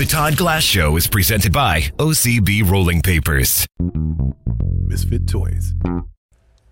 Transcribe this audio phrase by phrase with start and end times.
[0.00, 3.66] The Todd Glass Show is presented by OCB Rolling Papers.
[4.86, 5.74] Misfit Toys.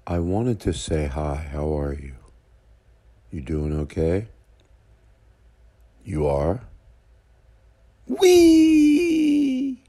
[0.06, 1.46] I wanted to say hi.
[1.52, 2.14] How are you?
[3.30, 4.28] You doing okay?
[6.06, 6.62] You are?
[8.06, 9.82] Wee!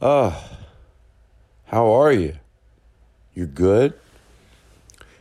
[0.00, 0.50] Ah,
[1.64, 2.36] how are you?
[3.34, 3.94] You're good?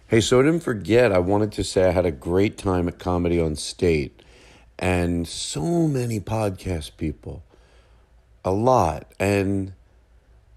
[0.10, 3.00] Hey, so I didn't forget, I wanted to say I had a great time at
[3.00, 4.17] Comedy on State
[4.80, 7.44] and so many podcast people.
[8.46, 9.12] A lot.
[9.20, 9.74] And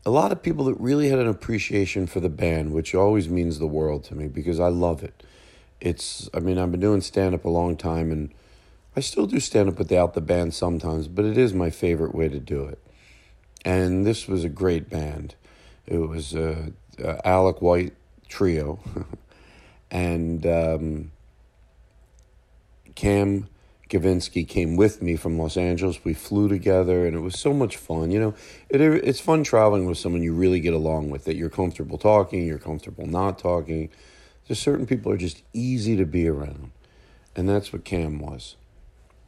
[0.05, 3.59] a lot of people that really had an appreciation for the band, which always means
[3.59, 5.23] the world to me because I love it.
[5.81, 8.33] It's, I mean, I've been doing stand up a long time and
[8.97, 12.29] I still do stand up without the band sometimes, but it is my favorite way
[12.29, 12.79] to do it.
[13.65, 15.35] And this was a great band.
[15.87, 17.95] It was a, a Alec White
[18.29, 18.81] trio,
[19.91, 21.13] and um,
[22.95, 23.49] Cam
[23.91, 26.05] Gavinsky came with me from Los Angeles.
[26.05, 28.13] We flew together, and it was so much fun.
[28.13, 28.35] You know,
[28.69, 32.47] it, it's fun traveling with someone you really get along with, that you're comfortable talking,
[32.47, 33.91] you're comfortable not talking.
[34.47, 36.71] There's certain people are just easy to be around,
[37.35, 38.57] and that's what Cam was.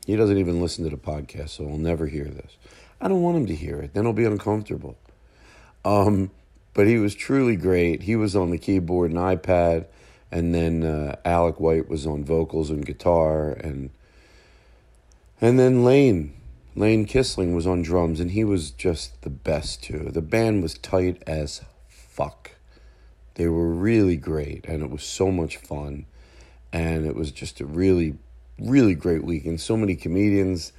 [0.07, 2.57] He doesn't even listen to the podcast, so he'll never hear this.
[3.01, 3.95] I don't want him to hear it.
[3.95, 4.97] Then he'll be uncomfortable.
[5.85, 6.31] Um,
[6.73, 8.03] but he was truly great.
[8.03, 9.87] He was on the keyboard and iPad,
[10.31, 13.91] and then uh, Alec White was on vocals and guitar, and
[15.43, 16.33] and then Lane,
[16.75, 20.09] Lane Kissling was on drums, and he was just the best too.
[20.11, 22.53] The band was tight as fuck.
[23.35, 26.07] They were really great, and it was so much fun,
[26.73, 28.17] and it was just a really
[28.59, 29.61] really great weekend.
[29.61, 30.73] So many comedians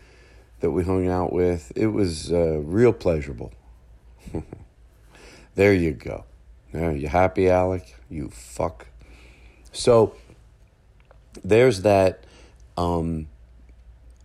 [0.61, 1.73] that we hung out with.
[1.75, 3.51] It was uh, real pleasurable.
[5.55, 6.23] there you go.
[6.71, 7.95] Now, you happy, Alec?
[8.09, 8.87] You fuck.
[9.73, 10.15] So
[11.43, 12.23] there's that.
[12.77, 13.27] Um,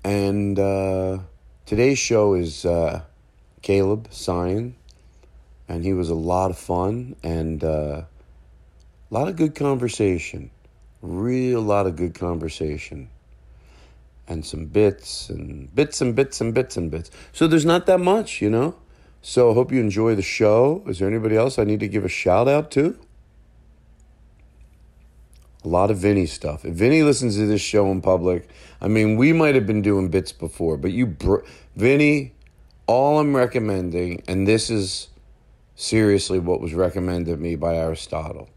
[0.04, 1.18] and uh,
[1.66, 3.02] today's show is uh,
[3.62, 4.74] Caleb Synan,
[5.68, 8.02] and he was a lot of fun and uh,
[9.10, 10.50] a lot of good conversation.
[11.00, 13.08] Real lot of good conversation
[14.26, 17.10] and some bits and bits and bits and bits and bits.
[17.32, 18.76] So there's not that much, you know?
[19.22, 20.84] So I hope you enjoy the show.
[20.86, 22.98] Is there anybody else I need to give a shout out to?
[25.64, 26.64] A lot of Vinny stuff.
[26.64, 28.48] If Vinny listens to this show in public,
[28.80, 32.32] I mean, we might have been doing bits before, but you, br- Vinny,
[32.86, 35.08] all I'm recommending, and this is
[35.74, 38.48] seriously what was recommended me by Aristotle.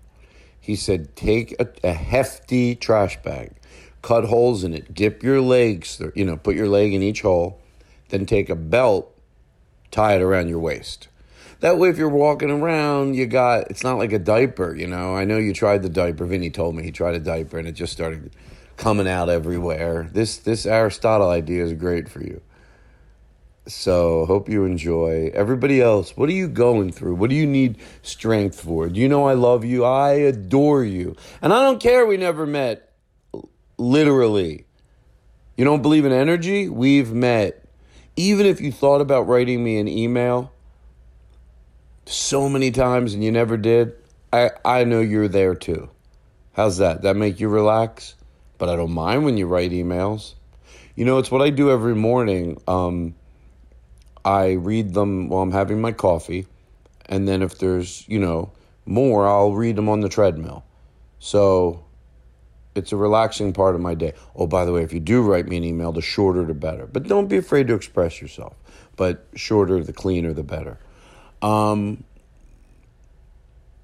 [0.59, 3.55] He said, take a, a hefty trash bag
[4.01, 7.59] cut holes in it, dip your legs, you know, put your leg in each hole,
[8.09, 9.15] then take a belt,
[9.91, 11.07] tie it around your waist.
[11.61, 15.15] That way, if you're walking around, you got, it's not like a diaper, you know.
[15.15, 16.25] I know you tried the diaper.
[16.25, 18.35] Vinny told me he tried a diaper and it just started
[18.77, 20.09] coming out everywhere.
[20.11, 22.41] This, this Aristotle idea is great for you.
[23.67, 25.29] So, hope you enjoy.
[25.35, 27.13] Everybody else, what are you going through?
[27.13, 28.89] What do you need strength for?
[28.89, 29.85] Do you know I love you?
[29.85, 31.15] I adore you.
[31.43, 32.91] And I don't care we never met
[33.77, 34.65] literally.
[35.57, 36.69] You don't believe in energy?
[36.69, 37.63] We've met.
[38.15, 40.51] Even if you thought about writing me an email
[42.05, 43.93] so many times and you never did,
[44.33, 45.89] I, I know you're there too.
[46.53, 47.01] How's that?
[47.03, 48.15] That make you relax?
[48.57, 50.35] But I don't mind when you write emails.
[50.95, 52.61] You know, it's what I do every morning.
[52.67, 53.15] Um,
[54.23, 56.45] I read them while I'm having my coffee,
[57.07, 58.51] and then if there's you know
[58.85, 60.63] more, I'll read them on the treadmill.
[61.19, 61.83] So
[62.75, 64.13] it's a relaxing part of my day.
[64.35, 66.85] Oh, by the way, if you do write me an email, the shorter the better.
[66.85, 68.55] But don't be afraid to express yourself.
[68.95, 70.77] But shorter, the cleaner, the better.
[71.41, 72.03] Um,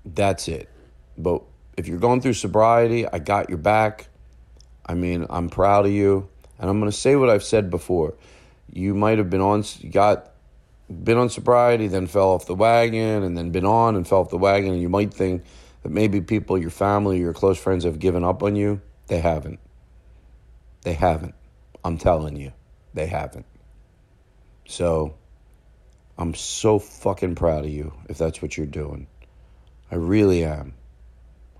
[0.05, 0.69] that's it.
[1.17, 1.43] But
[1.75, 4.07] if you're going through sobriety, I got your back.
[4.85, 6.29] I mean, I'm proud of you.
[6.59, 8.15] And I'm going to say what I've said before.
[8.71, 10.31] You might have been on, got,
[10.89, 14.29] been on sobriety, then fell off the wagon, and then been on and fell off
[14.29, 14.71] the wagon.
[14.73, 15.43] And you might think
[15.83, 18.81] that maybe people, your family, your close friends have given up on you.
[19.07, 19.59] They haven't.
[20.81, 21.35] They haven't.
[21.83, 22.53] I'm telling you,
[22.93, 23.45] they haven't.
[24.65, 25.15] So
[26.17, 29.07] I'm so fucking proud of you if that's what you're doing.
[29.91, 30.73] I really am.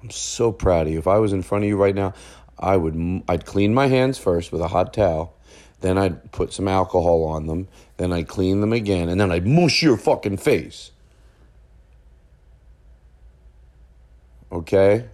[0.01, 0.99] I'm so proud of you.
[0.99, 2.13] If I was in front of you right now,
[2.59, 5.35] I would I'd clean my hands first with a hot towel,
[5.81, 7.67] then I'd put some alcohol on them,
[7.97, 10.91] then I'd clean them again, and then I'd mush your fucking face.
[14.51, 15.05] Okay?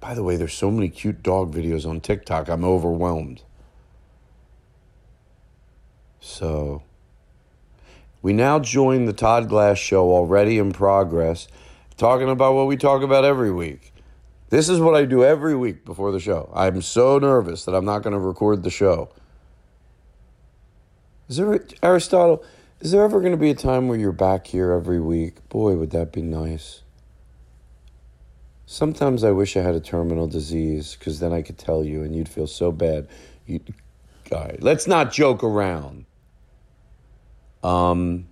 [0.00, 2.48] By the way, there's so many cute dog videos on TikTok.
[2.48, 3.42] I'm overwhelmed.
[6.20, 6.82] So,
[8.22, 11.48] we now join the Todd Glass show already in progress,
[11.96, 13.92] talking about what we talk about every week.
[14.48, 16.50] This is what I do every week before the show.
[16.54, 19.10] I'm so nervous that I'm not going to record the show.
[21.28, 22.44] Is there, Aristotle,
[22.80, 25.48] is there ever going to be a time where you're back here every week?
[25.48, 26.82] Boy, would that be nice.
[28.66, 32.14] Sometimes I wish I had a terminal disease because then I could tell you and
[32.14, 33.08] you'd feel so bad.
[33.46, 33.60] You,
[34.28, 36.04] guy, let's not joke around.
[37.62, 38.26] Um,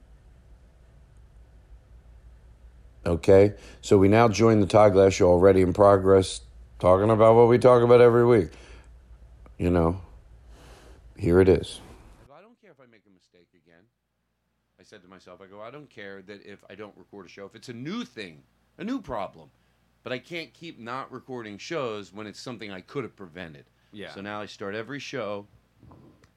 [3.06, 6.40] okay, so we now join the Todd Glass show already in progress,
[6.78, 8.50] talking about what we talk about every week.
[9.58, 10.00] You know,
[11.16, 11.80] here it is.
[12.34, 13.84] I don't care if I make a mistake again.
[14.80, 17.28] I said to myself, I go, I don't care that if I don't record a
[17.28, 18.42] show, if it's a new thing,
[18.78, 19.50] a new problem,
[20.02, 23.66] but I can't keep not recording shows when it's something I could have prevented.
[23.92, 24.14] Yeah.
[24.14, 25.46] So now I start every show,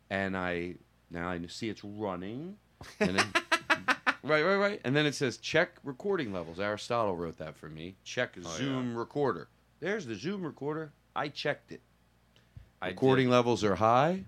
[0.10, 0.76] and I
[1.10, 2.58] now I see it's running,
[3.00, 3.28] and then,
[4.24, 6.60] right, right, right, and then it says check recording levels.
[6.60, 7.96] Aristotle wrote that for me.
[8.04, 9.48] Check oh, Zoom recorder.
[9.80, 10.92] There's the Zoom recorder.
[11.16, 11.82] I checked it.
[12.82, 13.34] I Recording did.
[13.34, 14.26] levels are high.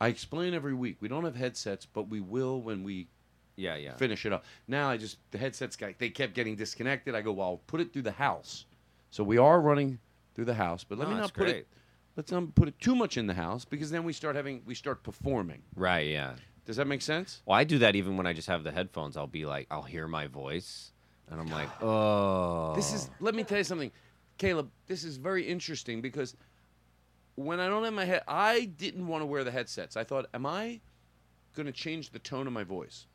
[0.00, 0.96] I explain every week.
[1.00, 3.08] We don't have headsets, but we will when we
[3.56, 3.96] Yeah, yeah.
[3.96, 4.44] finish it up.
[4.68, 7.14] Now I just the headsets got they kept getting disconnected.
[7.14, 8.64] I go, well, I'll put it through the house.
[9.10, 9.98] So we are running
[10.34, 11.56] through the house, but let No, me not put great.
[11.56, 11.68] it.
[12.16, 14.74] Let's not put it too much in the house because then we start having we
[14.74, 15.62] start performing.
[15.74, 16.34] Right, yeah.
[16.70, 17.42] Does that make sense?
[17.46, 19.16] Well, I do that even when I just have the headphones.
[19.16, 20.92] I'll be like, I'll hear my voice,
[21.28, 22.74] and I'm like, oh.
[22.76, 23.10] This is.
[23.18, 23.90] Let me tell you something,
[24.38, 24.70] Caleb.
[24.86, 26.36] This is very interesting because
[27.34, 29.96] when I don't have my head, I didn't want to wear the headsets.
[29.96, 30.78] I thought, am I
[31.56, 33.08] going to change the tone of my voice?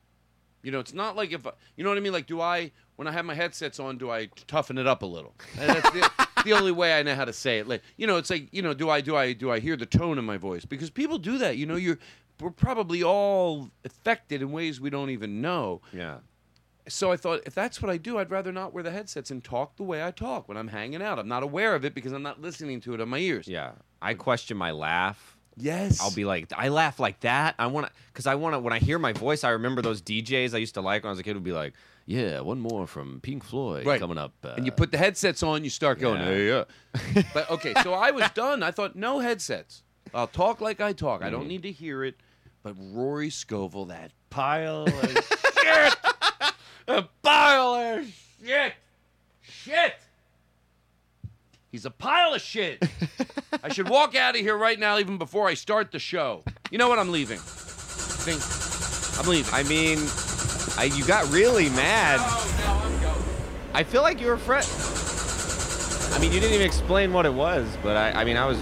[0.62, 2.12] You know, it's not like if I, you know what I mean.
[2.12, 5.06] Like, do I when I have my headsets on, do I toughen it up a
[5.06, 5.34] little?
[5.62, 7.70] And that's the, the only way I know how to say it.
[7.70, 9.86] Like, you know, it's like you know, do I do I do I hear the
[9.86, 10.66] tone of my voice?
[10.66, 11.56] Because people do that.
[11.56, 12.00] You know, you're
[12.40, 15.82] we're probably all affected in ways we don't even know.
[15.94, 16.18] Yeah.
[16.88, 19.44] So I thought, if that's what I do, I'd rather not wear the headsets and
[19.44, 21.18] talk the way I talk when I'm hanging out.
[21.18, 23.48] I'm not aware of it because I'm not listening to it on my ears.
[23.48, 23.72] Yeah.
[24.02, 25.36] I question my laugh.
[25.58, 26.00] Yes.
[26.02, 27.56] I'll be like, I laugh like that.
[27.58, 30.02] I want to, because I want to, when I hear my voice, I remember those
[30.02, 31.74] DJs I used to like when I was a kid would be like,
[32.06, 34.00] yeah, one more from Pink Floyd Right.
[34.00, 34.34] coming up.
[34.44, 36.26] Uh, and you put the headsets on, you start going, Yeah.
[36.28, 36.48] hey,
[37.16, 37.24] yeah.
[37.34, 38.62] but okay, so I was done.
[38.62, 39.82] I thought, no headsets.
[40.14, 41.22] I'll talk like I talk.
[41.22, 41.34] I Mm-hmm.
[41.34, 42.16] don't need to hear it.
[42.66, 44.90] But Rory Scovel, that pile of
[45.62, 45.96] shit,
[46.88, 48.12] a pile of
[48.44, 48.74] shit,
[49.44, 49.94] shit.
[51.72, 52.84] He's a pile of shit.
[53.64, 56.44] I should walk out of here right now, even before I start the show.
[56.72, 56.98] You know what?
[56.98, 57.38] I'm leaving.
[57.38, 58.42] Think,
[59.20, 59.54] I'm leaving.
[59.54, 60.00] I mean,
[60.76, 62.20] I, you got really mad.
[63.76, 64.68] I feel like you were fret.
[66.16, 68.58] I mean, you didn't even explain what it was, but I, I mean, I was.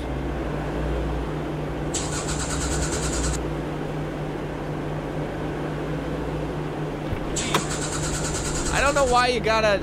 [9.05, 9.77] Know why you gotta.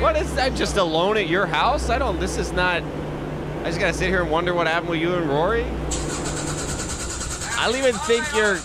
[0.00, 0.54] What is that?
[0.54, 1.88] Just alone at your house?
[1.90, 2.18] I don't.
[2.18, 2.82] This is not.
[3.62, 5.64] I just gotta sit here and wonder what happened with you and Rory.
[7.58, 8.58] I don't even think you're.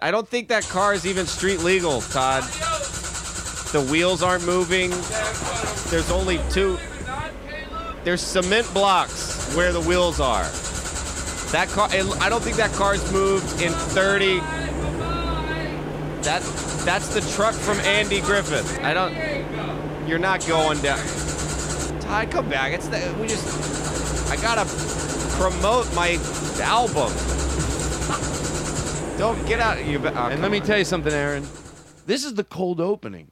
[0.00, 2.44] I don't think that car is even street legal, Todd.
[3.72, 4.90] The wheels aren't moving.
[5.90, 6.78] There's only two.
[8.04, 10.48] There's cement blocks where the wheels are.
[11.50, 11.88] That car.
[11.90, 14.40] I don't think that car's moved in 30.
[16.28, 16.42] That
[16.84, 18.84] that's the truck from Andy Griffith.
[18.84, 19.14] I don't.
[20.06, 20.98] You're not going down.
[22.02, 22.74] Todd, come back.
[22.74, 24.30] It's the, we just.
[24.30, 24.66] I gotta
[25.38, 26.18] promote my
[26.60, 27.08] album.
[29.18, 29.82] Don't get out.
[29.86, 30.66] You, oh, And let me on.
[30.66, 31.44] tell you something, Aaron.
[32.04, 33.30] This is the cold opening.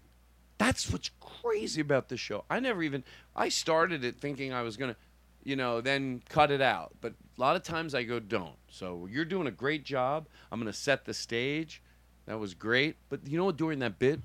[0.56, 2.46] That's what's crazy about this show.
[2.48, 3.04] I never even
[3.36, 4.96] I started it thinking I was gonna,
[5.44, 6.94] you know, then cut it out.
[7.02, 8.56] But a lot of times I go don't.
[8.70, 10.28] So you're doing a great job.
[10.50, 11.82] I'm gonna set the stage.
[12.26, 12.96] That was great.
[13.08, 13.56] But you know what?
[13.56, 14.20] During that bit,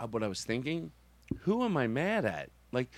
[0.00, 0.90] uh, what I was thinking,
[1.40, 2.50] who am I mad at?
[2.72, 2.90] Like,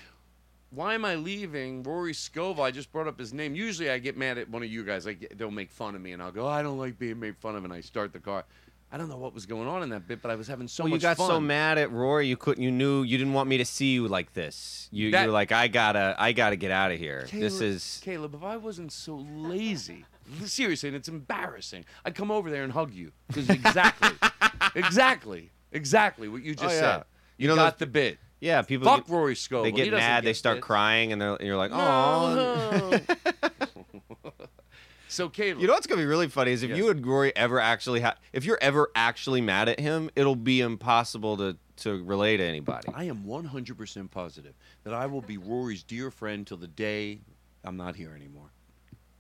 [0.70, 2.64] why am I leaving Rory Scovel?
[2.64, 3.54] I just brought up his name.
[3.54, 5.06] Usually I get mad at one of you guys.
[5.06, 7.56] Like they'll make fun of me, and I'll go, I don't like being made fun
[7.56, 8.44] of, and I start the car.
[8.92, 10.84] I don't know what was going on in that bit, but I was having so
[10.84, 11.26] well, much you got fun.
[11.26, 12.62] so mad at Rory, you couldn't.
[12.62, 14.88] You knew you didn't want me to see you like this.
[14.92, 17.26] You, That- you're like, I gotta, I gotta get out of here.
[17.32, 18.34] this is Caleb.
[18.34, 20.04] If I wasn't so lazy,
[20.45, 24.11] seriously, and it's embarrassing, I'd come over there and hug you because exactly,
[24.75, 26.81] exactly, exactly what you just Oh, yeah.
[26.99, 27.04] said.
[27.37, 28.19] You You, know got the- the bit.
[28.40, 28.62] yeah.
[28.62, 29.64] People Fuck get, Rory Scovel.
[29.64, 30.66] they get mad, they start bits.
[30.66, 33.00] crying, and, they're, and you're like, oh.
[33.00, 33.50] No.
[35.09, 36.78] so Caleb, You know what's gonna be really funny is if Yes.
[36.78, 40.61] you and Rory ever actually ha- if you're ever actually mad at him, it'll be
[40.61, 42.87] impossible to to relate to anybody.
[42.95, 44.54] I am 100% positive
[44.85, 47.19] that I will be Rory's dear friend till the day
[47.64, 48.52] I'm not here anymore.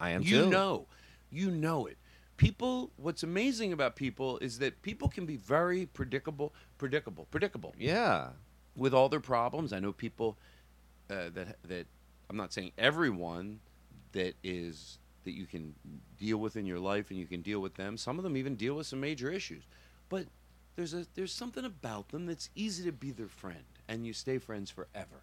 [0.00, 0.50] I am you too.
[0.50, 0.86] know,
[1.30, 1.96] you know it.
[2.36, 8.30] People, what's amazing about people is that people can be very predictable, predictable, predictable Yeah.
[8.76, 9.72] with all their problems.
[9.72, 10.36] I know people
[11.10, 11.86] uh, that that
[12.28, 13.60] I'm not saying everyone
[14.12, 15.74] that is that you can
[16.18, 17.96] deal with in your life and you can deal with them.
[17.96, 19.62] Some of them even deal with some major issues,
[20.08, 20.26] but
[20.76, 24.38] there's a there's something about them that's easy to be their friend, and you stay
[24.38, 25.22] friends forever.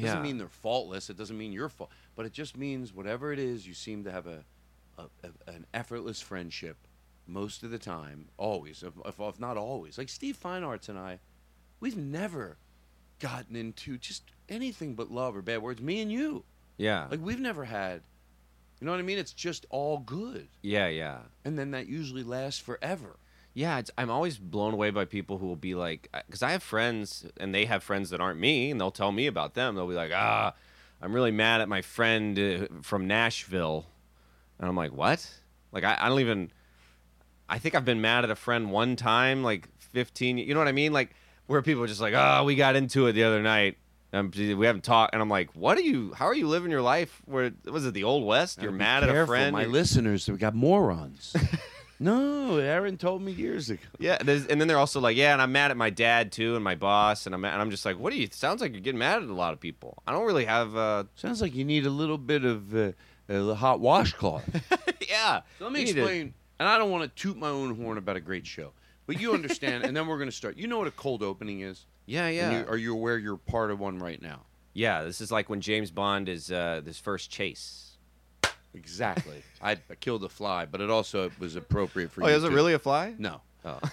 [0.00, 0.22] It doesn't Yeah.
[0.22, 1.10] mean they're faultless.
[1.10, 4.10] It doesn't mean you're fault, but it just means whatever it is, you seem to
[4.12, 4.44] have a,
[4.98, 6.76] a, a an effortless friendship
[7.26, 9.98] most of the time, always, if, if, if not always.
[9.98, 11.20] Like Steve Feinarts and I,
[11.80, 12.56] we've never
[13.20, 15.80] gotten into just anything but love or bad words.
[15.80, 16.44] Me and you,
[16.78, 17.06] Yeah.
[17.10, 18.02] like we've never had.
[18.80, 19.18] You know what I mean?
[19.18, 21.18] It's just all good, yeah, yeah.
[21.44, 23.18] and then that usually lasts forever.
[23.60, 26.62] Yeah, it's, I'm always blown away by people who will be like, because I have
[26.62, 29.74] friends and they have friends that aren't me, and they'll tell me about them.
[29.74, 30.54] They'll be like, ah,
[31.02, 33.84] I'm really mad at my friend uh, from Nashville,
[34.58, 35.30] and I'm like, what?
[35.72, 36.50] Like, I, I don't even.
[37.50, 40.38] I think I've been mad at a friend one time, like 15.
[40.38, 40.94] You know what I mean?
[40.94, 41.14] Like
[41.46, 43.76] where people are just like, oh, we got into it the other night.
[44.14, 46.14] Um, we haven't talked, and I'm like, what are you?
[46.14, 47.20] How are you living your life?
[47.26, 48.62] Where was it the old west?
[48.62, 49.52] You're mad at a friend.
[49.52, 51.36] My listeners, we got morons.
[52.02, 53.82] no, Aaron told me years ago.
[53.98, 54.28] Yeah, and
[54.60, 57.26] then they're also like, yeah, and I'm mad at my dad too, and my boss,
[57.26, 58.26] and I'm and I'm just like, what do you?
[58.32, 60.02] Sounds like you're getting mad at a lot of people.
[60.06, 60.74] I don't really have.
[60.76, 62.92] uh Sounds like you need a little bit of uh,
[63.28, 64.42] a hot washcloth.
[65.08, 65.40] Yeah.
[65.58, 66.34] So let me need to- explain.
[66.58, 68.72] And I don't want to toot my own horn about a great show,
[69.06, 69.82] but you understand.
[69.84, 70.56] and then we're going to start.
[70.56, 71.84] You know what a cold opening is?
[72.06, 74.42] Yeah, yeah, you- are you aware you're part of one right now?
[74.72, 75.02] yeah.
[75.04, 77.89] This is like when James Bond is uh this first chase.
[78.74, 79.42] Exactly.
[79.62, 82.26] I, I killed a fly, but it also was appropriate for you.
[82.26, 82.36] Oh, you.
[82.36, 83.14] is it to- really a fly?
[83.18, 83.40] No.
[83.64, 83.78] Oh.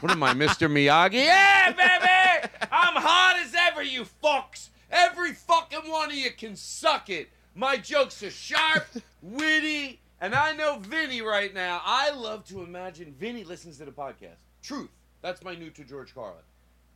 [0.00, 0.68] What am I, Mr.
[0.70, 1.14] Miyagi?
[1.24, 2.48] Yeah, baby!
[2.72, 4.68] I'm hot as ever, you fucks!
[4.90, 7.28] Every fucking one of you can suck it.
[7.54, 8.86] My jokes are sharp,
[9.22, 11.80] witty, and I know Vinny right now.
[11.84, 14.36] I love to imagine Vinny listens to the podcast.
[14.62, 14.90] Truth.
[15.20, 16.42] That's my new to George Carlin.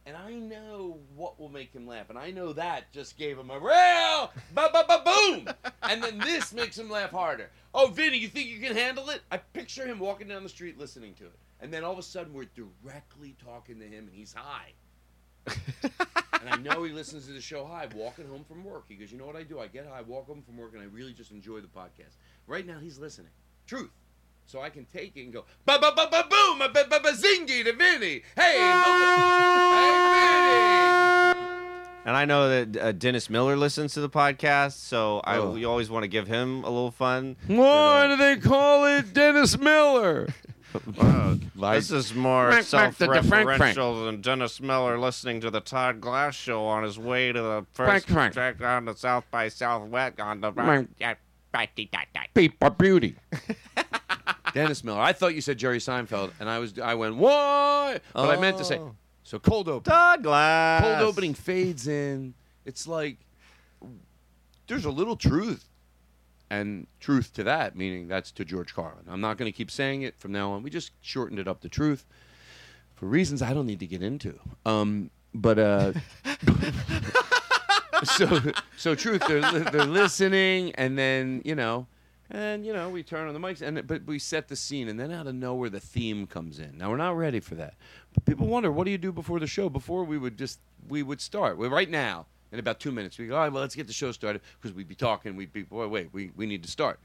[0.06, 2.10] And I know what will make him laugh.
[2.10, 5.48] And I know that just gave him a real ba ba ba boom.
[5.82, 7.50] And then this makes him laugh harder.
[7.74, 9.22] Oh, Vinny, you think you can handle it?
[9.32, 11.36] I picture him walking down the street listening to it.
[11.60, 14.74] And then all of a sudden we're directly talking to him and he's high.
[15.48, 18.84] and I know he listens to the show high, walking home from work.
[18.88, 19.58] He goes, You know what I do?
[19.58, 22.16] I get high, walk home from work, and I really just enjoy the podcast.
[22.46, 23.30] Right now he's listening.
[23.66, 23.90] Truth.
[24.46, 27.12] So I can take it and go, ba ba ba ba boom, ba ba ba
[27.12, 28.22] zingy to Vinny.
[28.36, 29.16] Hey, hey, Vinny.
[32.06, 35.50] And I know that uh, Dennis Miller listens to the podcast, so I Oh.
[35.50, 37.34] we always want to give him a little fun.
[37.48, 40.28] Why do they call it Dennis Miller?
[41.56, 43.74] This is more Frank, Frank, the- the Frank, Frank.
[43.74, 47.66] self-referential than Dennis Miller listening to the Todd Glass show on his way to the
[47.72, 48.34] Frank, first Frank.
[48.34, 50.90] track on the South by Southwest on the Frank.
[52.34, 53.16] People beauty.
[54.56, 55.00] Dennis Miller.
[55.00, 58.00] I thought you said Jerry Seinfeld, and I was I went why?
[58.12, 58.94] But I meant to say Oh.
[59.22, 59.90] so cold open.
[59.90, 60.82] Todd Glass.
[60.82, 62.34] Cold opening fades in.
[62.64, 63.18] It's like
[64.66, 65.68] there's a little truth,
[66.50, 69.04] and truth to that meaning that's to George Carlin.
[69.08, 70.62] I'm not going to keep saying it from now on.
[70.64, 72.04] We just shortened it up to truth
[72.94, 74.38] for reasons I don't need to get into.
[74.64, 75.92] Um, but uh,
[78.04, 78.40] so
[78.76, 79.22] so truth.
[79.26, 81.86] They're li- they're listening, and then you know.
[82.30, 84.98] And you know we turn on the mics, and but we set the scene, and
[84.98, 86.76] then out of nowhere the theme comes in.
[86.76, 87.74] Now we're not ready for that,
[88.12, 89.68] but people wonder what do you do before the show?
[89.68, 91.56] Before we would just we would start.
[91.56, 93.92] Well, right now In about two minutes, we go, all right, well, let's get the
[93.92, 95.36] show started because we'd be talking.
[95.36, 97.00] We'd be, boy, wait, we, we need to start.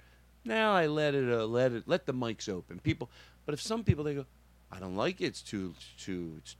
[0.46, 2.80] Now I let it, uh, let it, let the mics open.
[2.80, 3.10] People,
[3.46, 4.26] but if some people they go,
[4.72, 5.26] I don't like it.
[5.26, 6.56] It's too, too, it's,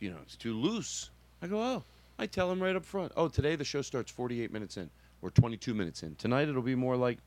[0.00, 1.10] you know, it's too loose.
[1.42, 1.84] I go, oh,
[2.18, 3.12] I tell them right up front.
[3.16, 4.90] Oh, today the show starts 48 minutes in
[5.20, 6.14] or 22 minutes in.
[6.16, 7.18] Tonight it'll be more like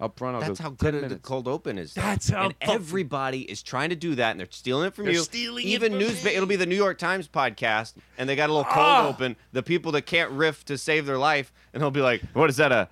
[0.00, 0.36] up front.
[0.36, 1.20] I'll That's go how 10 good the minutes.
[1.28, 1.94] cold open is.
[1.94, 2.02] though.
[2.02, 5.06] That's how And fucking- everybody is trying to do that, and they're stealing it from
[5.06, 5.20] They're you.
[5.22, 6.24] stealing it Even from news.
[6.24, 6.30] me.
[6.34, 9.08] It'll be the New York Times podcast, and they got a little cold Ah!
[9.08, 9.36] open.
[9.52, 12.56] The people that can't riff to save their life, and they'll be like, "What is
[12.58, 12.70] that?
[12.72, 12.88] A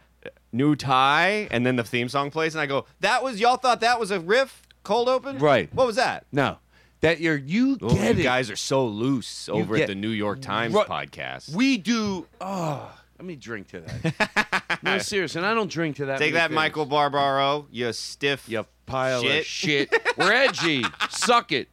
[0.53, 3.81] new tie?" And then the theme song plays, and I go, "That was y'all thought
[3.81, 5.73] that was a riff cold open, Right.
[5.75, 6.59] What was that?" No,
[7.03, 8.25] that you're you Oh, get you it.
[8.25, 11.51] guys are so loose over get- at the New York Times Ru- podcast.
[11.55, 12.27] We do.
[12.41, 14.79] Oh, let me drink to that.
[14.83, 16.19] no, serious, and I don't drink to that.
[16.19, 16.55] Take that, things.
[16.55, 17.67] Michael Barbaro.
[17.71, 18.49] You stiff.
[18.49, 19.41] You pile Shit.
[19.41, 19.95] of shit.
[20.17, 20.85] We're edgy.
[21.11, 21.69] Suck it.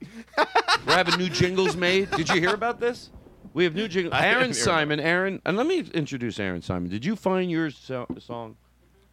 [0.88, 2.10] We're having new jingles made.
[2.12, 3.10] Did you hear about this?
[3.54, 4.16] We have new jingles.
[4.22, 5.00] Aaron Simon.
[5.00, 6.90] Aaron, and let me introduce Aaron Simon.
[6.90, 8.58] Did you find your so- song?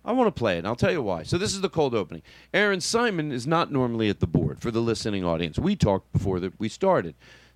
[0.02, 1.24] I want to play it, and I'll tell you why.
[1.24, 2.22] So this is the cold opening.
[2.54, 5.58] Aaron Simon is not normally at the board for the listening audience.
[5.58, 7.14] We talked before that we started.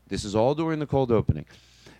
[0.09, 1.47] This is all during the cold opening.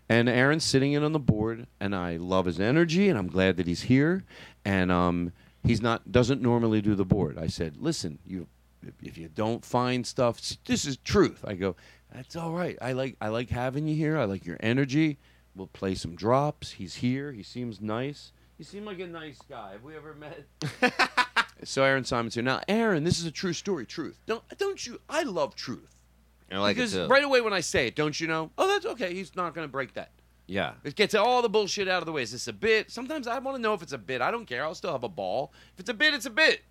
[0.09, 3.57] And Aaron's sitting in on the board, and I love his energy, and I'm glad
[3.57, 4.25] that he's here.
[4.65, 5.33] And um,
[5.65, 7.39] he's not doesn't normally do the board.
[7.39, 8.47] I said, listen, you
[8.87, 11.45] if, if you don't find stuff, this is truth.
[11.47, 11.75] I go,
[12.13, 12.77] that's all right.
[12.81, 14.19] I like I like having you here.
[14.19, 15.19] I like your energy.
[15.57, 16.73] We'll play some drops.
[16.73, 17.33] He's here.
[17.33, 18.33] He seems nice.
[18.59, 19.73] You seem like a nice guy.
[19.73, 20.45] Have we ever met?
[21.65, 22.61] so Aaron Simon's here now.
[22.69, 23.87] Aaron, this is a true story.
[23.87, 24.21] Truth.
[24.27, 25.01] Don't don't you?
[25.09, 25.97] I love truth.
[26.51, 27.09] I like because it too.
[27.09, 28.51] right away when I say it, don't you know?
[28.59, 29.15] Oh, that's okay.
[29.15, 30.11] He's not going to break that.
[30.47, 30.73] Yeah.
[30.85, 32.23] It gets all the bullshit out of the way.
[32.23, 32.91] Is this a bit?
[32.91, 34.21] Sometimes I want to know if it's a bit.
[34.21, 34.63] I don't care.
[34.63, 35.53] I'll still have a ball.
[35.75, 36.63] If it's a bit, it's a bit.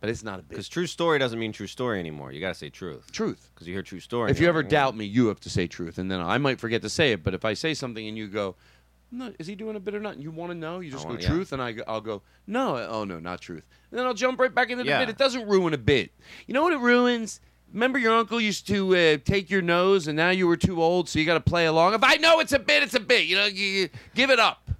[0.00, 0.50] But it's not a bit.
[0.50, 2.32] Because true story doesn't mean true story anymore.
[2.32, 3.10] You got to say truth.
[3.12, 3.50] Truth.
[3.54, 4.30] Because you hear true story.
[4.30, 4.70] If you ever like, mm.
[4.70, 7.22] doubt me, you have to say truth, and then I might forget to say it.
[7.22, 8.56] But if I say something and you go,
[9.12, 11.04] "No, is he doing a bit or not?" and you want to know, you just
[11.04, 11.28] I go wanna- yeah.
[11.28, 14.40] truth, and I go, I'll go, "No, oh no, not truth," and then I'll jump
[14.40, 14.98] right back into the Yeah.
[14.98, 15.08] bit.
[15.08, 16.10] It doesn't ruin a bit.
[16.48, 17.40] You know what it ruins?
[17.72, 21.08] Remember your uncle used to uh, take your nose, and now you were too old,
[21.08, 21.94] so you got to play along.
[21.94, 23.26] If I know it's a bit, it's a bit.
[23.26, 24.70] You know, you, you give it up.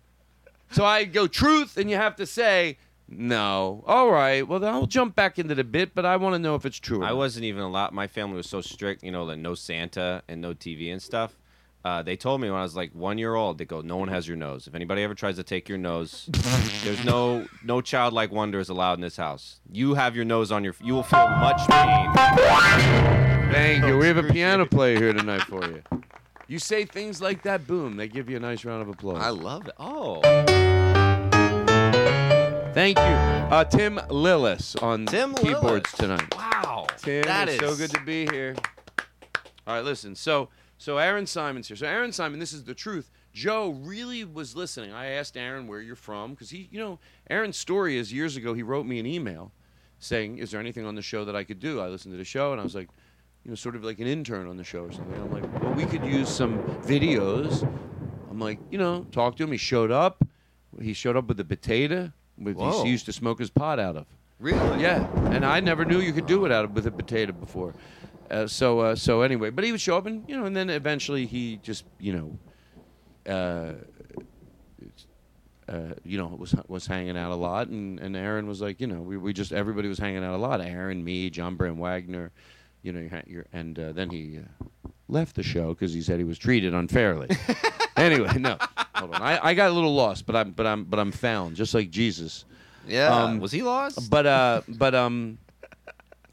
[0.72, 2.78] So I go truth, and you have to say.
[3.08, 3.84] No.
[3.86, 4.46] All right.
[4.46, 6.78] Well, then I'll jump back into the bit, but I want to know if it's
[6.78, 7.02] true.
[7.02, 7.16] Or I not.
[7.18, 7.92] wasn't even allowed.
[7.92, 11.36] My family was so strict, you know, that no Santa and no TV and stuff.
[11.84, 14.08] Uh, they told me when I was like one year old, they go, "No one
[14.08, 14.66] has your nose.
[14.68, 16.28] If anybody ever tries to take your nose,
[16.84, 19.60] there's no no childlike wonder is allowed in this house.
[19.70, 20.74] You have your nose on your.
[20.80, 22.08] You will feel much pain."
[23.52, 23.98] Thank you.
[23.98, 25.82] We have a piano player here tonight for you.
[26.48, 29.22] You say things like that, boom, they give you a nice round of applause.
[29.22, 29.74] I love it.
[29.78, 30.20] Oh,
[32.74, 33.02] Thank you.
[33.04, 35.96] Uh, Tim Lillis on Tim keyboards Lillis.
[35.96, 36.34] tonight.
[36.34, 38.54] wow, Tim, that it's is so good to be here.
[39.66, 40.14] All right, listen.
[40.14, 40.48] So,
[40.82, 41.76] so Aaron Simon's here.
[41.76, 43.12] So, Aaron Simon, this is the truth.
[43.32, 44.92] Joe really was listening.
[44.92, 46.98] I asked Aaron where you're from because he, you know,
[47.30, 48.52] Aaron's story is years ago.
[48.52, 49.52] He wrote me an email
[50.00, 52.24] saying, "Is there anything on the show that I could do?" I listened to the
[52.24, 52.88] show and I was like,
[53.44, 55.14] you know, sort of like an intern on the show or something.
[55.20, 57.62] I'm like, well, we could use some videos.
[58.28, 59.52] I'm like, you know, talk to him.
[59.52, 60.26] He showed up.
[60.80, 62.82] He showed up with a potato, with Whoa.
[62.82, 64.06] he used to smoke his pot out of.
[64.40, 64.82] really.
[64.82, 67.72] Yeah, and I never knew you could do it out of with a potato before.
[68.32, 70.70] Uh, so uh, so anyway, but he would show up and you know, and then
[70.70, 72.12] eventually he just you
[73.26, 73.72] know, uh,
[75.68, 78.86] uh, you know was was hanging out a lot, and, and Aaron was like you
[78.86, 80.62] know we, we just everybody was hanging out a lot.
[80.62, 82.32] Aaron, me, John Brand Wagner,
[82.82, 86.18] you know, you're, you're, and uh, then he uh, left the show because he said
[86.18, 87.28] he was treated unfairly.
[87.98, 88.56] anyway, no,
[88.94, 91.54] hold on, I, I got a little lost, but I'm but I'm but I'm found
[91.56, 92.46] just like Jesus.
[92.88, 93.08] Yeah.
[93.08, 94.10] Um, was he lost?
[94.10, 95.36] But uh, but um,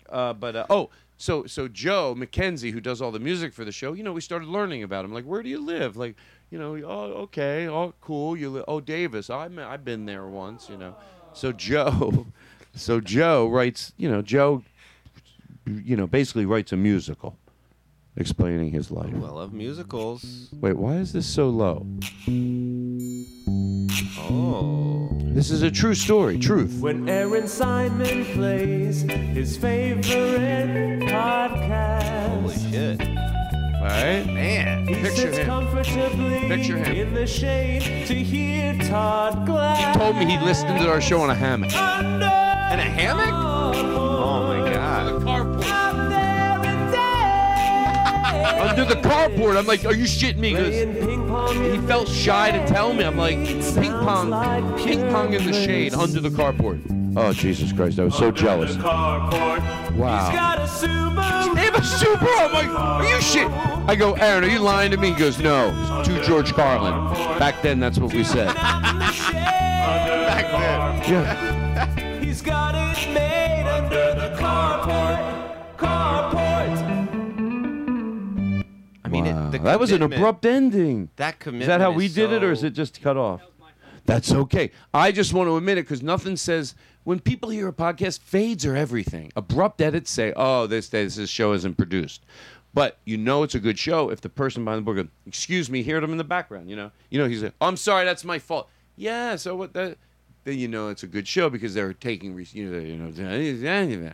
[0.09, 3.73] uh, but uh, oh, so so Joe McKenzie, who does all the music for the
[3.73, 5.13] show, you know, we started learning about him.
[5.13, 5.97] Like, where do you live?
[5.97, 6.15] Like,
[6.49, 8.37] you know, oh, okay, oh, cool.
[8.37, 9.29] You li- oh, Davis.
[9.29, 10.69] I'm I've been there once.
[10.69, 10.95] You know,
[11.33, 12.25] so Joe,
[12.73, 13.91] so Joe writes.
[13.97, 14.63] You know, Joe,
[15.65, 17.37] you know, basically writes a musical,
[18.15, 19.11] explaining his life.
[19.11, 20.47] well, of musicals.
[20.53, 21.85] Wait, why is this so low?
[24.29, 25.09] Oh.
[25.31, 26.37] This is a true story.
[26.37, 26.79] Truth.
[26.79, 32.99] When Aaron Simon plays his favorite podcast, Holy shit.
[33.01, 34.25] All right.
[34.25, 34.87] Man.
[34.87, 35.45] he Picture sits him.
[35.45, 36.95] comfortably Picture him.
[36.95, 39.95] in the shade to hear Todd Glass.
[39.97, 41.73] Told me he listened to our show on a hammock.
[41.75, 43.29] Under And a hammock?
[43.31, 45.78] Oh my god.
[48.59, 49.57] Under the carport.
[49.57, 50.49] I'm like, are you shitting me?
[50.49, 53.03] He goes, Playing ping pong he felt shy to tell me.
[53.03, 56.81] I'm like, ping pong, ping pong in the shade under the carport.
[57.17, 57.99] Oh Jesus Christ!
[57.99, 58.75] I was so jealous.
[58.77, 59.95] Carport.
[59.95, 60.25] Wow.
[60.25, 61.55] He's got a Subaru.
[61.55, 62.39] They have a Subaru.
[62.39, 63.49] I'm like, are you shit?
[63.49, 65.09] I go, Aaron, are you lying to me?
[65.13, 66.03] He goes, no.
[66.05, 66.93] To George Carlin.
[67.39, 68.53] Back then, that's what we said.
[68.53, 71.11] Back then.
[71.11, 72.19] Yeah.
[72.19, 75.77] He's got it made under the carport.
[75.77, 76.38] Carport.
[79.51, 81.09] The that was an abrupt ending.
[81.15, 81.63] That commitment.
[81.63, 83.41] Is that how we did it, or is it just cut off?
[84.05, 84.71] That's okay.
[84.93, 88.65] I just want to admit it because nothing says when people hear a podcast, fades
[88.65, 89.31] are everything.
[89.35, 92.25] Abrupt edits say, "Oh, this this, this show isn't produced,"
[92.73, 95.69] but you know it's a good show if the person behind the board goes, "Excuse
[95.69, 96.69] me," hear them in the background.
[96.69, 99.97] You know, you know he's like, "I'm sorry, that's my fault." Yeah, so what that?
[100.43, 104.13] Then you know it's a good show because they're taking, you know, you know,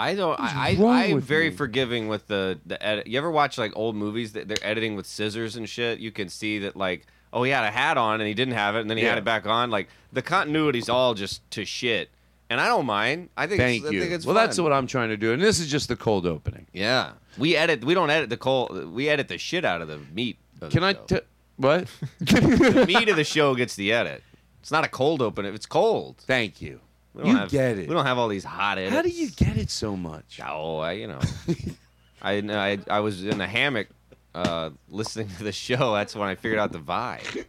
[0.00, 0.38] I don't.
[0.40, 1.56] What's I, I I'm very me?
[1.56, 3.06] forgiving with the the edit.
[3.06, 5.98] You ever watch like old movies that they're editing with scissors and shit?
[6.00, 8.76] You can see that like, oh, he had a hat on and he didn't have
[8.76, 9.10] it, and then he Yeah.
[9.10, 9.70] had it back on.
[9.70, 12.08] Like the continuity's all just to shit,
[12.48, 13.28] and I don't mind.
[13.36, 13.60] I think.
[13.60, 14.04] Thank it's, you.
[14.04, 16.66] Think well, that's what I'm trying to do, and this is just the cold opening.
[16.72, 17.84] Yeah, we edit.
[17.84, 18.92] We don't edit the cold.
[18.92, 20.38] We edit the shit out of the meat.
[20.62, 21.20] of Can the I?
[21.56, 21.88] what?
[22.20, 24.22] the meat of the show gets the edit.
[24.60, 25.44] It's not a cold open.
[25.46, 26.16] It's cold.
[26.26, 26.80] Thank you.
[27.14, 27.88] We don't You have, get it.
[27.88, 28.94] We don't have all these hot edits.
[28.94, 30.40] How do you get it so much?
[30.44, 31.18] Oh, I, you know,
[32.22, 33.88] I, I I was in a hammock
[34.34, 35.92] uh, listening to the show.
[35.94, 37.44] That's when I figured out the vibe.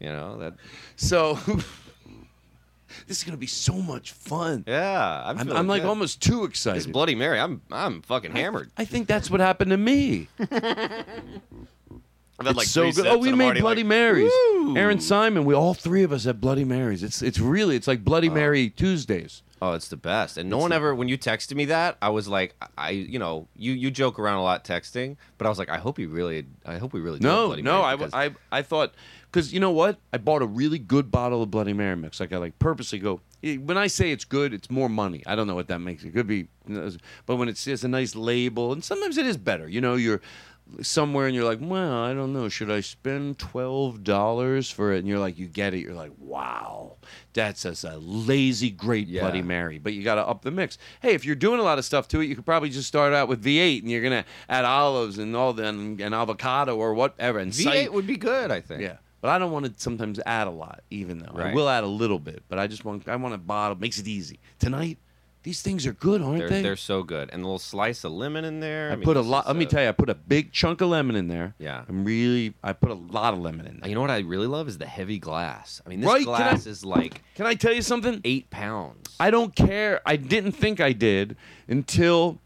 [0.00, 0.54] You know that.
[0.96, 1.34] So
[3.06, 4.64] this is gonna be so much fun.
[4.66, 5.88] Yeah, I'm, I'm, I'm like good.
[5.88, 6.92] almost too It's excited.
[6.92, 7.40] Bloody Mary.
[7.40, 8.70] I'm I'm fucking hammered.
[8.76, 10.28] I think that's what happened to me.
[12.38, 13.06] I've had It's like so good.
[13.06, 14.32] Oh, we made already Bloody like, Marys.
[14.52, 15.44] "Woo!" Aaron Simon.
[15.44, 17.02] We all three of us had Bloody Marys.
[17.02, 19.42] It's it's really it's like Bloody Mary Tuesdays.
[19.62, 20.36] Oh, it's the best.
[20.36, 23.48] And no one ever, when you texted me that, I was like, I, you know,
[23.56, 26.44] you you joke around a lot texting, but I was like, I hope you really,
[26.66, 28.92] I hope we really do No, Bloody no, Mary I, because- I, I thought,
[29.32, 29.98] because you know what?
[30.12, 32.20] I bought a really good bottle of Bloody Mary mix.
[32.20, 33.20] Like I like purposely go.
[33.42, 35.22] eh, When I say it's good, it's more money.
[35.24, 36.04] I don't know what that makes.
[36.04, 36.48] It could be,
[37.24, 39.66] but when it's just a nice label, and sometimes it is better.
[39.68, 40.20] You know, you're
[40.82, 44.98] somewhere and you're like, well, I don't know, should I spend twelve dollars for it?
[45.00, 45.78] And you're like, you get it.
[45.78, 46.96] You're like, wow,
[47.32, 49.20] that's just a lazy, great Yeah.
[49.22, 49.78] Bloody Mary.
[49.78, 50.78] But you got to up the mix.
[51.00, 53.12] Hey, if you're doing a lot of stuff to it, you could probably just start
[53.12, 56.94] out with V8, and you're gonna add olives and all the and, and avocado or
[56.94, 57.38] whatever.
[57.38, 58.80] And V8 cite- would be good, I think.
[58.82, 58.96] yeah.
[59.20, 61.86] But I don't want to sometimes add a lot, even though I will add a
[61.86, 62.42] little bit.
[62.48, 63.74] But I just want I want a bottle.
[63.78, 64.38] Makes it easy.
[64.58, 64.98] Tonight,
[65.44, 66.62] these things are good, aren't They're, they?
[66.62, 68.90] they're so good, and a little slice of lemon in there.
[68.90, 69.46] I, mean, put a lot.
[69.46, 71.54] Let me tell you, I put a big chunk of lemon in there.
[71.58, 71.84] Yeah.
[71.88, 72.54] I'm really.
[72.62, 73.88] I put a lot of lemon in there.
[73.88, 75.80] You know what I really love is the heavy glass.
[75.86, 78.20] I mean, this Right, can I- glass is like Can I tell you something?
[78.24, 79.14] eight pounds.
[79.20, 80.00] I don't care.
[80.04, 81.36] I didn't think I did
[81.68, 82.40] until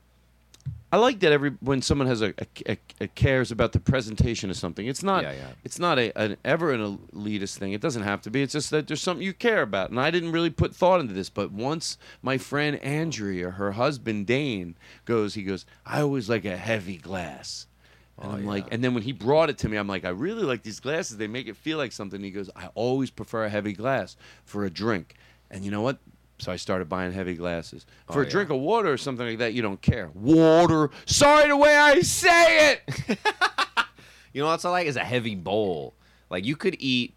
[0.90, 2.32] I like that every when someone has a,
[2.66, 4.86] a, a- cares about the presentation of something.
[4.86, 5.22] It's not.
[5.22, 5.48] Yeah, yeah.
[5.62, 7.74] It's not a an, ever an elitist thing.
[7.74, 8.42] It doesn't have to be.
[8.42, 11.12] It's just that there's something you care about, and I didn't really put thought into
[11.12, 11.28] this.
[11.28, 16.56] But once my friend Andrea, her husband Dane, goes, he goes, I always like a
[16.56, 17.66] heavy glass.
[18.20, 20.08] And oh, I'm like, and then when he brought it to me, I'm like, I
[20.08, 21.18] really like these glasses.
[21.18, 22.20] They make it feel like something.
[22.22, 25.14] He goes, I always prefer a heavy glass for a drink.
[25.50, 25.98] And you know what?
[26.38, 27.84] So I started buying heavy glasses.
[28.10, 28.30] For Oh, a yeah.
[28.30, 30.10] drink of water or something like that, you don't care.
[30.14, 30.90] Water.
[31.06, 33.18] Sorry the way I say it.
[34.34, 35.94] You know what's I like is a heavy bowl.
[36.30, 37.14] Like you could eat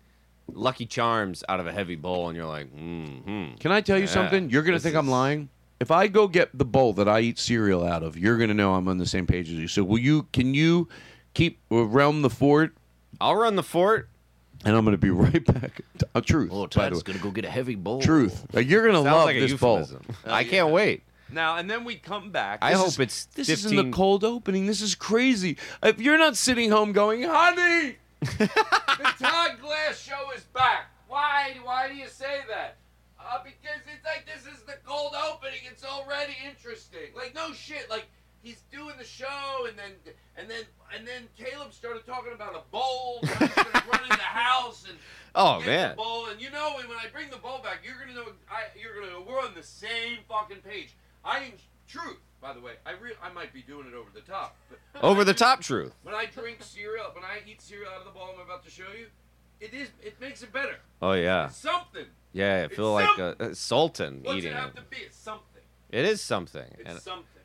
[0.52, 3.56] Lucky Charms out of a heavy bowl, and you're like, mm-hmm.
[3.60, 4.50] Can I tell you Yeah, something?
[4.50, 5.50] You're gonna think I'm lying.
[5.82, 8.74] If I go get the bowl that I eat cereal out of, you're gonna know
[8.76, 9.68] I'm on the same page as you.
[9.68, 10.24] So will you?
[10.32, 10.88] Can you
[11.34, 12.74] keep uh, realm the fort?
[13.20, 14.10] I'll run the fort.
[14.66, 15.82] And I'm gonna be right back.
[16.14, 16.50] Uh, truth.
[16.54, 18.02] Oh, by the Todd's gonna go get a heavy bowl.
[18.02, 18.46] Truth.
[18.54, 19.80] Like, you're gonna love like this bowl.
[19.80, 20.02] euphemism.
[20.26, 21.04] I can't wait.
[21.32, 22.60] Now and then we come back.
[22.62, 24.66] I This hope is- it's this is in the cold opening.
[24.68, 25.58] This is crazy.
[25.82, 28.48] If you're not sitting home going, "Honey, the
[29.20, 31.56] Todd Glass show is back," why?
[31.64, 32.78] Why do you say that?
[33.18, 35.60] Uh, because it's like this is the cold opening.
[35.72, 37.14] It's already interesting.
[37.16, 37.90] Like no shit.
[37.90, 38.08] Like
[38.44, 39.92] he's doing the show, and then
[40.38, 40.64] and then
[40.96, 43.20] and then Caleb started talking about a bowl.
[43.22, 44.98] and I was gonna run in the house and.
[45.34, 45.92] Oh, man.
[45.92, 48.34] The bowl, and you know when I bring the bowl back, you're gonna know.
[48.52, 50.94] I, you're gonna know we're on the same fucking page.
[51.24, 51.52] I am
[51.88, 52.74] truth, by the way.
[52.86, 54.58] I re- I might be doing it over the top,
[54.94, 55.94] but Over the top truth.
[56.04, 58.70] when I drink cereal, when I eat cereal out of the bowl I'm about to
[58.70, 59.06] show you,
[59.62, 60.76] it is it makes it better.
[61.02, 62.08] Oh yeah, It's something.
[62.34, 62.54] yeah.
[62.56, 64.60] I It's feel like uh, a, a sultan What's eating it it.
[64.60, 64.98] have to be?
[64.98, 65.64] It's something.
[65.92, 66.66] It is something.
[66.78, 67.41] It's and something.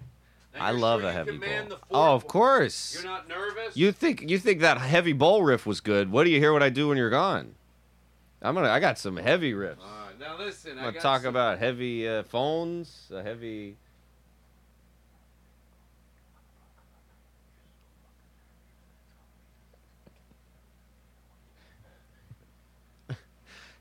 [0.56, 1.78] And I love sure a heavy command bowl.
[1.90, 2.94] Oh, of course.
[2.94, 3.76] You're not nervous.
[3.76, 6.10] You think you think that heavy bowl riff was good?
[6.10, 6.52] What do you hear?
[6.52, 7.54] when I do when you're gone?
[8.42, 8.68] I'm gonna.
[8.70, 9.78] I got some heavy riffs.
[9.80, 10.72] All right, now listen.
[10.72, 13.76] I'm gonna got talk some- about heavy uh, phones, a heavy.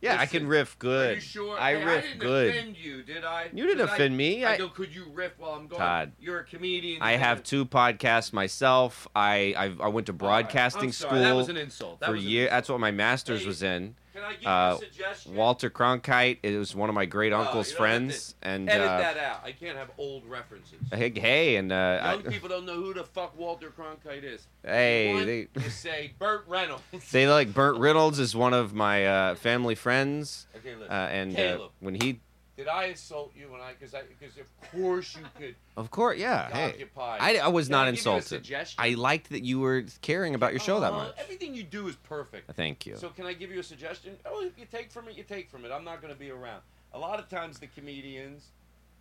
[0.06, 1.12] Yeah, I can riff good.
[1.12, 1.60] Are you sure?
[1.60, 2.50] I Hey, riff I didn't good.
[2.56, 3.50] offend you, did I?
[3.52, 4.46] You didn't Did I- offend me.
[4.46, 5.80] I, I- go, could you riff while I'm going?
[5.80, 6.12] Todd.
[6.20, 7.02] You're a comedian.
[7.02, 9.08] I have two podcasts myself.
[9.16, 12.00] I I've, I went to broadcasting I'm sorry, school that was an insult.
[12.02, 12.46] That for years.
[12.46, 12.52] insult.
[12.52, 13.96] That's what my master's Hey, was in.
[14.16, 15.36] Can I give you Uh, a suggestion?
[15.36, 16.38] Walter Cronkite.
[16.42, 19.42] is one of my great Oh, uncle's to friends, and edit uh, that out.
[19.44, 20.80] I can't have old references.
[20.94, 24.48] hey, hey, and uh, I- Young people don't know who the fuck Walter Cronkite is.
[24.64, 26.84] Hey, they- say Burt Reynolds.
[27.12, 30.92] they like Burt Reynolds is one of my uh, family friends, Okay, listen.
[30.92, 31.72] uh, and uh, Caleb.
[31.82, 32.22] when he,
[32.58, 33.74] Did I insult you when I?
[33.74, 35.56] Because I because of course you could.
[35.76, 37.18] of course, yeah, hey, Occupy.
[37.20, 38.28] I, I was Can not I give you a insulted.
[38.28, 38.82] suggestion?
[38.82, 41.16] I liked that you were caring about your show that Uh, much.
[41.18, 42.50] Everything you do is perfect.
[42.56, 42.96] Thank you.
[42.96, 44.16] So can I give you a suggestion?
[44.26, 45.72] Oh, if you take from it, you take from it.
[45.72, 46.62] I'm not going to be around.
[46.94, 48.52] A lot of times the comedians,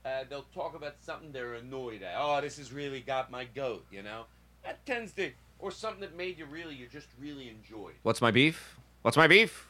[0.05, 2.15] uh, they'll talk about something they're annoyed at.
[2.19, 4.25] Oh, this has really got my goat, you know?
[4.65, 7.95] That tends to, or something that made you really, you just really enjoyed.
[8.03, 8.77] What's my beef?
[9.03, 9.69] What's my beef?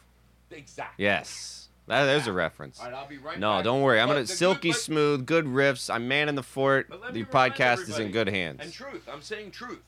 [0.51, 1.05] Exactly.
[1.05, 2.81] Yes, that, there's a reference.
[2.81, 3.64] All right, I'll be right No, back.
[3.64, 4.01] don't worry.
[4.01, 5.92] I'm But gonna the good- silky but- smooth, good riffs.
[5.92, 6.88] I'm man in the fort.
[7.12, 8.61] The podcast is in good hands.
[8.62, 9.83] And truth, I'm saying truth.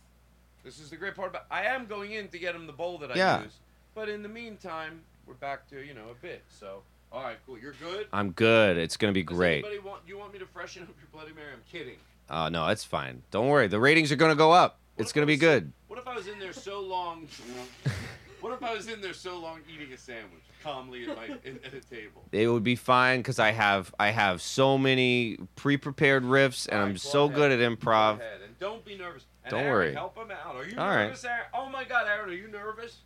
[0.64, 1.46] This is the great part about.
[1.50, 3.42] I am going in to get him the bowl that I Yeah.
[3.44, 3.52] use,
[3.94, 6.42] but in the meantime, we're back to you know a bit.
[6.48, 6.82] So,
[7.12, 7.56] all right, cool.
[7.58, 8.08] You're good.
[8.12, 8.76] I'm good.
[8.76, 9.64] It's gonna be Does great.
[9.64, 11.52] anybody want you want me to freshen up your Bloody Mary?
[11.52, 11.96] I'm kidding.
[12.28, 13.22] Uh, no, it's fine.
[13.30, 13.68] Don't worry.
[13.68, 14.78] The ratings are gonna go up.
[14.98, 15.72] It's gonna be good.
[15.86, 17.28] What if I was in there so long?
[18.40, 21.58] what if I was in there so long eating a sandwich calmly at my in,
[21.64, 22.24] at a table?
[22.32, 26.86] It would be fine because I have I have so many pre-prepared riffs, and All
[26.86, 27.34] I'm so ahead.
[27.36, 28.14] good at Go improv.
[28.14, 29.24] ahead, and don't be nervous.
[29.44, 29.92] And Don't Aaron, worry.
[29.94, 30.56] Help him out.
[30.56, 31.04] Are you All right.
[31.06, 31.44] nervous, Aaron?
[31.54, 32.98] Oh my God, Aaron, are you nervous?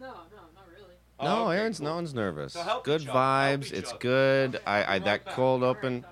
[0.00, 0.12] No, no,
[0.54, 0.94] not really.
[1.22, 1.88] No, Oh, okay, Aaron's cool.
[1.88, 2.52] no one's nervous.
[2.54, 3.72] So help good each help vibes.
[3.72, 3.98] It's other.
[3.98, 4.60] good.
[4.66, 5.34] I, I that back.
[5.34, 6.04] cold open.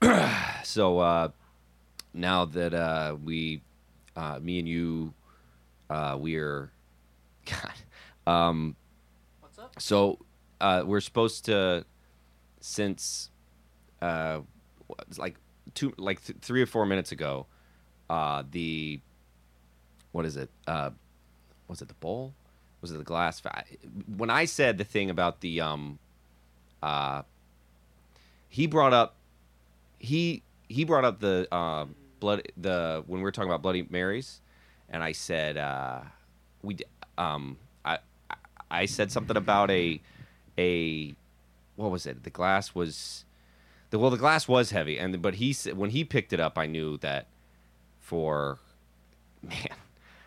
[0.64, 1.28] so uh,
[2.12, 3.62] now that uh, we,
[4.16, 5.12] uh, me and you,
[5.90, 6.70] uh, we're,
[7.44, 8.76] God, um,
[9.40, 9.80] What's up?
[9.80, 10.18] so
[10.60, 11.84] uh, we're supposed to,
[12.60, 13.30] since,
[14.00, 14.40] uh,
[15.16, 15.36] like
[15.74, 17.46] two, like th- three or four minutes ago,
[18.10, 19.00] uh, the,
[20.12, 20.50] what is it?
[20.66, 20.90] Uh,
[21.68, 22.34] was it the bowl?
[22.80, 23.42] Was it the glass?
[24.16, 25.98] When I said the thing about the, um,
[26.82, 27.22] uh,
[28.48, 29.16] he brought up,
[29.98, 31.86] he he brought up the uh,
[32.20, 34.40] blood the when we were talking about Bloody Marys,
[34.88, 36.00] and I said uh,
[36.62, 36.76] we
[37.18, 37.98] um I
[38.30, 38.36] I-
[38.70, 40.00] I said something about a
[40.58, 41.14] a
[41.76, 42.22] what was it?
[42.24, 43.24] The glass was
[43.90, 46.58] the well the glass was heavy, and but he said when he picked it up,
[46.58, 47.26] I knew that
[48.00, 48.58] for
[49.42, 49.54] man.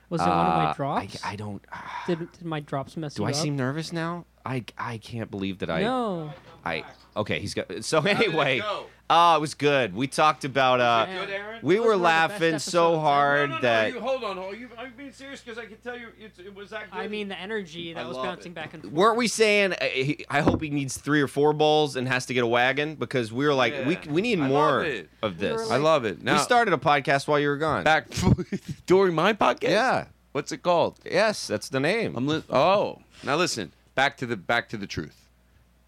[0.09, 1.25] Was it one of my uh, drops?
[1.25, 1.61] I, I don't.
[2.07, 3.35] Did, did my drops mess Do you I up?
[3.35, 4.23] seem nervous now?
[4.45, 5.81] I, I can't believe that I.
[5.81, 6.31] No.
[6.63, 6.85] I
[7.17, 7.39] okay.
[7.41, 7.83] He's got.
[7.83, 8.85] So did it anyway, go?
[9.09, 9.95] Oh, it was good.
[9.95, 10.79] We talked about.
[10.81, 11.59] Uh, Good, Aaron.
[11.63, 13.93] we Those were were laughing so hard no, no, no, that.
[13.93, 14.59] you, hold on, hold on.
[14.59, 15.41] You, are you being serious?
[15.41, 16.99] Because I can tell you, it's, it was that good.
[16.99, 18.55] I mean, the energy that I was bouncing it.
[18.55, 18.93] back and forth.
[18.93, 19.73] Weren't we saying?
[19.73, 22.47] uh, he- I hope he needs three or four bowls and has to get a
[22.47, 24.11] wagon because we were like, we Yeah.
[24.11, 25.09] we need I more love it.
[25.23, 25.61] of We this.
[25.63, 26.21] like- I love it.
[26.21, 27.83] Now, we started a podcast while you were gone.
[27.83, 28.07] back
[28.85, 29.69] during my podcast.
[29.69, 30.05] Yeah.
[30.33, 30.99] What's it called?
[31.03, 32.15] Yes, that's the name.
[32.15, 33.71] I'm li- oh, now listen.
[33.95, 35.26] Back to the back to the truth.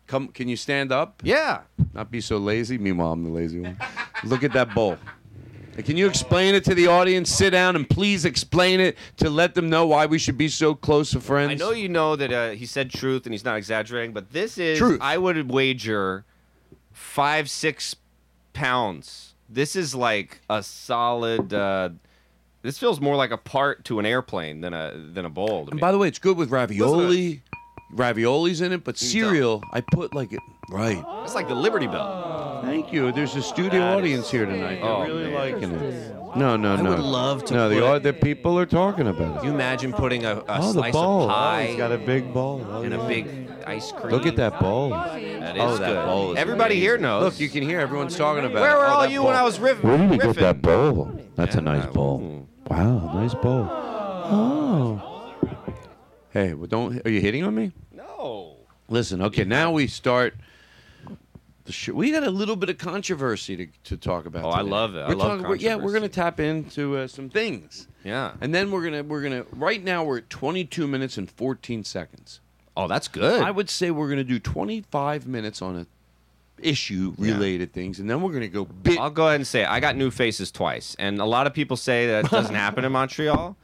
[0.10, 1.22] Come, can you stand up?
[1.24, 1.62] yeah.
[1.93, 2.78] Not be so lazy.
[2.78, 3.78] Meanwhile, I'm the lazy one.
[4.24, 4.98] Look at that bowl.
[5.78, 7.30] Can you explain it to the audience?
[7.32, 10.76] Sit down and please explain it to let them know why we should be so
[10.76, 11.52] close of friends.
[11.52, 14.58] I know you know that uh, he said truth and he's not exaggerating, but this
[14.58, 15.00] is Truth.
[15.02, 16.26] I would wager
[16.91, 17.95] five six
[18.54, 19.36] pounds.
[19.48, 21.54] This is like a solid.
[21.54, 21.89] Uh,
[22.62, 25.65] this feels more like a part to an airplane than a than a bowl.
[25.65, 25.82] To And me.
[25.82, 27.41] by the way, it's good with ravioli.
[27.93, 31.04] Ravioli's in it, but cereal, I put like it right.
[31.06, 31.23] Oh.
[31.23, 32.62] it's like the Liberty Bell.
[32.63, 33.12] Thank you.
[33.12, 34.80] There's a studio That audience here tonight.
[34.84, 35.34] Oh, They're really man.
[35.34, 36.15] liking it.
[36.36, 36.89] No, no, I no.
[36.91, 39.39] would love to No, the, put- au- the people are talking about it.
[39.39, 41.23] Can you imagine putting a, a oh, the slice bowl.
[41.23, 42.63] of pie Oh, he's got a big bowl.
[42.69, 43.08] Oh, and a oh, yeah.
[43.08, 44.12] big ice cream?
[44.12, 44.89] Look at that bowl.
[44.91, 45.17] That
[45.58, 46.06] is Oh, that good.
[46.06, 46.82] bowl is Everybody amazing.
[46.82, 47.23] here knows.
[47.23, 48.78] Look, you can hear everyone's talking about Where it.
[48.78, 49.41] were Oh, all that you when bowl.
[49.41, 51.19] I was riff- Where did you get that bowl?
[51.36, 52.47] That's a nice bowl.
[52.69, 53.67] Wow, nice bowl.
[53.71, 55.02] Oh.
[55.04, 55.15] oh.
[56.31, 57.05] Hey, well, don't.
[57.05, 57.71] Are you hitting on me?
[57.91, 58.55] No.
[58.87, 60.35] Listen, okay, now we start.
[61.65, 64.43] The sh- we got a little bit of controversy to, to talk about.
[64.45, 64.69] Oh, I today.
[64.71, 64.99] love it.
[65.01, 65.99] I We're love talking, we're- Yeah, we're controversy.
[65.99, 68.31] gonna tap into uh, some things, Yeah.
[68.41, 69.45] and then we're gonna we're gonna.
[69.53, 72.39] Right now, we're at 22 minutes and 14 seconds.
[72.77, 73.41] Oh, that's good.
[73.41, 75.85] I would say we're gonna do 25 minutes on a
[76.61, 78.99] issue related things, and then we're gonna go bit.
[78.99, 79.69] I'll go ahead and say it.
[79.69, 82.91] I got new faces twice, and a lot of people say that doesn't happen in
[82.91, 83.55] Montreal.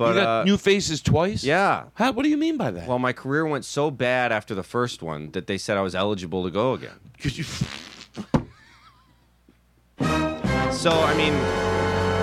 [0.00, 1.44] But you got uh, new faces twice.
[1.44, 1.84] yeah.
[1.92, 2.12] How?
[2.12, 2.88] What do you mean by that?
[2.88, 5.94] Well, my career went so bad after the first one that they said I was
[5.94, 6.98] eligible to go again.
[7.20, 7.44] Could you?
[10.72, 11.34] So I mean,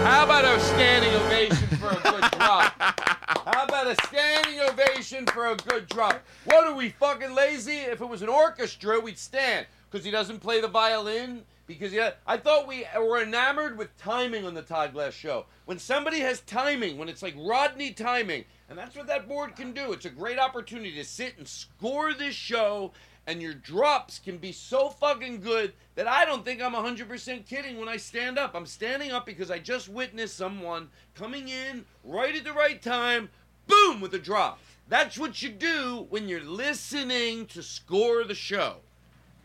[0.03, 2.73] How about a standing ovation for a good drop?
[2.79, 6.19] How about a standing ovation for a good drop?
[6.45, 7.77] What are we fucking lazy?
[7.77, 11.43] If it was an orchestra, we'd stand because he doesn't play the violin.
[11.67, 15.45] Because yeah, I thought we were enamored with timing on the Todd Glass show.
[15.65, 19.73] When somebody has timing, when it's like Rodney timing, and that's what that board can
[19.73, 19.91] do.
[19.91, 22.93] It's a great opportunity to sit and score this show,
[23.27, 27.77] and your drops can be so fucking good that I don't think I'm 100% kidding
[27.77, 28.55] when I stand up.
[28.55, 33.27] I'm standing up because I just witnessed someone coming in right at the right time,
[33.67, 34.59] boom, with a drop.
[34.87, 38.77] That's what you do when you're listening to score the show.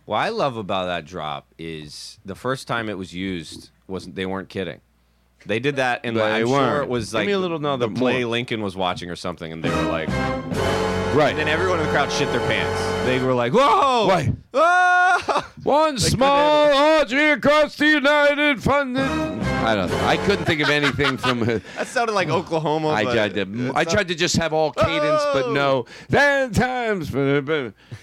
[0.04, 4.26] What I love about that drop is the first time it was used wasn't they
[4.26, 4.80] weren't kidding.
[5.46, 6.82] They did that and They I'm sure weren't.
[6.84, 8.30] it was Give like me a little another the play more.
[8.32, 10.08] Lincoln was watching or something and they were like
[11.14, 11.30] Right.
[11.30, 13.04] And then everyone in the crowd shit their pants.
[13.06, 14.32] They were like, "Whoa!" Right.
[14.54, 15.46] Ah!
[15.62, 19.02] One small artery across the United funded.
[19.02, 20.06] I don't know.
[20.06, 21.40] I couldn't think of anything from.
[21.76, 22.88] That sounded like Oklahoma.
[22.88, 23.40] I but tried to.
[23.42, 25.84] it's I not- tried to just have all cadence, but no.
[26.08, 27.10] Then times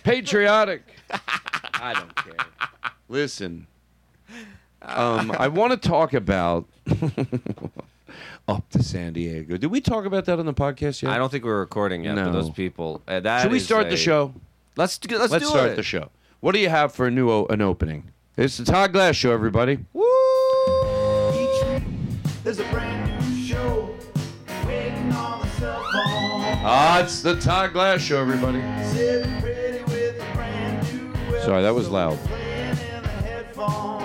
[0.04, 0.84] patriotic.
[1.82, 2.34] I don't care.
[3.10, 3.68] Listen,
[4.82, 6.66] um, I want to talk about
[8.48, 9.58] up to San Diego.
[9.58, 11.12] Did we talk about that on the podcast yet?
[11.12, 12.16] I don't think we're recording yet.
[12.16, 12.26] No.
[12.26, 13.02] But those people.
[13.08, 14.34] Uh, that Should we is start a- the show?
[14.76, 15.76] Let's do, let's, Let's do start it.
[15.76, 16.10] the show.
[16.40, 18.12] What do you have for a new o- an opening?
[18.38, 19.80] It's the Todd Glass Show, everybody.
[19.92, 20.06] Woo!
[22.44, 23.94] There's a brand new show
[24.66, 25.92] waiting on the cell phone.
[26.64, 28.62] Ah, it's the Todd Glass Show, everybody.
[28.94, 29.69] Sitting pretty
[31.50, 32.16] Sorry, that was loud.
[32.26, 34.02] playing in the headphone.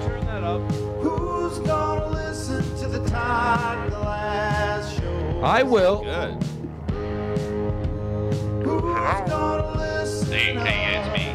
[0.00, 0.60] Turn that up.
[1.02, 5.40] Who's gonna listen to the Todd Glass show?
[5.42, 6.04] I will.
[6.04, 6.34] Good.
[8.62, 10.30] Who's?
[10.30, 11.34] Hey, hey, it's me.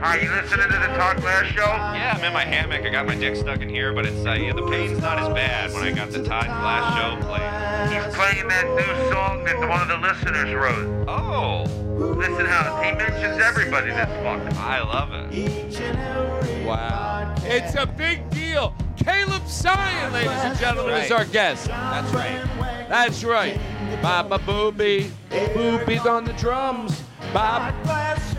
[0.00, 1.60] Hi, you listening to the Todd Glass Show?
[1.60, 2.80] Yeah, I'm in my hammock.
[2.86, 5.28] I got my dick stuck in here, but it's uh, yeah, the pain's not as
[5.34, 8.04] bad when I got the Todd Glass show playing.
[8.04, 11.04] He's playing that new song that one of the listeners wrote.
[11.06, 11.66] Oh,
[12.00, 14.56] Listen how he mentions everybody this fuck.
[14.56, 15.34] I love it.
[15.34, 17.34] Each and every Wow.
[17.42, 18.74] It's a big deal.
[18.96, 21.66] Caleb Synan, ladies and gentlemen, is our guest.
[21.66, 22.42] That's right.
[22.88, 23.60] That's right.
[24.00, 25.12] Baba Booby.
[25.28, 27.02] Booby's on the drums.
[27.34, 27.74] Bob.
[27.74, 28.30] Todd Glass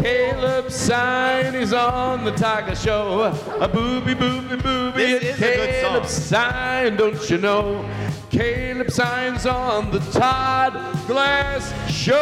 [0.00, 3.24] Caleb Synan is on the Tiger Show.
[3.60, 4.96] A booby, booby, booby.
[4.96, 6.06] This is a good Caleb.
[6.06, 7.84] Sign, don't you know?
[8.30, 10.72] Caleb Synan's on the Todd
[11.06, 12.16] Glass Show.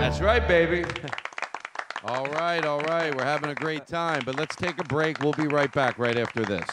[0.00, 0.84] That's right, baby.
[2.20, 3.16] All right, all right.
[3.16, 5.20] We're having a great time, but let's take a break.
[5.20, 6.68] We'll be right back right after this.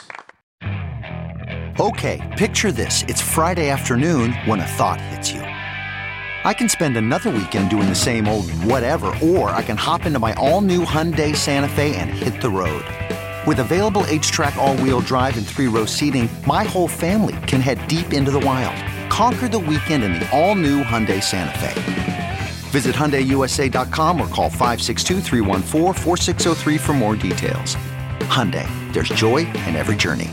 [1.80, 3.02] Okay, picture this.
[3.04, 5.40] It's Friday afternoon when a thought hits you.
[5.40, 10.18] I can spend another weekend doing the same old whatever, or I can hop into
[10.18, 12.84] my all new Hyundai Santa Fe and hit the road.
[13.46, 17.78] With available HTRAC, all wheel drive, and three row seating, my whole family can head
[17.88, 18.76] deep into the wild.
[19.10, 22.07] Conquer the weekend in the all new Hyundai Santa Fe.
[22.68, 27.74] Visit HyundaiUSA.com or call 562-314-4603 for more details.
[28.28, 30.30] Hyundai, there's joy in every journey.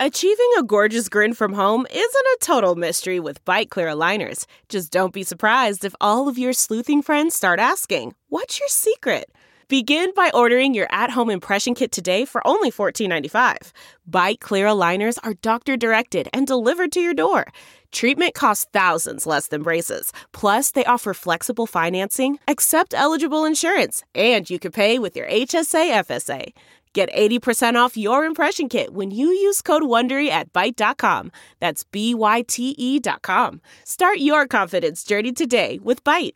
[0.00, 4.44] Achieving a gorgeous grin from home isn't a total mystery with Byte Clear aligners.
[4.68, 9.30] Just don't be surprised if all of your sleuthing friends start asking, What's your secret?
[9.68, 13.70] Begin by ordering your at home impression kit today for only $14.95.
[14.10, 17.46] Byte Clear aligners are doctor directed and delivered to your door.
[17.94, 20.10] Treatment costs thousands less than braces.
[20.32, 26.04] Plus, they offer flexible financing, accept eligible insurance, and you can pay with your HSA
[26.04, 26.52] FSA.
[26.92, 31.30] Get 80% off your impression kit when you use code WONDERY at Byte.com.
[31.60, 33.60] That's B-Y-T-E dot com.
[33.84, 36.34] Start your confidence journey today with Byte.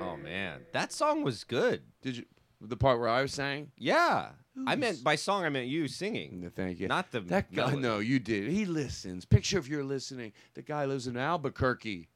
[0.00, 1.82] Oh man, that song was good.
[2.00, 2.24] Did you
[2.62, 3.70] the part where I was saying?
[3.76, 4.28] Yeah,
[4.66, 5.44] I meant by song.
[5.44, 6.50] I meant you singing.
[6.54, 6.88] Thank you.
[6.88, 7.82] Not the That guy, melody.
[7.82, 8.48] no, you did.
[8.50, 9.24] He listens.
[9.24, 10.32] Picture if you're listening.
[10.54, 12.08] The guy lives in Albuquerque.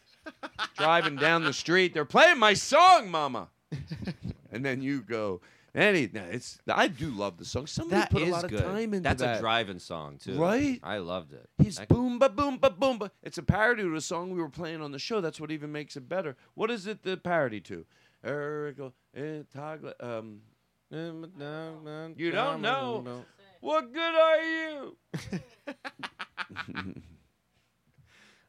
[0.76, 3.48] Driving down the street, they're playing my song, Mama.
[4.52, 5.40] and then you go,
[5.74, 6.58] Any, no, it's.
[6.68, 7.66] I do love the song.
[7.66, 8.62] Somebody That put is a lot of good.
[8.62, 9.38] time into That's that.
[9.38, 10.78] a driving song too, Right?
[10.82, 11.48] I loved it.
[11.58, 13.10] He's That- boom ba boom ba boom ba.
[13.22, 15.20] It's a parody to a song we were playing on the show.
[15.20, 16.36] That's what even makes it better.
[16.54, 17.86] What is it the parody to?
[18.24, 18.76] Eric,
[19.16, 19.40] eh,
[20.00, 20.42] um,
[22.16, 23.24] you don't know.
[23.60, 24.96] What good are you?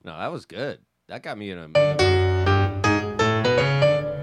[0.06, 0.80] No, that was good.
[1.08, 1.70] That got me in a.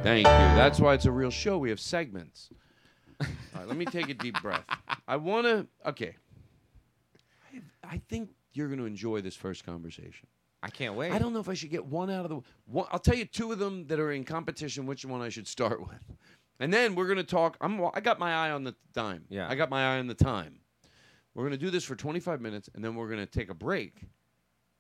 [0.03, 0.33] Thank you.
[0.33, 1.57] That's why it's a real show.
[1.57, 2.51] We have segments.
[3.21, 4.65] All right, let me take a deep breath.
[5.09, 5.67] I want to.
[5.87, 6.17] Okay,
[7.83, 10.29] I think you're going to enjoy this first conversation.
[10.63, 11.13] I can't wait.
[11.13, 12.41] I don't know if I should get one out of the.
[12.67, 14.85] One, I'll tell you two of them that are in competition.
[14.85, 15.99] Which one I should start with,
[16.61, 17.57] and then we're going to talk.
[17.61, 17.81] I'm.
[17.95, 19.25] I got my eye on the dime.
[19.29, 19.49] Yeah.
[19.49, 20.61] I got my eye on the time.
[21.35, 23.55] We're going to do this for 25 minutes, and then we're going to take a
[23.55, 23.95] break,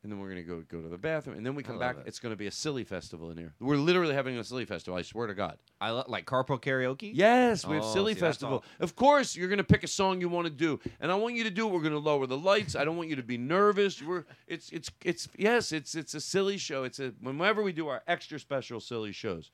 [0.02, 1.96] and then we're going to go go to the bathroom, and then we come back.
[1.98, 2.02] it.
[2.06, 3.54] It's going to be a silly festival in here.
[3.60, 4.98] We're literally having a silly festival.
[4.98, 5.58] I swear to God.
[5.80, 7.12] I lo- like carpool karaoke.
[7.14, 8.64] Yes, we have Oh, silly see, festival.
[8.80, 11.36] Of course, you're going to pick a song you want to do, and I want
[11.36, 11.72] you to do it.
[11.72, 12.74] We're going to lower the lights.
[12.74, 14.02] I don't want you to be nervous.
[14.02, 16.82] We're it's it's it's yes, it's it's a silly show.
[16.82, 19.52] It's a whenever we do our extra special silly shows.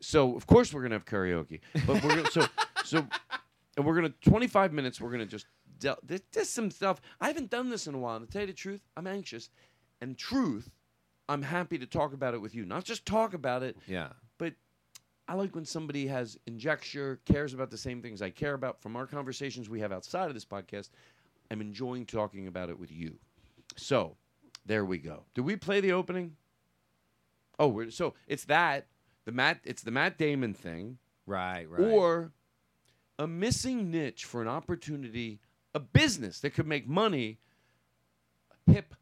[0.00, 2.46] So of course we're going to have karaoke, but we're gonna, so
[2.84, 3.06] so
[3.76, 5.00] and we're going to 25 minutes.
[5.00, 5.46] We're going to just
[5.78, 7.00] del- there's just some stuff.
[7.20, 8.16] I haven't done this in a while.
[8.16, 9.50] And to tell you the truth, I'm anxious,
[10.00, 10.70] and truth,
[11.28, 12.64] I'm happy to talk about it with you.
[12.64, 14.08] Not just talk about it, Yeah.
[14.38, 14.54] but
[15.28, 18.96] I like when somebody has injecture, cares about the same things I care about from
[18.96, 20.90] our conversations we have outside of this podcast.
[21.50, 23.16] I'm enjoying talking about it with you.
[23.76, 24.16] So,
[24.66, 25.22] there we go.
[25.34, 26.36] Do we play the opening?
[27.58, 28.86] Oh, we're, so it's that
[29.24, 29.60] the Matt.
[29.64, 31.68] It's the Matt Damon thing, Right.
[31.68, 31.80] Right.
[31.90, 32.32] or
[33.18, 35.40] a missing niche for an opportunity,
[35.74, 37.38] a business that could make money.
[38.66, 38.94] Hip,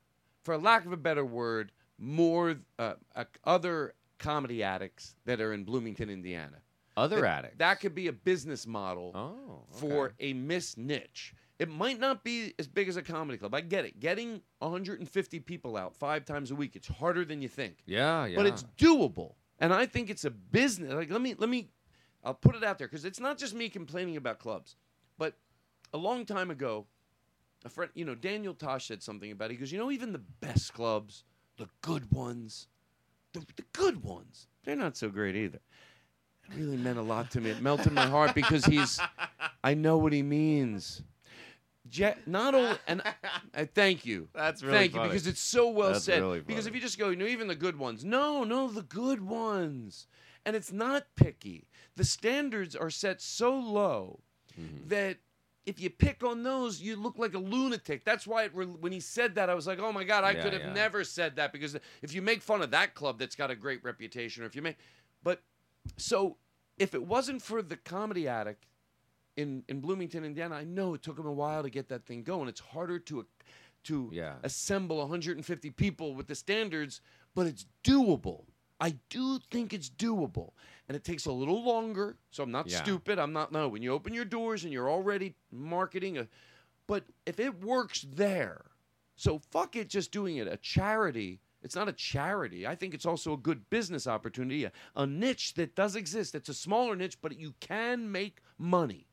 [0.44, 5.64] for lack of a better word, more uh, uh, other Comedy Attics that are in
[5.64, 6.58] Bloomington, Indiana.
[6.96, 7.56] Other That- Attics.
[7.58, 11.34] That could be a business model Oh, for a miss niche.
[11.58, 13.52] It might not be as big as a comedy club.
[13.52, 13.98] I get it.
[13.98, 17.78] Getting 150 people out five times a week, it's harder than you think.
[17.84, 18.26] Yeah.
[18.26, 18.36] Yeah.
[18.36, 19.34] But it's doable.
[19.58, 20.92] And I think it's a business.
[20.92, 21.70] Like let me let me
[22.24, 24.76] I'll put it out there because it's not just me complaining about clubs.
[25.18, 25.34] But
[25.92, 26.86] a long time ago,
[27.64, 29.54] a friend, you know, Daniel Tosh said something about it.
[29.54, 31.24] He goes, you know, even the best clubs,
[31.56, 32.68] the good ones,
[33.32, 35.60] the, the good ones, they're not so great either.
[36.48, 37.50] It really meant a lot to me.
[37.50, 39.00] It melted my heart because he's,
[39.62, 41.02] I know what he means.
[41.90, 43.02] Je- not only, and
[43.54, 44.28] I thank you.
[44.34, 45.04] That's really thank funny.
[45.04, 46.20] you because it's so well That's said.
[46.22, 48.04] really because if you just go, you know, even the good ones.
[48.04, 50.06] No, no, the good ones,
[50.44, 51.68] and it's not picky.
[51.96, 54.20] The standards are set so low
[54.60, 54.88] Mm-hmm.
[54.88, 55.18] that
[55.66, 58.04] if you pick on those, you look like a lunatic.
[58.04, 60.34] That's why it, re- when he said that, I was like, oh my god, I
[60.34, 60.72] Yeah, could have yeah.
[60.72, 63.84] never said that because if you make fun of that club that's got a great
[63.84, 64.76] reputation, or if you make,
[65.22, 65.42] but
[65.96, 66.38] so
[66.78, 68.66] if it wasn't for the Comedy Attic
[69.38, 72.24] in in Bloomington, Indiana, I know it took him a while to get that thing
[72.24, 72.48] going.
[72.48, 73.24] It's harder to
[73.84, 74.36] to Yeah.
[74.42, 77.00] assemble 150 people with the standards,
[77.34, 78.46] but it's doable.
[78.80, 80.52] I do think it's doable,
[80.88, 82.18] and it takes a little longer.
[82.30, 82.82] So I'm not Yeah.
[82.82, 83.18] stupid.
[83.18, 83.68] I'm not no.
[83.68, 86.28] When you open your doors and you're already marketing a,
[86.88, 88.72] but if it works there,
[89.14, 91.40] so fuck it, just doing it a charity.
[91.62, 92.66] It's not a charity.
[92.68, 96.34] I think it's also a good business opportunity, a, a niche that does exist.
[96.36, 99.07] It's a smaller niche, but you can make money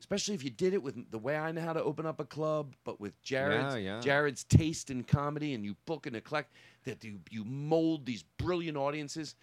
[0.00, 2.24] especially if you did it with the way I know how to open up a
[2.24, 4.00] club, but with Jared's Yeah, yeah.
[4.00, 6.52] Jared's taste in comedy, and you book and eclect
[6.84, 9.34] that you you mold these brilliant audiences.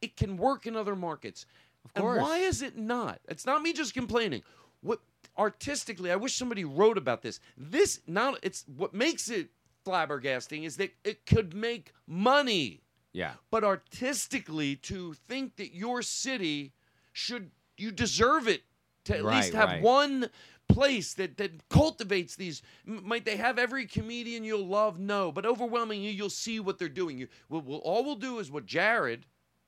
[0.00, 1.46] It can work in other markets.
[1.84, 2.18] Of course.
[2.18, 3.20] And why is it not?
[3.28, 4.42] It's not me just complaining.
[4.80, 5.00] What
[5.36, 7.40] artistically, I wish somebody wrote about this.
[7.56, 9.50] This not it's what makes it
[9.86, 12.82] flabbergasting is that it could make money.
[13.12, 13.32] yeah.
[13.50, 16.72] But artistically, to think that your city
[17.12, 18.62] should you deserve it
[19.08, 19.82] to at Right, least have right.
[19.82, 20.30] one
[20.68, 22.62] place that that cultivates these.
[22.84, 24.98] Might they have every comedian you'll love?
[24.98, 27.18] No, but overwhelmingly, you'll see what they're doing.
[27.18, 29.26] You, we'll, we'll, all we'll do is what Jared,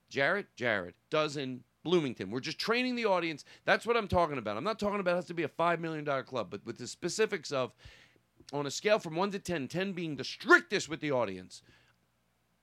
[0.09, 2.31] Jared, Jared does in Bloomington.
[2.31, 3.45] We're just training the audience.
[3.65, 4.57] That's what I'm talking about.
[4.57, 6.79] I'm not talking about it has to be a five million dollar club, but with
[6.79, 7.75] the specifics of
[8.53, 11.63] on a scale from one to 10, 10 being the strictest with the audience.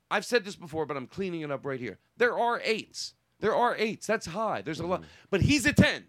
[0.10, 2.00] I've said this before, but I'm cleaning it up right here.
[2.18, 3.14] There are eights.
[3.40, 4.08] There are eights.
[4.08, 4.62] That's high.
[4.62, 5.10] There's a lot, mm-hmm.
[5.30, 6.06] but he's a 10.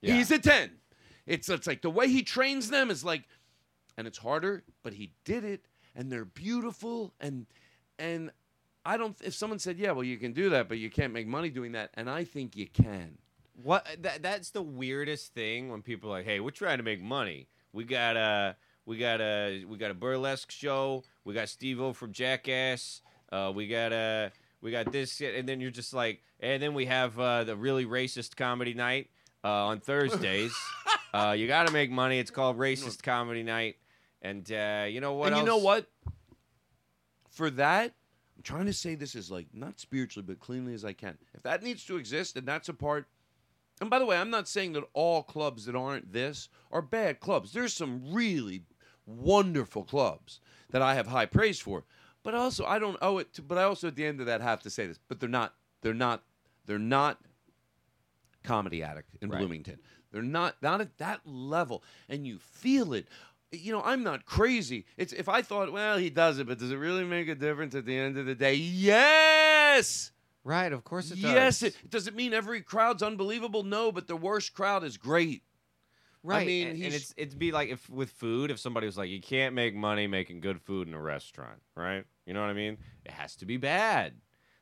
[0.00, 0.14] Yeah.
[0.14, 0.70] He's a 10.
[1.26, 3.24] It's it's like the way he trains them is like
[3.96, 7.46] and it's harder, but he did it and they're beautiful and
[7.98, 8.30] and
[8.84, 11.26] I don't if someone said, "Yeah, well you can do that, but you can't make
[11.26, 13.18] money doing that." And I think you can.
[13.62, 17.02] What that that's the weirdest thing when people are like, "Hey, we're trying to make
[17.02, 17.48] money.
[17.72, 21.04] We got a we got a we got a burlesque show.
[21.24, 23.02] We got Steve-O from Jackass.
[23.30, 24.32] Uh, we got a
[24.62, 27.86] we got this and then you're just like, and then we have uh, the really
[27.86, 29.10] racist comedy night
[29.44, 30.54] uh, on Thursdays.
[31.14, 32.18] uh, you got to make money.
[32.18, 33.76] It's called Racist Comedy Night,
[34.22, 35.32] and uh, you know what?
[35.32, 35.86] and you know what?
[37.30, 37.94] For that,
[38.36, 41.18] I'm trying to say this as like not spiritually, but cleanly as I can.
[41.34, 43.06] If that needs to exist, and that's a part.
[43.80, 47.20] And by the way, I'm not saying that all clubs that aren't this are bad
[47.20, 47.52] clubs.
[47.52, 48.64] There's some really
[49.06, 51.84] wonderful clubs that I have high praise for.
[52.22, 53.42] But also, I don't owe it to.
[53.42, 54.98] But I also, at the end of that, have to say this.
[55.08, 55.54] But they're not.
[55.80, 56.22] They're not.
[56.66, 57.18] They're not
[58.42, 59.38] Comedy Attic in Right.
[59.38, 59.78] Bloomington.
[60.12, 63.06] They're not not at that level, and you feel it.
[63.52, 64.86] you know, I'm not crazy.
[64.96, 67.74] It's if I thought, well, he does it, but does it really make a difference
[67.74, 68.54] at the end of the day?
[68.54, 70.12] Yes.
[70.42, 71.34] Right, of course it Yes, does.
[71.34, 73.62] Yes, it does it mean every crowd's unbelievable?
[73.62, 75.42] No, but the worst crowd is great.
[76.22, 76.42] Right.
[76.42, 79.10] I mean, and, and it's it'd be like if with food, if somebody was like,
[79.10, 82.04] you can't make money making good food in a restaurant, right?
[82.26, 82.78] You know what I mean?
[83.04, 84.14] It has to be bad.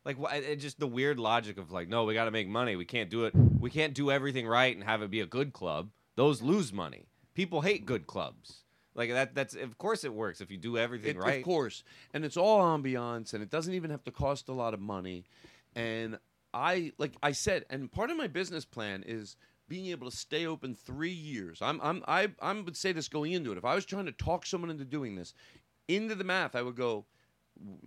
[0.09, 2.77] Like it just the weird logic of like, no, we got to make money.
[2.77, 3.35] We can't do it.
[3.35, 5.91] We can't do everything right and have it be a good club.
[6.17, 7.09] Those lose money.
[7.35, 8.65] People hate good clubs.
[8.95, 9.35] Like that.
[9.35, 11.39] That's of course it works if you do everything It- right.
[11.39, 11.85] Of course.
[12.15, 15.27] And it's all ambiance and it doesn't even have to cost a lot of money.
[15.77, 16.19] And
[16.55, 19.37] I like I said, and part of my business plan is
[19.69, 21.61] being able to stay open three years.
[21.61, 23.59] I'm I'm I I would say this going into it.
[23.59, 25.35] If I was trying to talk someone into doing this,
[25.87, 27.05] into the math, I would go,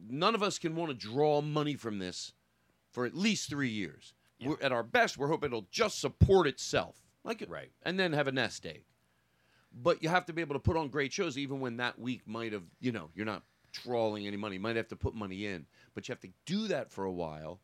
[0.10, 2.34] none of us can want to draw money from this
[2.92, 4.14] for at least three years.
[4.44, 8.28] We're, at our best, we're hoping it'll just support itself, like right, and then have
[8.28, 8.84] a nest egg.
[9.72, 12.28] But you have to be able to put on great shows, even when that week
[12.28, 14.56] might have, you know, you're not trawling any money.
[14.56, 17.12] You might have to put money in, but you have to do that for a
[17.12, 17.60] while.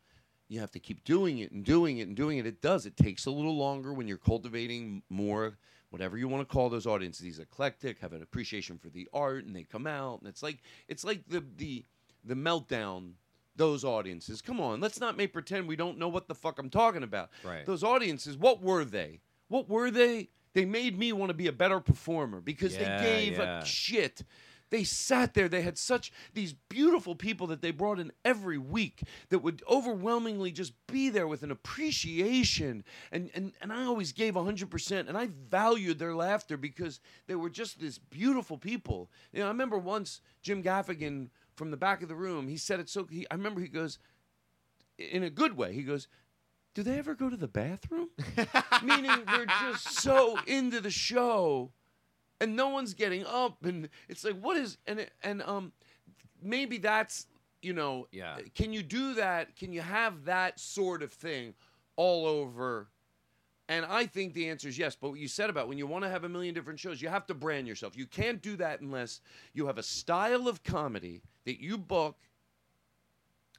[0.47, 2.45] You have to keep doing it and doing it and doing it.
[2.45, 2.86] It does.
[2.86, 5.58] It takes a little longer when you're cultivating more,
[5.89, 7.24] whatever you want to call those audiences.
[7.24, 10.60] These eclectic, have an appreciation for the art, and they come out, and it's like
[10.88, 11.84] it's like the the
[12.24, 13.13] the meltdown.
[13.55, 16.70] Those audiences, come on, let's not make pretend we don't know what the fuck I'm
[16.70, 17.32] talking about.
[17.43, 17.65] Right.
[17.65, 19.22] Those audiences, what were they?
[19.47, 20.30] What were they?
[20.53, 23.61] They made me want to be a better performer because Yeah, they gave yeah.
[23.61, 24.22] a shit.
[24.70, 25.47] They sat there.
[25.49, 30.51] They had such these beautiful people that they brought in every week that would overwhelmingly
[30.51, 32.84] just be there with an appreciation.
[33.11, 35.07] And and, and I always gave 100%.
[35.07, 39.09] And I valued their laughter because they were just this beautiful people.
[39.32, 42.80] You know, I remember once Jim Gaffigan from the back of the room, he said
[42.80, 43.05] it so.
[43.10, 43.99] He, I remember he goes,
[44.97, 46.08] in a good way, he goes,
[46.74, 48.10] do they ever go to the bathroom?
[48.84, 51.72] Meaning they're just so into the show
[52.39, 55.72] and no one's getting up and it's like what is and it- and um
[56.39, 57.26] maybe that's
[57.64, 58.38] you know Yeah.
[58.53, 61.55] can you do that can you have that sort of thing
[61.95, 62.89] all over
[63.70, 64.95] and I think the answer is yes.
[64.95, 67.10] But what you said about when you want to have a million different shows, you
[67.10, 67.97] have to brand yourself.
[67.97, 69.20] You can't do that unless
[69.53, 72.17] you have a style of comedy that you book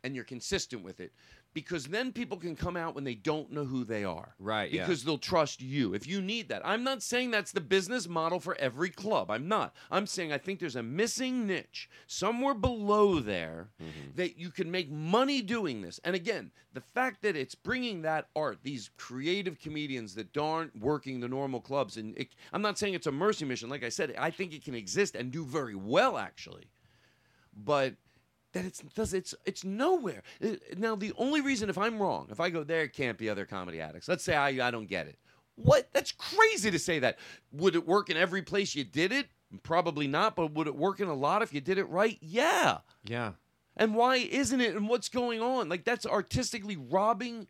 [0.04, 1.10] and you're consistent with it.
[1.54, 4.34] Because then people can come out when they don't know who they are.
[4.38, 4.86] Right, yeah.
[4.86, 5.94] Because they'll trust you.
[5.94, 6.60] If you need that.
[6.64, 9.30] I'm not saying that's the business model for every club.
[9.30, 9.74] I'm not.
[9.90, 14.16] I'm saying I think there's a missing niche somewhere below there Mm-hmm.
[14.16, 15.98] that you can make money doing this.
[16.04, 21.18] And again, the fact that it's bringing that art, these creative comedians that aren't working
[21.18, 23.70] the normal clubs, and it, I'm not saying it's a mercy mission.
[23.70, 26.68] Like I said, I think it can exist and do very well, actually.
[27.62, 27.94] But
[28.52, 30.22] that it's does it's it's nowhere.
[30.40, 33.44] It- now the only reason, if I'm wrong, if I go there can't be other
[33.44, 34.08] Comedy Attics.
[34.08, 35.18] Let's say I I don't get it.
[35.56, 35.88] What?
[35.92, 37.18] That's crazy to say that.
[37.52, 39.26] Would it work in every place you did it?
[39.64, 40.36] Probably not.
[40.36, 42.16] But would it work in a lot if you did it right?
[42.20, 42.78] Yeah.
[43.04, 43.32] Yeah.
[43.76, 44.76] And why isn't it?
[44.76, 45.68] And what's going on?
[45.68, 47.48] Like that's artistically robbing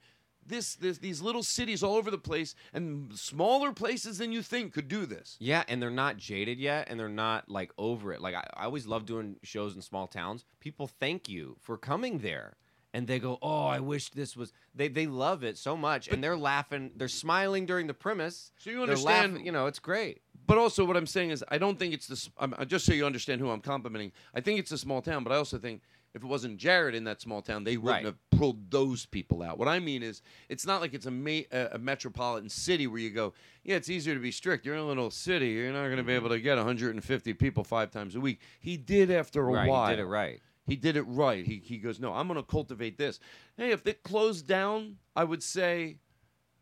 [0.48, 4.72] this, this these little cities all over the place, and smaller places than you think
[4.72, 5.36] could do this.
[5.38, 8.20] Yeah, and they're not jaded yet, and they're not like over it.
[8.20, 10.44] Like I, I always love doing shows in small towns.
[10.60, 12.56] People thank you for coming there,
[12.94, 16.22] and they go, "Oh, I wish this was." They they love it so much, and
[16.24, 18.50] they're laughing, they're smiling during the premise.
[18.58, 20.22] So you understand- laughing- you know, it's great.
[20.46, 22.30] But also, what I'm saying is, I don't think it's this.
[22.38, 24.12] I'm, just so you understand who I'm complimenting.
[24.34, 25.82] I think it's a small town, but I also think
[26.18, 28.04] if it wasn't Jared in that small town, they wouldn't Right.
[28.04, 29.56] have pulled those people out.
[29.56, 33.10] What I mean is, it's not like it's a, ma- a, metropolitan city where you
[33.10, 34.66] go, yeah, it's easier to be strict.
[34.66, 35.50] You're in a little city.
[35.50, 36.26] You're not going to be mm-hmm.
[36.26, 38.40] able to get 150 people five times a week.
[38.58, 39.90] He did after a Right, he while.
[39.90, 40.40] did it right.
[40.66, 41.46] He did it right.
[41.46, 43.20] He, he goes, no, I'm going to cultivate this.
[43.56, 45.98] Hey, if it closed down, I would say,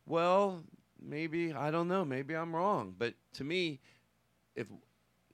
[0.04, 0.62] well,
[1.02, 2.04] maybe I don't know.
[2.04, 2.94] Maybe I'm wrong.
[2.96, 3.80] But to me,
[4.54, 4.66] if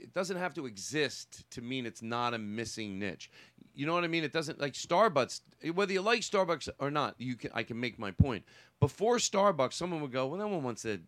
[0.02, 3.30] it doesn't have to exist to mean it's not a missing niche.
[3.74, 4.24] You know what I mean?
[4.24, 5.40] It doesn't like Starbucks.
[5.74, 7.50] Whether you like Starbucks or not, you can.
[7.54, 8.44] I can make my point.
[8.80, 11.00] Before Starbucks, someone would go, "Well, no one wants to,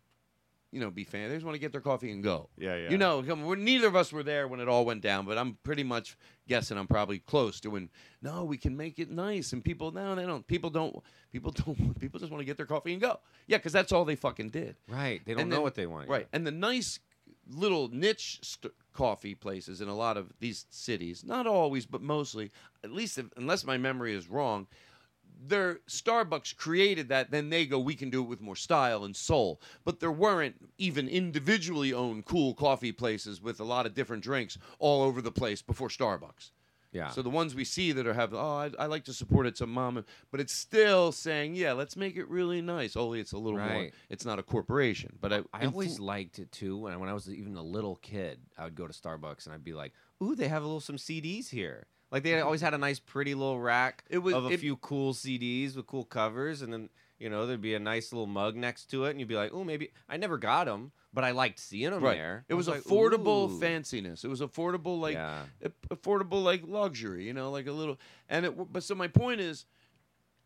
[0.71, 1.29] you know, be fan.
[1.29, 2.89] They just want to get their coffee and go." Yeah, yeah.
[2.89, 5.57] You know, we're, neither of us were there when it all went down, but I'm
[5.63, 6.17] pretty much
[6.47, 7.89] guessing I'm probably close to when.
[8.21, 10.47] No, we can make it nice, and people no, they don't.
[10.47, 10.95] People don't.
[11.31, 11.99] People don't.
[11.99, 13.19] People just want to get their coffee and go.
[13.45, 14.75] Yeah, because that's all they fucking did.
[14.87, 15.21] Right.
[15.25, 16.09] They don't And know then- what they want.
[16.09, 16.27] Right.
[16.33, 16.99] And the nice
[17.49, 22.51] little niche st- coffee places in a lot of these cities, not always, but mostly,
[22.83, 24.67] at least if, unless my memory is wrong,
[25.47, 27.31] their Starbucks created that.
[27.31, 29.61] Then they go, we can do it with more style and soul.
[29.83, 34.57] But there weren't even individually owned cool coffee places with a lot of different drinks
[34.79, 36.51] all over the place before Starbucks.
[36.95, 37.09] Yeah.
[37.09, 39.57] So the ones we see that are have, oh, I, I like to support it,
[39.57, 42.95] some mom, but it's still saying, yeah, let's make it really nice.
[42.95, 43.67] Only it's a little more.
[43.67, 43.93] Right.
[44.09, 46.77] It's not a corporation, but I, I always liked it too.
[46.77, 49.53] When I, when I was even a little kid, I would go to Starbucks and
[49.53, 49.91] I'd be like,
[50.23, 53.35] "Ooh, they have a little some CDs here." Like they always had a nice, pretty
[53.35, 56.89] little rack It was- of a it- few cool CDs with cool covers, and then
[57.19, 59.51] you know there'd be a nice little mug next to it, and you'd be like,
[59.53, 62.15] "Oh, maybe." I never got them, but I liked seeing them right.
[62.17, 62.45] there.
[62.49, 64.23] It was, like, affordable "Ooh." fanciness.
[64.23, 65.43] It was affordable like Yeah.
[65.89, 67.25] affordable like luxury.
[67.25, 67.97] You know, like a little.
[68.29, 68.73] And it.
[68.73, 69.65] But so my point is.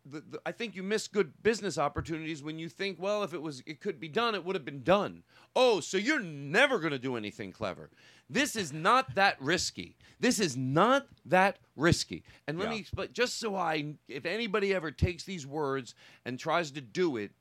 [0.06, 3.42] The, the, I think you miss good business opportunities when you think, well, if it
[3.42, 5.22] was, it could be done, it would have been done.
[5.54, 7.90] Oh, so you're never going to do anything clever.
[8.28, 9.96] This is not that risky.
[10.18, 12.24] This is not that risky.
[12.46, 12.76] And let Yeah.
[12.76, 15.94] me, but just so I, if anybody ever takes these words
[16.24, 17.32] and tries to do it,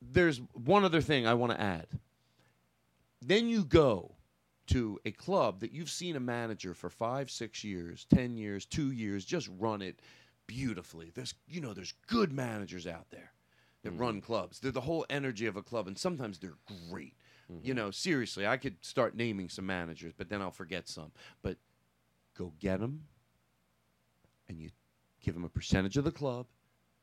[0.00, 1.86] there's one other thing I want to add.
[3.20, 4.14] Then you go
[4.68, 8.92] to a club that you've seen a manager for five, six years, ten years, two
[8.92, 10.00] years, just run it
[10.52, 11.10] beautifully.
[11.14, 13.32] There's you know, there's good managers out there
[13.82, 14.00] that mm.
[14.00, 14.60] run clubs.
[14.60, 16.58] They're the whole energy of a club, and sometimes they're
[16.90, 17.14] great.
[17.48, 17.76] You mm-hmm.
[17.76, 21.12] know, seriously, I could start naming some managers, but then I'll forget some.
[21.42, 21.56] But
[22.36, 23.04] go get them,
[24.48, 24.70] and you
[25.22, 26.46] give them a percentage of the club.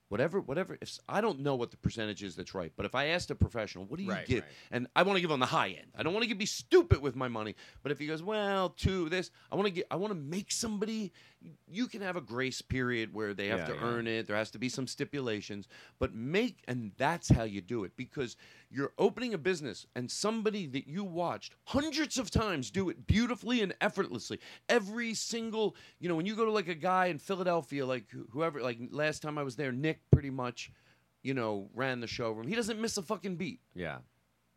[0.08, 0.76] Whatever, whatever.
[0.82, 2.72] If I don't know what the percentage is, that's right.
[2.76, 4.42] But if I asked a professional, what do you Right, give?
[4.42, 4.52] right.
[4.72, 5.92] And I want to give on the high end.
[5.96, 7.56] I don't want to be stupid with my money.
[7.84, 9.86] But if he goes, well, two this, I want to get.
[9.92, 11.14] I want to make somebody.
[11.72, 13.82] You can have a grace period where they have Yeah, to yeah.
[13.84, 14.28] earn it.
[14.28, 15.68] There has to be some stipulations.
[15.98, 18.36] But make, and that's how you do it because
[18.70, 23.62] you're opening a business, and somebody that you watched hundreds of times do it beautifully
[23.62, 24.40] and effortlessly.
[24.68, 28.62] Every single, you know, when you go to like a guy in Philadelphia, like whoever,
[28.62, 30.72] like last time I was there, Nick pretty much,
[31.24, 32.48] you know, ran the showroom.
[32.48, 33.62] He doesn't miss a fucking beat.
[33.74, 34.00] Yeah.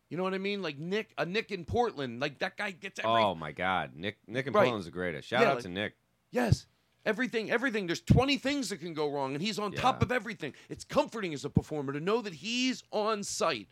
[0.09, 0.61] You know what I mean?
[0.61, 3.91] Like Nick, a Nick in Portland, like that guy gets oh every Oh my God,
[3.95, 4.63] Nick Nick and Right.
[4.63, 5.29] Portland's the greatest.
[5.29, 5.93] Shout Yeah, out like- to Nick.
[6.29, 6.65] Yes.
[7.05, 7.85] Everything, everything.
[7.85, 10.53] There's 20 things that can go wrong, and he's on top of everything.
[10.69, 13.67] It's comforting as a performer to know that he's on site.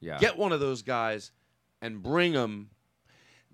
[0.00, 0.18] Yeah.
[0.18, 1.32] Get one of those guys
[1.82, 2.70] and bring them.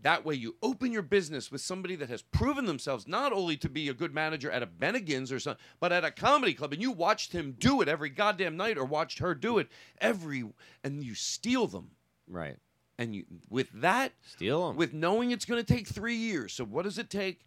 [0.03, 3.69] That way, you open your business with somebody that has proven themselves not only to
[3.69, 6.73] be a good manager at a Bennigan's or something, but at a comedy club.
[6.73, 9.69] And you watched him do it every goddamn night, or watched her do it
[10.01, 10.45] every,
[10.83, 11.93] and you steal them.
[12.29, 12.57] Right.
[12.99, 14.77] And you with that, steal them.
[14.77, 16.53] with knowing it's going to take three years.
[16.53, 17.47] So what does it take?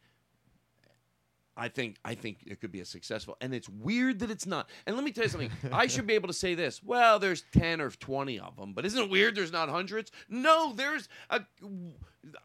[1.58, 4.70] I think I think it could be a successful, and it's weird that it's not.
[4.86, 5.51] And let me tell you something.
[5.72, 6.84] I should be able to say this.
[6.84, 9.36] Well, there's ten or twenty of them, but isn't it weird?
[9.36, 10.12] There's not hundreds.
[10.28, 11.41] No, there's a.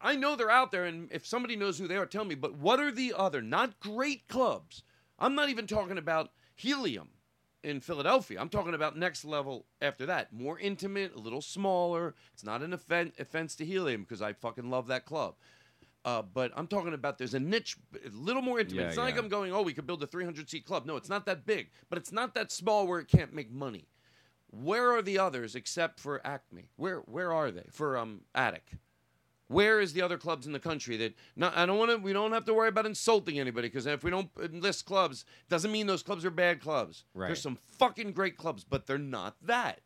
[0.01, 2.35] I know they're out there, and if somebody knows who they are, tell me.
[2.35, 4.83] But what are the other not great clubs?
[5.19, 7.09] I'm not even talking about Helium
[7.63, 8.39] in Philadelphia.
[8.39, 10.31] I'm talking about next level after that.
[10.33, 12.15] More intimate, a little smaller.
[12.33, 15.35] It's not an offen- offense to Helium because I fucking love that club.
[16.03, 18.81] Uh, but I'm talking about there's a niche, a little more intimate.
[18.81, 19.17] Yeah, it's not like.
[19.17, 20.85] I'm going, oh, we could build a 300 seat club.
[20.85, 23.85] No, it's not that big, but it's not that small where it can't make money.
[24.49, 26.69] Where are the others except for Acme?
[26.75, 28.65] Where where are they for um Attic?
[29.47, 31.13] Where is the other clubs in the country that?
[31.35, 31.97] Not, I don't want to.
[31.97, 35.71] We don't have to worry about insulting anybody because if we don't list clubs, doesn't
[35.71, 37.05] mean those clubs are bad clubs.
[37.13, 37.27] Right.
[37.27, 39.81] There's some fucking great clubs, but they're not that.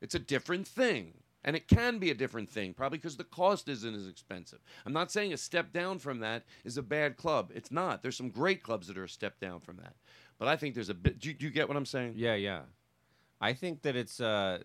[0.00, 1.14] It's a different thing.
[1.46, 4.58] And it can be a different thing, probably because the cost isn't as expensive.
[4.84, 7.50] I'm not saying a step down from that is a bad club.
[7.54, 8.02] It's not.
[8.02, 9.94] There's some great clubs that are a step down from that.
[10.38, 11.18] But I think there's a bit.
[11.18, 12.14] Do you, do you get what I'm saying?
[12.16, 12.60] Yeah, yeah.
[13.40, 14.58] I think that it's uh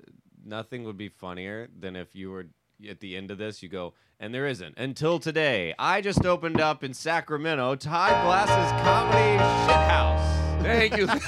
[0.43, 2.47] nothing would be funnier than if you were
[2.89, 6.59] at the end of this you go and there isn't until today i just opened
[6.59, 9.37] up in sacramento todd glass's comedy
[9.71, 11.05] shithouse Thank you.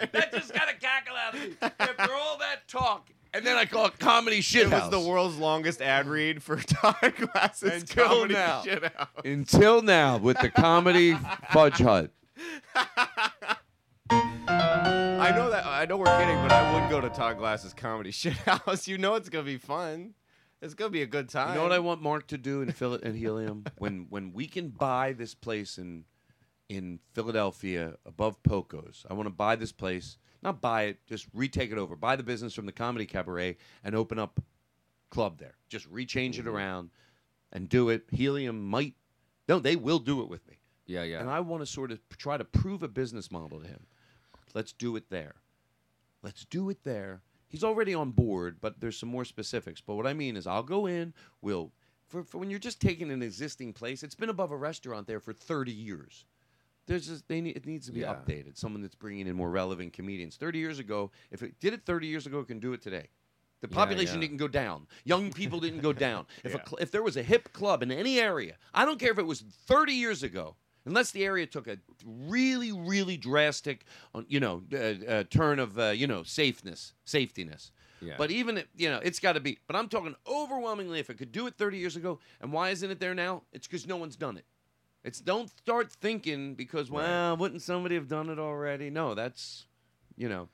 [0.12, 1.56] that just got a cackle out of me.
[1.62, 4.66] After all that talk, and then I call it comedy shit.
[4.66, 8.62] it was the world's longest ad read for todd glass's Until comedy now.
[8.62, 11.14] shithouse Until now, with the comedy
[11.52, 12.10] fudge hut.
[14.10, 18.10] i know that i know we're kidding but i would go to todd glass's comedy
[18.12, 20.14] shithouse you know it's gonna be fun
[20.62, 22.70] it's gonna be a good time You know what I want Mark to do in
[22.72, 26.04] Phil in Helium when when we can buy this place in
[26.68, 29.06] in Philadelphia above Poco's.
[29.10, 31.96] I want to buy this place, not buy it, just retake it over.
[31.96, 34.40] Buy the business from the Comedy Cabaret and open up
[35.10, 35.54] club there.
[35.68, 36.48] Just rechange Mm-hmm.
[36.48, 36.90] it around
[37.52, 38.04] and do it.
[38.10, 38.94] Helium might
[39.48, 40.58] no, they will do it with me.
[40.86, 43.66] yeah yeah And I want to sort of try to prove a business model to
[43.66, 43.86] him.
[44.54, 45.34] Let's do it there.
[46.22, 47.22] Let's do it there.
[47.48, 49.80] He's already on board, but there's some more specifics.
[49.80, 51.12] But what I mean is, I'll go in.
[51.42, 51.72] We'll
[52.06, 54.02] for, for when you're just taking an existing place.
[54.04, 56.24] It's been above a restaurant there for 30 years.
[56.90, 58.14] There's just they need, it needs to be Yeah.
[58.14, 58.56] updated.
[58.58, 60.34] Someone that's bringing in more relevant comedians.
[60.34, 63.06] 30 years ago, if it did it 30 years ago, it can do it today.
[63.60, 64.22] The population yeah.
[64.22, 64.88] didn't go down.
[65.04, 66.26] Young people didn't go down.
[66.44, 69.12] If a cl- if there was a hip club in any area, I don't care
[69.12, 73.84] if it was 30 years ago, Unless the area took a really, really drastic,
[74.14, 77.70] uh, you know, uh, uh, turn of, uh, you know, safeness, safetiness.
[78.00, 78.14] Yeah.
[78.16, 79.58] But even, if, you know, it's got to be.
[79.66, 80.98] But I'm talking overwhelmingly.
[80.98, 83.42] If it could do it 30 years ago, and why isn't it there now?
[83.52, 84.46] It's because no one's done it.
[85.04, 88.90] It's don't start thinking because well, wouldn't somebody have done it already?
[88.90, 89.66] No, that's,
[90.16, 90.48] you know.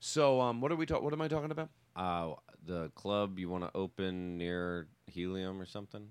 [0.00, 1.04] So um, what are we talking?
[1.04, 1.70] What am I talking about?
[1.94, 2.34] Uh,
[2.64, 6.08] the club you want to open near Helium or something?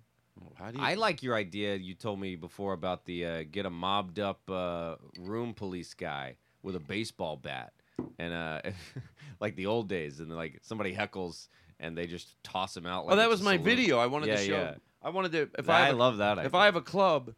[0.56, 0.84] How do you?
[0.84, 4.39] I like your idea you told me before about the uh, get a mobbed up
[4.50, 7.74] uh, room police guy with a baseball bat
[8.18, 8.62] and uh,
[9.42, 11.50] like the old days, and like somebody heckles
[11.82, 13.06] and they just toss him out.
[13.06, 14.00] Like oh, that was my video.
[14.00, 14.54] I wanted yeah, to show.
[14.54, 14.76] Yeah.
[15.04, 15.50] I wanted to.
[15.58, 16.60] If I I, have a- love that If idea.
[16.60, 17.34] I have a club,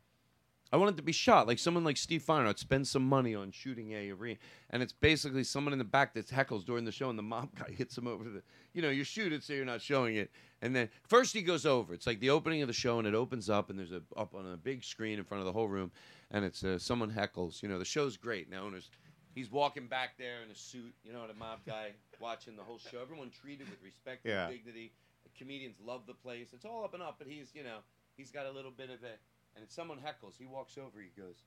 [0.73, 3.51] I want it to be shot like someone like Steve Feinhardt spends some money on
[3.51, 4.39] shooting a arena,
[4.71, 7.49] and it's basically someone in the back that heckles during the show, and the mob
[7.59, 8.41] guy hits him over the.
[8.73, 10.31] You know, you shoot it so you're not showing it,
[10.63, 11.93] and then first he goes over.
[11.93, 14.33] It's like the opening of the show, and it opens up, and there's a up
[14.33, 15.91] on a big screen in front of the whole room,
[16.31, 17.61] and it's uh, someone heckles.
[17.61, 18.49] You know, the show's great.
[18.49, 18.89] Now, and there's
[19.35, 20.95] he's walking back there in a suit.
[21.03, 22.99] You know, the mob guy watching the whole show.
[22.99, 24.47] Everyone treated with respect Yeah.
[24.47, 24.91] and dignity.
[25.23, 26.47] The comedians love the place.
[26.51, 27.77] It's all up and up, but he's you know
[28.17, 29.13] he's got a little bit of a.
[29.53, 30.97] And if someone heckles, he walks over.
[30.97, 31.45] He goes,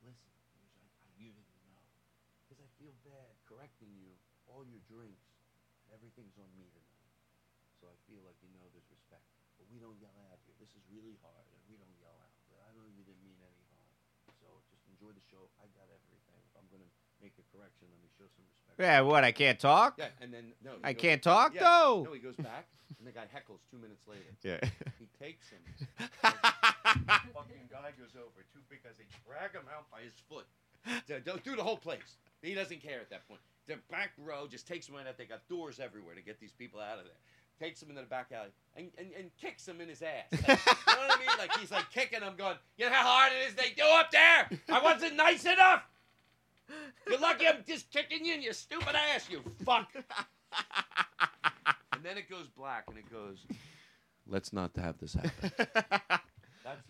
[0.00, 0.88] "Listen, I, I,
[1.20, 1.84] you didn't know,
[2.44, 4.16] because I feel bad correcting you.
[4.48, 5.28] All your drinks,
[5.92, 7.12] everything's on me tonight.
[7.80, 9.24] So I feel like you know there's respect.
[9.60, 10.56] But we don't yell out here.
[10.60, 12.32] This is really hard, and we don't yell out.
[12.48, 13.92] But I know you didn't mean any harm.
[14.40, 15.48] So just enjoy the show.
[15.60, 16.42] I got everything.
[16.56, 16.88] I'm gonna
[17.22, 18.80] make a correction, let me show some respect.
[18.80, 19.24] Yeah, what?
[19.24, 19.94] I can't talk.
[19.98, 20.72] Yeah, and then no.
[20.82, 22.02] I goes- can't talk yeah, though.
[22.06, 22.66] No, he goes back,
[22.98, 24.22] and the guy heckles two minutes later.
[24.42, 24.60] Yeah.
[24.98, 25.60] He takes him.
[26.22, 28.44] fucking guy goes over.
[28.52, 28.92] Two big guys.
[28.98, 30.46] They drag him out by his foot.
[31.06, 32.18] D- Don't the whole place.
[32.42, 33.40] He doesn't care at that point.
[33.66, 35.16] The back row just takes him right out.
[35.16, 37.14] They got doors everywhere to get these people out of there.
[37.58, 40.26] Takes him into the back alley and, and, and kicks him in his ass.
[40.32, 40.46] Like, you
[40.92, 41.28] know what I mean?
[41.38, 44.10] Like he's like kicking him, going, "You know how hard it is they do up
[44.10, 44.50] there?
[44.68, 45.82] I wasn't nice enough.
[47.08, 49.88] You're lucky I'm just kicking you in your stupid ass, you fuck."
[51.92, 53.44] and then it goes black, and it goes,
[54.26, 55.52] "Let's not have this happen."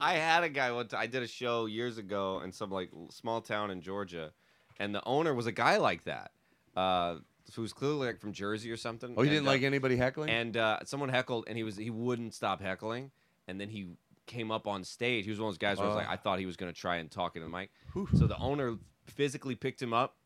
[0.00, 1.00] I had a guy one time.
[1.00, 4.32] I did a show years ago in some like l- small town in Georgia,
[4.78, 6.30] and the owner was a guy like that,
[6.76, 7.16] uh,
[7.54, 9.14] who was clearly like from Jersey or something.
[9.16, 10.30] Oh, he And, didn't uh, like anybody heckling?
[10.30, 13.10] And uh, someone heckled, and he was he wouldn't stop heckling,
[13.48, 13.88] and then he
[14.26, 15.24] came up on stage.
[15.24, 15.98] He was one of those guys where I was Oh.
[15.98, 17.70] like, I thought he was gonna try and talk into the mic.
[18.16, 18.76] So the owner
[19.06, 20.16] physically picked him up,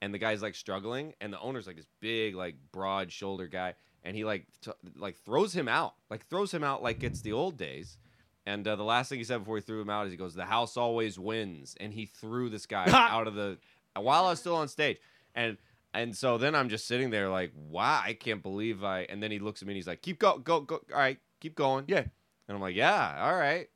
[0.00, 3.74] and the guy's like struggling, and the owner's like this big, like broad shoulder guy,
[4.02, 7.32] and he like t- like throws him out, like throws him out like it's the
[7.32, 7.98] old days.
[8.44, 10.34] And uh, the last thing he said before he threw him out is he goes,
[10.34, 13.58] "The house always wins," and he threw this guy out of the
[13.94, 14.98] while I was still on stage,
[15.34, 15.56] and
[15.94, 19.30] and so then I'm just sitting there like, "Wow, I can't believe I." And then
[19.30, 20.80] he looks at me and he's like, "Keep go, go, go.
[20.92, 22.10] All right, keep going." Yeah, and
[22.48, 23.68] I'm like, "Yeah, all right."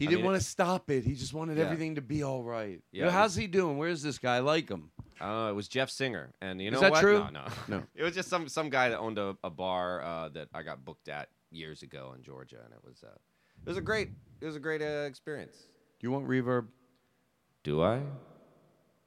[0.00, 1.04] He I didn't mean, want to stop it.
[1.04, 1.64] He just wanted Yeah.
[1.64, 2.82] everything to be all right.
[2.90, 3.76] Yeah, Yeah, it how's was- he doing?
[3.76, 4.36] Where's this guy?
[4.36, 4.90] I like him.
[5.20, 7.00] Uh, it was Jeff Singer, and you know Is that what?
[7.02, 7.18] true?
[7.18, 7.82] No, no, No.
[7.94, 10.82] it was just some some guy that owned a, a bar uh, that I got
[10.86, 14.08] booked at years ago in Georgia, and it was uh, it was a great
[14.40, 15.58] it was a great uh, experience.
[15.98, 16.68] Do you want reverb?
[17.62, 18.00] Do I?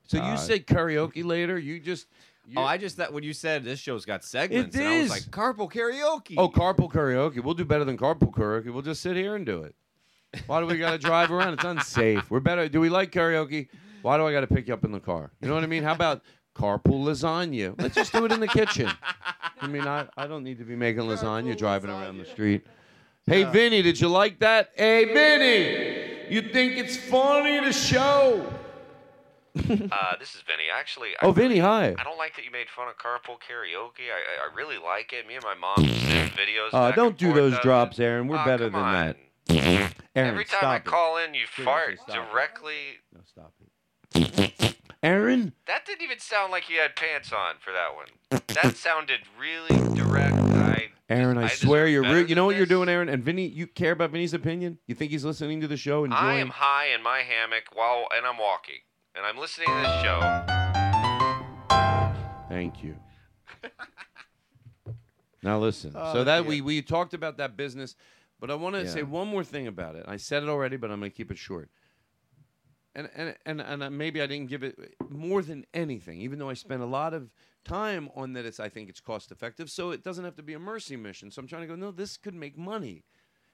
[0.04, 1.58] So Uh, you say karaoke later?
[1.58, 2.06] You just
[2.46, 5.00] you, oh, I just thought when you said this show's got segments, It and I
[5.02, 6.36] was like carpool karaoke.
[6.38, 7.44] Oh, carpool karaoke.
[7.44, 8.72] We'll do better than carpool karaoke.
[8.72, 9.74] We'll just sit here and do it.
[10.48, 11.54] Why do we got to drive around?
[11.54, 12.30] It's unsafe.
[12.32, 12.68] We're better.
[12.70, 13.68] Do we like karaoke?
[14.02, 15.32] Why do I got to pick you up in the car?
[15.42, 15.84] You know what I mean?
[15.84, 16.22] How about
[16.56, 17.80] carpool lasagna?
[17.82, 18.90] Let's just do it in the kitchen.
[19.62, 22.66] I mean, I, I don't need to be making lasagna driving around the street.
[23.26, 24.72] Hey, Vinny, did you like that?
[24.76, 28.46] Hey, Vinny, you think it's funny to show?
[29.56, 30.64] uh, this is Vinny.
[30.76, 31.96] Actually, I Oh, Vinny, hi.
[31.98, 34.10] I don't like that you made fun of carpool karaoke.
[34.12, 35.26] I, I, I really like it.
[35.28, 36.70] Me and my mom send videos.
[36.74, 37.62] Uh, don't do those of it.
[37.62, 38.28] drops, Aaron.
[38.28, 39.16] We're Aw, better than on.
[39.48, 39.94] that.
[40.16, 40.86] Aaron, Every time stop I it.
[40.86, 42.32] call in, you Seriously, fart stop it.
[42.32, 42.76] directly.
[43.14, 44.76] No, stop it.
[45.04, 48.42] Aaron, That didn't even sound like you had pants on for that one.
[48.64, 50.34] That sounded really direct.
[50.36, 52.30] I Aaron, I, I swear you're rude.
[52.30, 53.10] You know than what you're doing, Aaron?
[53.10, 54.78] And Vinny, you care about Vinny's opinion?
[54.88, 56.24] You think he's listening to the show, enjoying?
[56.24, 58.80] I am high in my hammock while and I'm walking
[59.16, 60.20] and I'm listening to this show.
[62.50, 62.96] Thank you.
[65.44, 65.94] now listen.
[65.96, 66.50] Oh, so that dear.
[66.50, 67.96] we we talked about that business,
[68.44, 68.90] but I want to Yeah.
[68.90, 70.04] say one more thing about it.
[70.06, 71.70] I said it already, but I'm going to keep it short.
[72.94, 76.50] And and and and uh, maybe I didn't give it more than anything, even though
[76.50, 77.32] I spent a lot of
[77.64, 78.46] time on that.
[78.46, 81.32] It's I think it's cost effective, so it doesn't have to be a mercy mission.
[81.32, 81.76] So I'm trying to go.
[81.76, 83.06] No, this could make money.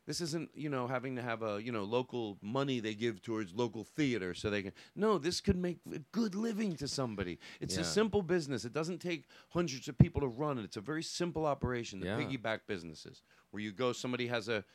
[0.10, 3.53] This isn't, you know, having to have a, you know, local money they give towards
[3.53, 4.72] local theater so they can.
[4.95, 7.38] No, this could make a good living to somebody.
[7.62, 7.82] It's Yeah.
[7.82, 8.66] a simple business.
[8.66, 10.64] It doesn't take hundreds of people to run it.
[10.64, 11.99] It's a very simple operation.
[11.99, 12.18] The Yeah.
[12.18, 14.66] piggyback businesses where you go, somebody has a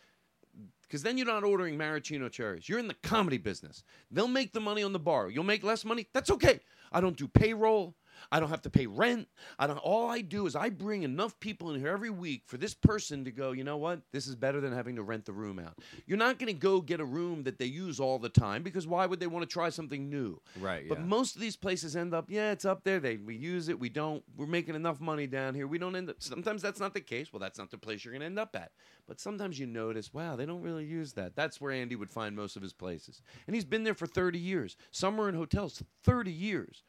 [0.82, 2.68] because then you're not ordering maraschino cherries.
[2.68, 3.82] You're in the comedy business.
[4.12, 5.28] They'll make the money on the bar.
[5.30, 6.06] You'll make less money.
[6.12, 6.60] That's okay.
[6.92, 7.96] I don't do payroll.
[8.30, 9.28] I don't have to pay rent.
[9.58, 9.78] I don't.
[9.78, 13.24] All I do is I bring enough people in here every week for this person
[13.24, 13.52] to go.
[13.52, 14.00] You know what?
[14.12, 15.78] This is better than having to rent the room out.
[16.06, 18.86] You're not going to go get a room that they use all the time because
[18.86, 20.40] why would they want to try something new?
[20.60, 20.88] Right.
[20.88, 21.04] But yeah.
[21.04, 23.00] most of these places end up, yeah, it's up there.
[23.00, 23.78] They we use it.
[23.78, 24.22] We don't.
[24.36, 25.66] We're making enough money down here.
[25.66, 26.16] We don't end up.
[26.18, 27.32] Sometimes that's not the case.
[27.32, 28.72] Well, that's not the place you're going to end up at.
[29.06, 31.36] But sometimes you notice, wow, they don't really use that.
[31.36, 34.38] That's where Andy would find most of his places, and he's been there for 30
[34.38, 34.76] years.
[34.90, 36.82] Some are in hotels 30 years.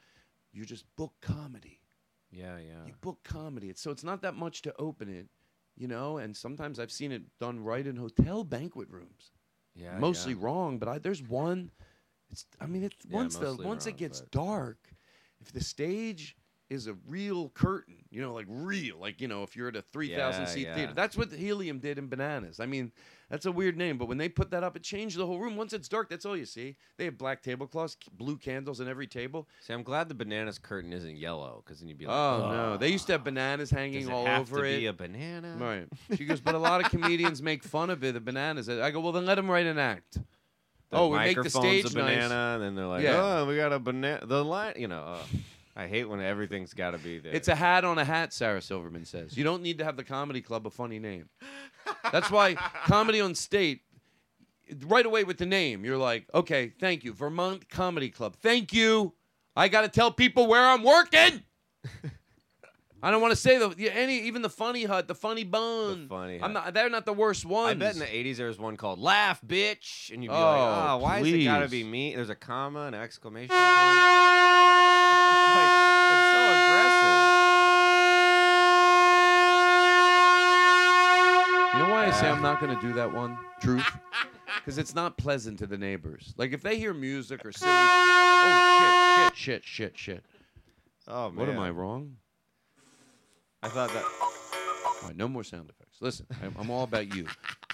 [0.55, 1.81] You just book comedy.
[2.31, 2.85] yeah, yeah.
[2.87, 3.69] You book comedy.
[3.69, 5.27] It's, so it's not that much to open it,
[5.75, 6.17] you know.
[6.17, 9.31] And sometimes I've seen it done right in hotel banquet rooms.
[9.75, 10.39] Yeah, mostly yeah.
[10.41, 11.71] wrong, but I, there's one.
[12.31, 14.77] It's I mean, it's Yeah, once the once wrong, it gets dark,
[15.41, 16.37] if the stage
[16.69, 19.81] is a real curtain, you know, like real, like you know, if you're at a
[19.81, 22.61] three thousand seat theater, that's what Helium did in Bananas.
[22.61, 22.93] I mean,
[23.29, 25.55] that's a weird name, but when they put that up, it changed the whole room.
[25.55, 26.75] Once it's dark, that's all you see.
[26.97, 29.47] They have black tablecloths, blue candles in every table.
[29.61, 32.77] See, I'm glad the bananas curtain isn't yellow because then you'd be like, Oh no,
[32.77, 34.77] they used to have bananas hanging Does it all have over to it.
[34.79, 35.57] be a banana?
[35.59, 35.87] Right.
[36.17, 38.69] She goes, but a lot of comedians make fun of it, the bananas.
[38.69, 40.19] I go, well, then let them write an act.
[40.91, 42.31] The oh, we make the stage a banana, nice.
[42.55, 43.39] and then they're like, Yeah.
[43.39, 45.01] "Oh, we got a banana." The line, you know.
[45.01, 45.17] Uh,
[45.75, 47.33] I hate when everything's got to be there.
[47.33, 49.37] It's a hat on a hat, Sarah Silverman says.
[49.37, 51.27] You don't need to have the comedy club a funny name.
[52.11, 52.55] That's why
[52.85, 53.81] comedy on state,
[54.85, 57.11] right away with the name, you're like, okay, thank you.
[57.13, 58.37] Vermont Comedy Club.
[58.41, 59.13] Thank you.
[59.55, 61.43] I got to tell people where I'm working.
[63.03, 66.07] I don't want to say the any even the funny hut, the funny bone.
[66.07, 66.51] funny I'm hut.
[66.53, 66.73] not.
[66.73, 67.69] They're not the worst ones.
[67.69, 70.39] I bet in the '80s there was one called "Laugh, Bitch," and you'd be Oh,
[70.39, 73.49] like, "Oh, ah, why is it got to be me?" There's a comma, an exclamation
[73.49, 73.59] point.
[73.61, 73.69] like,
[76.09, 77.21] it's so aggressive.
[81.75, 83.37] You know why I say I'm not going to do that one?
[83.61, 83.85] Truth.
[84.57, 86.33] Because it's not pleasant to the neighbors.
[86.37, 87.69] Like if they hear music or silly.
[87.71, 89.35] Oh shit!
[89.35, 89.63] Shit!
[89.63, 89.93] Shit!
[89.95, 89.97] Shit!
[89.97, 90.23] Shit!
[91.07, 92.15] Oh man, What am I wrong?
[93.61, 94.03] I thought that.
[94.03, 95.97] All right, no more sound effects.
[96.01, 97.27] Listen, I'm, I'm all about you.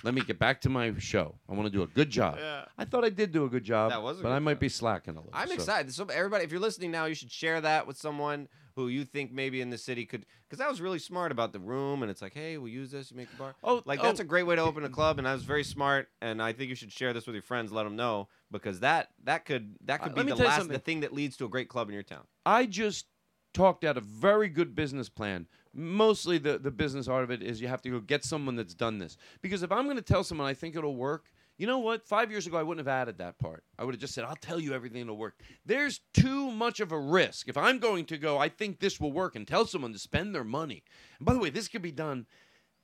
[0.03, 1.35] Let me get back to my show.
[1.47, 2.37] I want to do a good job.
[2.39, 2.65] Yeah.
[2.77, 3.91] I thought I did do a good job.
[3.91, 5.31] That was a but good I might be slacking a little.
[5.33, 5.93] I'm so- excited.
[5.93, 9.31] So everybody, if you're listening now, you should share that with someone who you think
[9.31, 10.25] maybe in the city could.
[10.49, 13.11] Because I was really smart about the room, and it's like, hey, we'll use this.
[13.11, 13.55] You make the bar.
[13.63, 14.03] Oh, like oh.
[14.03, 16.09] that's a great way to open a club, and I was very smart.
[16.21, 17.71] And I think you should share this with your friends.
[17.71, 20.79] Let them know because that that could that Uh, could let be the last the
[20.79, 22.25] thing that leads to a great club in your town.
[22.45, 23.07] I just
[23.53, 25.47] talked out a very good business plan.
[25.73, 28.73] Mostly the, the business part of it is you have to go get someone that's
[28.73, 29.17] done this.
[29.41, 31.31] Because if I'm going to tell someone I think it'll work,
[31.61, 32.07] you know what?
[32.07, 33.63] Five years ago, I wouldn't have added that part.
[33.77, 35.39] I would have just said, I'll tell you everything that'll work.
[35.63, 37.47] There's too much of a risk.
[37.47, 40.33] If I'm going to go, I think this will work, and tell someone to spend
[40.33, 40.83] their money.
[41.19, 42.25] And by the way, this could be done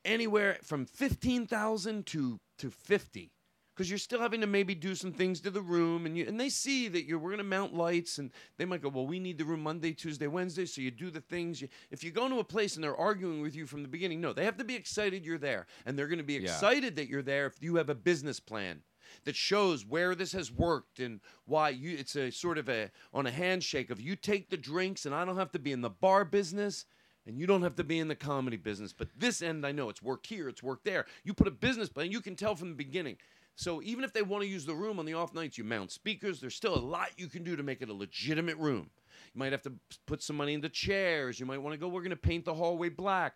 [0.06, 3.32] anywhere from 15,000 to to 50
[3.78, 6.40] because you're still having to maybe do some things to the room and you and
[6.40, 9.20] they see that you're we're going to mount lights and they might go well we
[9.20, 12.28] need the room Monday Tuesday Wednesday so you do the things you, if you go
[12.28, 14.64] to a place and they're arguing with you from the beginning no they have to
[14.64, 16.42] be excited you're there and they're going to be Yeah.
[16.42, 18.82] excited that you're there if you have a business plan
[19.26, 23.28] that shows where this has worked and why you it's a sort of a on
[23.28, 25.90] a handshake of you take the drinks and I don't have to be in the
[25.90, 26.86] bar business
[27.28, 28.94] and you don't have to be in the comedy business.
[28.94, 31.06] But this end, I know it's worked here, it's worked there.
[31.26, 33.18] You put a business plan, you can tell from the beginning.
[33.58, 35.92] So even if they want to use the room on the off nights, you mount
[35.92, 36.40] speakers.
[36.40, 38.92] There's still a lot you can do to make it a legitimate room.
[39.34, 39.74] You might have to
[40.06, 41.40] put some money into chairs.
[41.40, 43.34] You might want to go, we're going to paint the hallway black.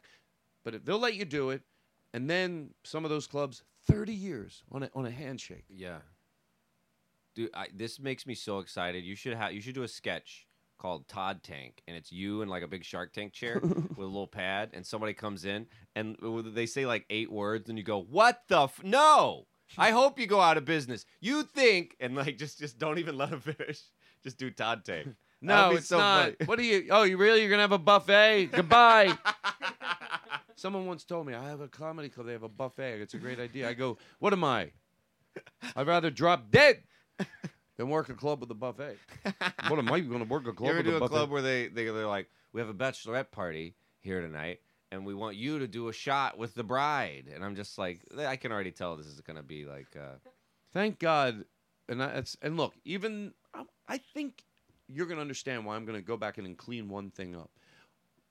[0.63, 1.63] But if they'll let you do it,
[2.13, 5.65] and then some of those clubs, 30 years on a, on a handshake.
[5.67, 5.97] Yeah.
[7.33, 9.03] Dude, I, this makes me so excited.
[9.03, 10.45] You should have you should do a sketch
[10.77, 14.01] called Todd Tank, and it's you in like a big Shark Tank chair with a
[14.01, 15.65] little pad, and somebody comes in
[15.95, 19.47] and uh, they say like eight words, and you go, "What the f- no."
[19.77, 21.05] I hope you go out of business.
[21.19, 23.81] You think, and like just just don't even let them finish.
[24.23, 24.83] Just do Todd.
[24.85, 25.07] That
[25.41, 26.23] No, it's so not.
[26.25, 26.35] funny.
[26.45, 26.89] What are you?
[26.91, 27.41] Oh, you really?
[27.41, 28.45] You're gonna have a buffet?
[28.51, 29.17] Goodbye.
[30.55, 32.27] Someone once told me I have a comedy club.
[32.27, 33.01] They have a buffet.
[33.01, 33.67] It's a great idea.
[33.67, 34.69] I go, what am I?
[35.75, 36.83] I'd rather drop dead
[37.77, 38.97] than work a club with a buffet.
[39.67, 41.31] What am I going to work a club You ever with do a a club
[41.31, 44.59] where they, they they're like, we have a bachelorette party here tonight,
[44.91, 48.01] and we want you to do a shot with the bride, and I'm just like,
[48.17, 50.17] I can already tell this is gonna be like, uh,
[50.73, 51.45] Thank God.
[51.89, 54.43] And that's and look, even I, I think
[54.87, 57.35] you're going to understand why I'm going to go back in and clean one thing
[57.35, 57.51] up.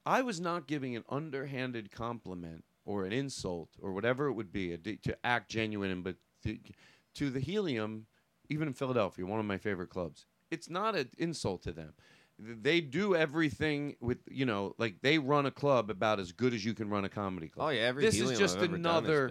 [0.04, 4.76] I was not giving an underhanded compliment or an insult or whatever it would be
[4.76, 6.58] to act genuine, and but to,
[7.14, 8.06] to the Helium,
[8.48, 10.26] even in Philadelphia, one of my favorite clubs.
[10.50, 11.92] It's not an insult to them.
[12.42, 16.64] They do everything with you know, like they run a club about as good as
[16.64, 17.66] you can run a comedy club.
[17.66, 19.28] Oh, yeah, every this is just I've another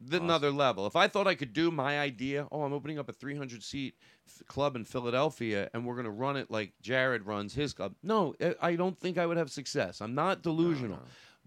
[0.00, 0.86] the, another level.
[0.86, 3.94] If I thought I could do my idea, oh, I'm opening up a 300 seat
[4.26, 7.94] f- club in Philadelphia and we're going to run it like Jared runs his club.
[8.02, 10.00] No, I- I don't think I would have success.
[10.00, 10.98] I'm not delusional.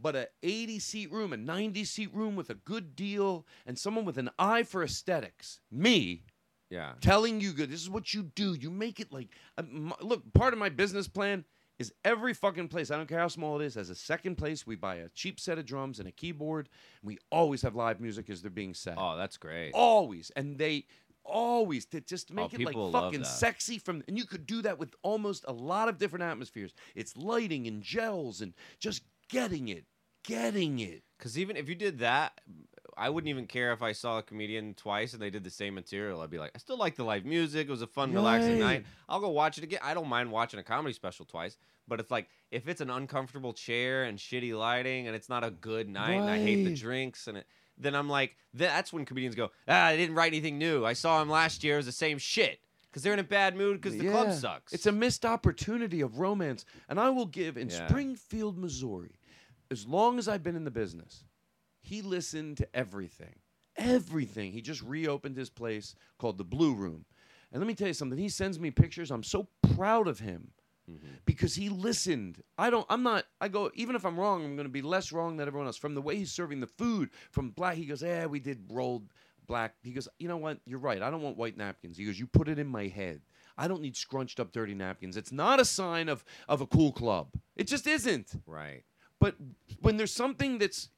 [0.01, 4.05] But a 80 seat room, a 90 seat room with a good deal and someone
[4.05, 6.24] with an eye for aesthetics, me,
[6.70, 6.93] Yeah.
[7.01, 7.72] telling you good.
[7.72, 8.53] This is what you do.
[8.53, 9.63] You make it like uh,
[10.01, 10.22] look.
[10.34, 11.45] Part of my business plan
[11.80, 12.91] is every fucking place.
[12.91, 13.78] I don't care how small it is.
[13.78, 16.70] As a second place, we buy a cheap set of drums and a keyboard,
[17.01, 18.95] and we always have live music as they're being said.
[18.97, 19.72] Oh, that's great.
[19.74, 20.86] Always, and they
[21.26, 24.61] always to just to Oh, make it like fucking sexy from and you could do
[24.63, 29.67] that with almost a lot of different atmospheres it's lighting and gels and just getting
[29.67, 29.86] it
[30.24, 32.39] getting it Because even if you did that,
[32.99, 35.73] I wouldn't even care if I saw a comedian twice and they did the same
[35.73, 36.21] material.
[36.21, 37.67] I'd be like, I still like the live music.
[37.67, 38.83] It was a fun, relaxing Right.
[38.83, 38.85] night.
[39.07, 39.79] I'll go watch it again.
[39.81, 43.53] I don't mind watching a comedy special twice, but it's like if it's an uncomfortable
[43.53, 46.77] chair and shitty lighting and it's not a good night and I hate the Right.
[46.77, 47.47] drinks and it,
[47.77, 50.85] then I'm like, that's when comedians go, ah, I didn't write anything new.
[50.85, 51.75] I saw him last year.
[51.75, 52.59] It was the same shit.
[52.89, 54.33] Because they're in a bad mood because the club Yeah.
[54.33, 54.73] sucks.
[54.73, 56.65] It's a missed opportunity of romance.
[56.89, 57.87] And I will give in Yeah.
[57.87, 59.19] Springfield, Missouri,
[59.71, 61.23] as long as I've been in the business,
[61.82, 63.36] he listened to everything.
[63.75, 64.51] Everything.
[64.51, 67.05] He just reopened his place called the Blue Room.
[67.51, 68.17] And let me tell you something.
[68.17, 69.11] He sends me pictures.
[69.11, 70.51] I'm so proud of him
[70.89, 71.07] mm-hmm.
[71.25, 72.43] because he listened.
[72.57, 72.86] I don't.
[72.89, 73.25] I'm not.
[73.41, 73.71] I go.
[73.73, 75.77] Even if I'm wrong, I'm going to be less wrong than everyone else.
[75.77, 77.75] From the way he's serving the food, from black.
[77.75, 79.09] He goes, "Yeah, we did rolled
[79.47, 80.59] black." He goes, "You know what?
[80.65, 81.01] You're right.
[81.01, 83.21] I don't want white napkins." He goes, "You put it in my head.
[83.57, 85.17] I don't need scrunched up, dirty napkins.
[85.17, 87.30] It's not a sign of of a cool club.
[87.55, 88.84] It just isn't." right.
[89.19, 89.36] But
[89.82, 90.89] when there's something that's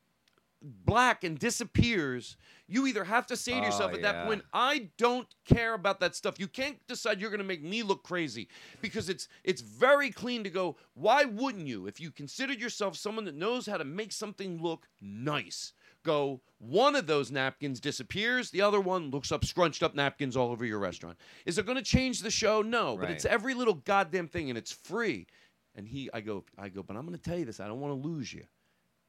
[0.62, 2.38] black and disappears,
[2.68, 6.00] you either have to say to Oh, yourself at that point, I don't care about
[6.00, 6.40] that stuff.
[6.40, 8.48] You can't decide you're going to make me look crazy
[8.82, 13.26] because it's it's very clean to go, why wouldn't you if you considered yourself someone
[13.26, 15.74] that knows how to make something look nice?
[16.04, 20.50] Go, one of those napkins disappears, the other one looks up scrunched up napkins all
[20.52, 21.18] over your restaurant.
[21.46, 22.62] Is it going to change the show?
[22.64, 25.28] No, but it's every little goddamn thing and it's free.
[25.76, 27.80] And he I go I go, but I'm going to tell you this, I don't
[27.80, 28.44] want to lose you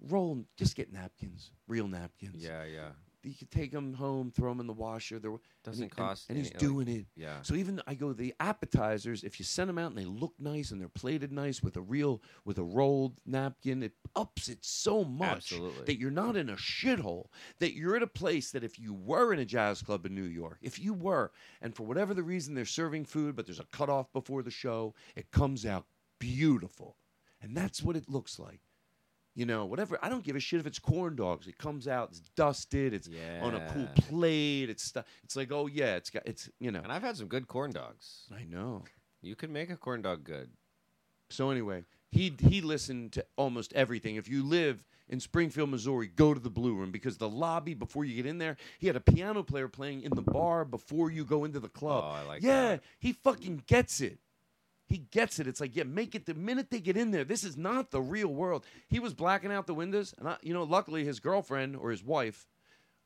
[0.08, 2.88] roll just get napkins real napkins Yeah, yeah.
[3.22, 6.36] you could take them home throw them in the washer They're- Doesn't and, cost and,
[6.36, 7.40] and he's any- like- doing it yeah.
[7.42, 10.72] so even i go the appetizers if you send them out and they look nice
[10.72, 15.04] and they're plated nice with a real with a rolled napkin it ups it so
[15.04, 15.84] much Absolutely.
[15.84, 17.26] that you're not in a shithole
[17.60, 20.22] that you're at a place that if you were in a jazz club in new
[20.24, 21.30] york if you were
[21.60, 24.94] and for whatever the reason they're serving food but there's a cutoff before the show
[25.14, 25.86] it comes out
[26.18, 26.96] beautiful
[27.40, 28.60] and that's what it looks like
[29.34, 29.98] you know, whatever.
[30.02, 31.46] I don't give a shit if it's corn dogs.
[31.46, 33.08] It comes out, it's dusted, it's
[33.40, 34.68] on a cool plate.
[34.68, 36.80] It's stu- it's like, oh yeah, it's got it's you know.
[36.80, 38.26] And I've had some good corn dogs.
[38.34, 38.84] I know.
[39.22, 40.50] You can make a corn dog good.
[41.30, 44.16] So anyway, he he listened to almost everything.
[44.16, 48.04] If you live in Springfield, Missouri, go to the Blue Room because the lobby before
[48.04, 51.24] you get in there, he had a piano player playing in the bar before you
[51.24, 52.04] go into the club.
[52.06, 52.82] Oh, I like yeah, that.
[52.98, 54.18] he fucking gets it.
[54.92, 55.46] He gets it.
[55.46, 57.24] It's like, yeah, make it the minute they get in there.
[57.24, 58.66] This is not the real world.
[58.88, 62.04] He was blacking out the windows, and I, you know, luckily his girlfriend or his
[62.04, 62.46] wife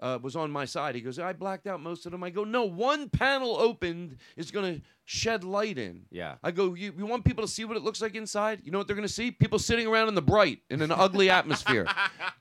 [0.00, 0.94] uh, was on my side.
[0.96, 2.24] He goes, I blacked out most of them.
[2.24, 6.02] I go, no, one panel opened is going to shed light in.
[6.10, 6.34] Yeah.
[6.42, 8.60] I go, you, you want people to see what it looks like inside?
[8.64, 9.30] You know what they're going to see?
[9.30, 11.86] People sitting around in the bright in an ugly atmosphere.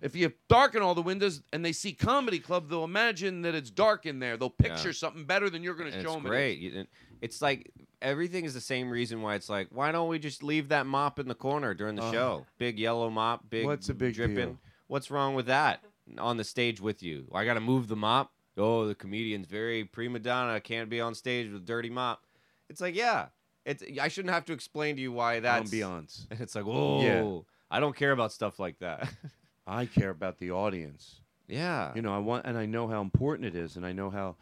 [0.01, 3.69] if you darken all the windows and they see comedy club, they'll imagine that it's
[3.69, 4.35] dark in there.
[4.35, 4.93] They'll picture Yeah.
[4.93, 6.29] something better than you're going to And show it's them.
[6.31, 6.57] great.
[6.59, 6.85] You-
[7.21, 10.69] It's like everything is the same reason why it's like, why don't we just leave
[10.69, 12.45] that mop in the corner during the Uh, show?
[12.57, 14.35] Big yellow mop, big What's a big dripping.
[14.35, 14.57] deal?
[14.87, 15.83] What's wrong with that
[16.17, 17.27] on the stage with you?
[17.33, 18.31] I got to move the mop.
[18.57, 20.59] Oh, the comedian's very prima donna.
[20.61, 22.21] Can't be on stage with dirty mop.
[22.69, 23.27] It's like, yeah,
[23.65, 23.83] it's.
[23.99, 26.27] I shouldn't have to explain to you why that's Ambiance.
[26.31, 27.45] And it's like, oh.
[27.71, 29.09] I don't care about stuff like that.
[29.67, 31.21] I care about the audience.
[31.47, 34.09] yeah, You know, I want, and I know how important it is, and I know
[34.11, 34.35] how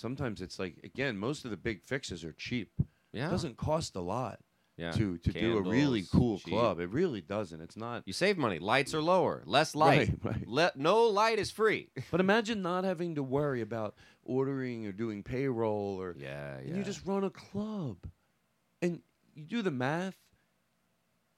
[0.00, 2.70] sometimes it's like, again, most of the big fixes are cheap.
[3.12, 3.26] Yeah.
[3.28, 4.38] It doesn't cost a lot
[4.76, 4.92] Yeah.
[4.92, 6.48] to, to do a really cool cheap.
[6.54, 6.80] club.
[6.80, 7.60] It really doesn't.
[7.60, 8.02] It's not.
[8.06, 8.58] you save money.
[8.58, 10.08] Lights are lower, less light.
[10.08, 10.48] Right, right.
[10.48, 11.90] Le- no light is free.
[12.10, 13.94] But imagine not having to worry about
[14.24, 16.14] ordering or doing payroll or.
[16.18, 16.76] Yeah, And yeah.
[16.76, 17.96] you just run a club.
[18.82, 19.02] And
[19.34, 20.16] you do the math.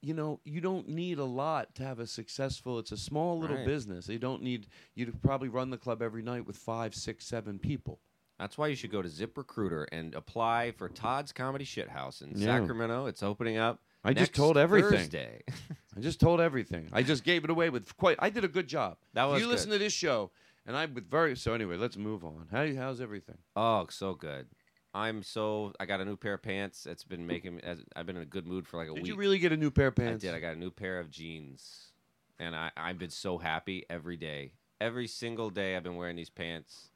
[0.04, 2.80] You know, you don't need a lot to have a successful.
[2.80, 3.66] It's a small little Right.
[3.66, 4.08] business.
[4.08, 4.66] You don't need.
[4.96, 8.00] You'd probably run the club every night with five, six, seven people.
[8.38, 12.58] That's why you should go to ZipRecruiter and apply for Todd's Comedy Shithouse in Yeah.
[12.58, 13.06] Sacramento.
[13.06, 13.80] It's opening up.
[14.04, 14.90] I just next told everything.
[14.98, 15.42] Thursday.
[15.96, 16.88] I just told everything.
[16.92, 18.16] I just gave it away with quite.
[18.18, 18.96] I did a good job.
[19.14, 20.32] That was You listen to this show,
[20.66, 21.36] and I with very.
[21.36, 22.48] So anyway, let's move on.
[22.50, 23.38] How how's everything?
[23.54, 24.46] oh, so good.
[24.94, 25.72] I'm so.
[25.78, 26.84] I got a new pair of pants.
[26.84, 27.56] It's been making.
[27.56, 29.04] me- as- I've been in a good mood for like a week.
[29.04, 29.12] Did week.
[29.12, 30.08] you really get a new pair of pants?
[30.08, 30.24] I pants?
[30.24, 30.34] did.
[30.34, 31.92] I got a new pair of jeans,
[32.40, 34.54] and I I've been so happy every day.
[34.80, 36.88] every single day I've been wearing these pants.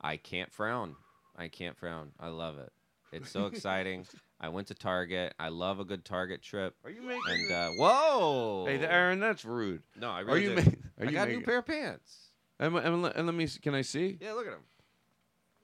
[0.00, 0.96] I can't frown.
[1.36, 2.12] I can't frown.
[2.18, 2.72] I love it.
[3.12, 4.06] It's so exciting.
[4.40, 5.34] I went to Target.
[5.38, 6.74] I love a good Target trip.
[6.84, 7.22] Are you making?
[7.28, 8.64] And uh, whoa!
[8.66, 9.82] Hey, Aaron, that's rude.
[9.98, 10.66] No, I Are really you did.
[10.66, 10.72] ma-
[11.04, 12.30] are I you got a new pair of pants.
[12.58, 13.46] And, and, let- and let me.
[13.60, 14.16] Can I see?
[14.20, 14.62] Yeah, look at them.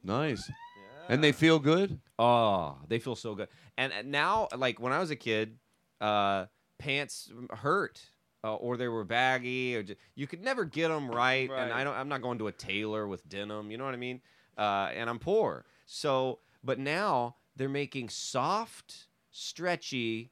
[0.03, 0.51] Nice.
[1.09, 2.01] And they feel good.
[2.19, 3.49] Oh, they feel so good.
[3.79, 5.57] And uh, now, like when I was a kid,
[6.01, 6.47] uh,
[6.79, 8.03] pants hurt.
[8.47, 11.51] Uh, or they were baggy, or ju- you could never get them right.
[11.51, 13.73] And I don't, I'm not going to a tailor with denim.
[13.73, 14.21] You know what I mean?
[14.57, 16.39] Uh, and I'm poor, so.
[16.63, 20.31] But now they're making soft, stretchy,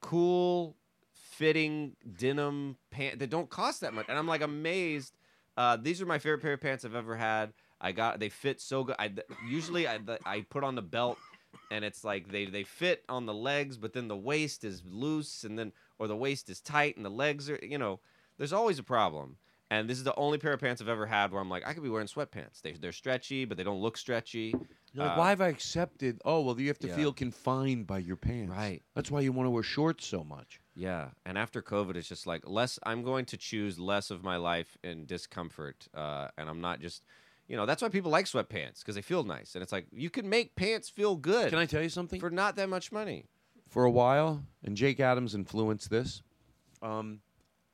[0.00, 0.76] cool
[1.12, 4.06] fitting denim pants that don't cost that much.
[4.08, 5.16] And I'm like amazed.
[5.56, 7.52] Uh, these are my favorite pair of pants I've ever had.
[7.80, 8.96] I got they fit so good.
[8.98, 9.10] I
[9.48, 11.18] usually I, the, I put on the belt
[11.70, 15.44] and it's like they they fit on the legs, but then the waist is loose
[15.44, 18.00] and then or the waist is tight and the legs are you know.
[18.36, 19.36] There's always a problem.
[19.70, 21.72] And this is the only pair of pants I've ever had where I'm like, I
[21.72, 22.60] could be wearing sweatpants.
[22.62, 24.54] They, they're stretchy, but they don't look stretchy.
[24.92, 26.20] You're like, Uh, why have I accepted?
[26.24, 26.96] Oh, well, you have to yeah.
[26.96, 28.50] feel confined by your pants.
[28.52, 28.82] Right.
[28.94, 30.60] That's why you want to wear shorts so much.
[30.76, 32.78] Yeah, and after COVID, it's just like less.
[32.84, 37.02] I'm going to choose less of my life in discomfort, uh, and I'm not just,
[37.48, 40.10] you know, that's why people like sweatpants because they feel nice, and it's like you
[40.10, 41.50] can make pants feel good.
[41.50, 42.20] Can I tell you something?
[42.20, 43.26] For not that much money.
[43.74, 46.22] For a while, and Jake Adams influenced this.
[46.80, 47.22] Um,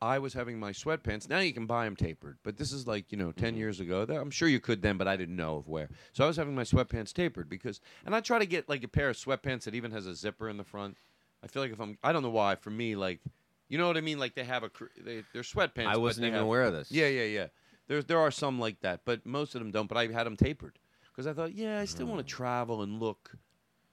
[0.01, 1.29] I was having my sweatpants.
[1.29, 4.07] Now you can buy them tapered, but this is like you know 10 years ago.
[4.09, 5.91] I'm sure you could then, but I didn't know of where.
[6.15, 8.89] So I was having my sweatpants tapered because, and I try to get like a
[8.89, 10.97] pair of sweatpants that even has a zipper in the front.
[11.45, 12.55] I feel like if I'm, I don't know why.
[12.55, 13.21] For me, like,
[13.69, 14.19] you know what I mean?
[14.19, 14.71] Like they have a,
[15.05, 15.87] they, they're sweatpants.
[15.89, 16.91] I wasn't even have- aware of this.
[16.91, 17.47] Yeah, yeah, yeah.
[17.89, 19.87] There's there are some like that, but most of them don't.
[19.87, 20.79] But I had them tapered
[21.13, 23.33] because I thought, yeah, I still want to travel and look,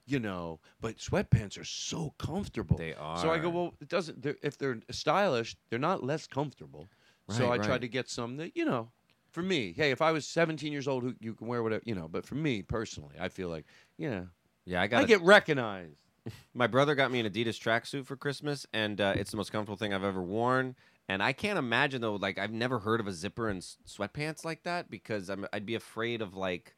[0.07, 0.59] you know.
[0.81, 2.77] But sweatpants are so comfortable.
[2.77, 3.03] They are.
[3.13, 4.21] So I go, well, it doesn't.
[4.23, 6.89] They're, if they're stylish, they're not less comfortable.
[7.27, 8.91] Right, so I Right, tried to get some that you know.
[9.31, 11.95] For me, hey, if I was 17 years old, who you can wear whatever, you
[11.95, 12.07] know.
[12.07, 13.65] But for me personally, I feel like,
[13.97, 14.25] yeah,
[14.65, 15.01] Yeah, I got.
[15.01, 16.01] I get recognized.
[16.53, 19.77] My brother got me an Adidas tracksuit for Christmas, and uh, it's the most comfortable
[19.77, 20.75] thing I've ever worn.
[21.07, 24.63] And I can't imagine though, like I've never heard of a zipper in sweatpants like
[24.63, 26.75] that because I'm, I'd be afraid of like,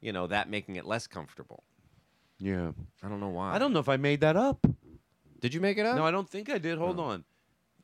[0.00, 1.64] you know, that making it less comfortable.
[2.42, 2.72] Yeah,
[3.04, 3.54] I don't know why.
[3.54, 4.66] I don't know if I made that up.
[5.40, 5.96] Did you make it up?
[5.96, 6.76] No, I don't think I did.
[6.76, 7.24] Hold on.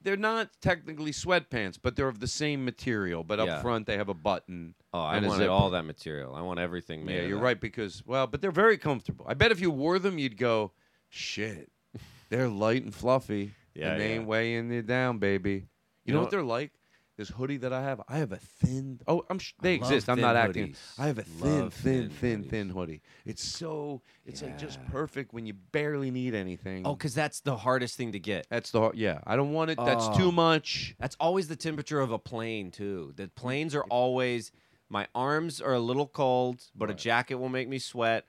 [0.02, 3.22] They're not technically sweatpants, but they're of the same material.
[3.24, 3.62] But up Yeah.
[3.62, 4.74] front, they have a button.
[4.92, 5.52] Oh, I and a wanted zipper.
[5.52, 6.34] all that material.
[6.34, 7.14] I want everything made.
[7.16, 7.44] Yeah, of you're that.
[7.44, 9.26] right because well, but they're very comfortable.
[9.28, 10.72] I bet if you wore them, you'd go,
[11.08, 11.70] shit.
[12.30, 13.52] They're light and fluffy.
[13.74, 14.14] Yeah, and they yeah.
[14.16, 15.66] ain't weighing you down, baby.
[16.04, 16.72] You, know, know what they're like?
[17.18, 19.00] This hoodie that I have, I have a thin.
[19.08, 19.40] Oh, I'm.
[19.40, 20.08] Sh- they I exist.
[20.08, 20.68] I'm not acting.
[20.68, 20.78] hoodies.
[21.00, 23.02] I have a thin, Love thin, thin thin, thin hoodie.
[23.26, 24.02] It's so.
[24.24, 26.86] It's like just perfect when you barely need anything.
[26.86, 28.46] Oh, because that's the hardest thing to get.
[28.50, 29.18] That's the yeah.
[29.26, 29.78] I don't want it.
[29.84, 30.16] That's Oh.
[30.16, 30.94] too much.
[31.00, 33.12] That's always the temperature of a plane too.
[33.16, 34.52] The planes are always.
[34.88, 38.26] My arms are a little cold, but a jacket will make me sweat.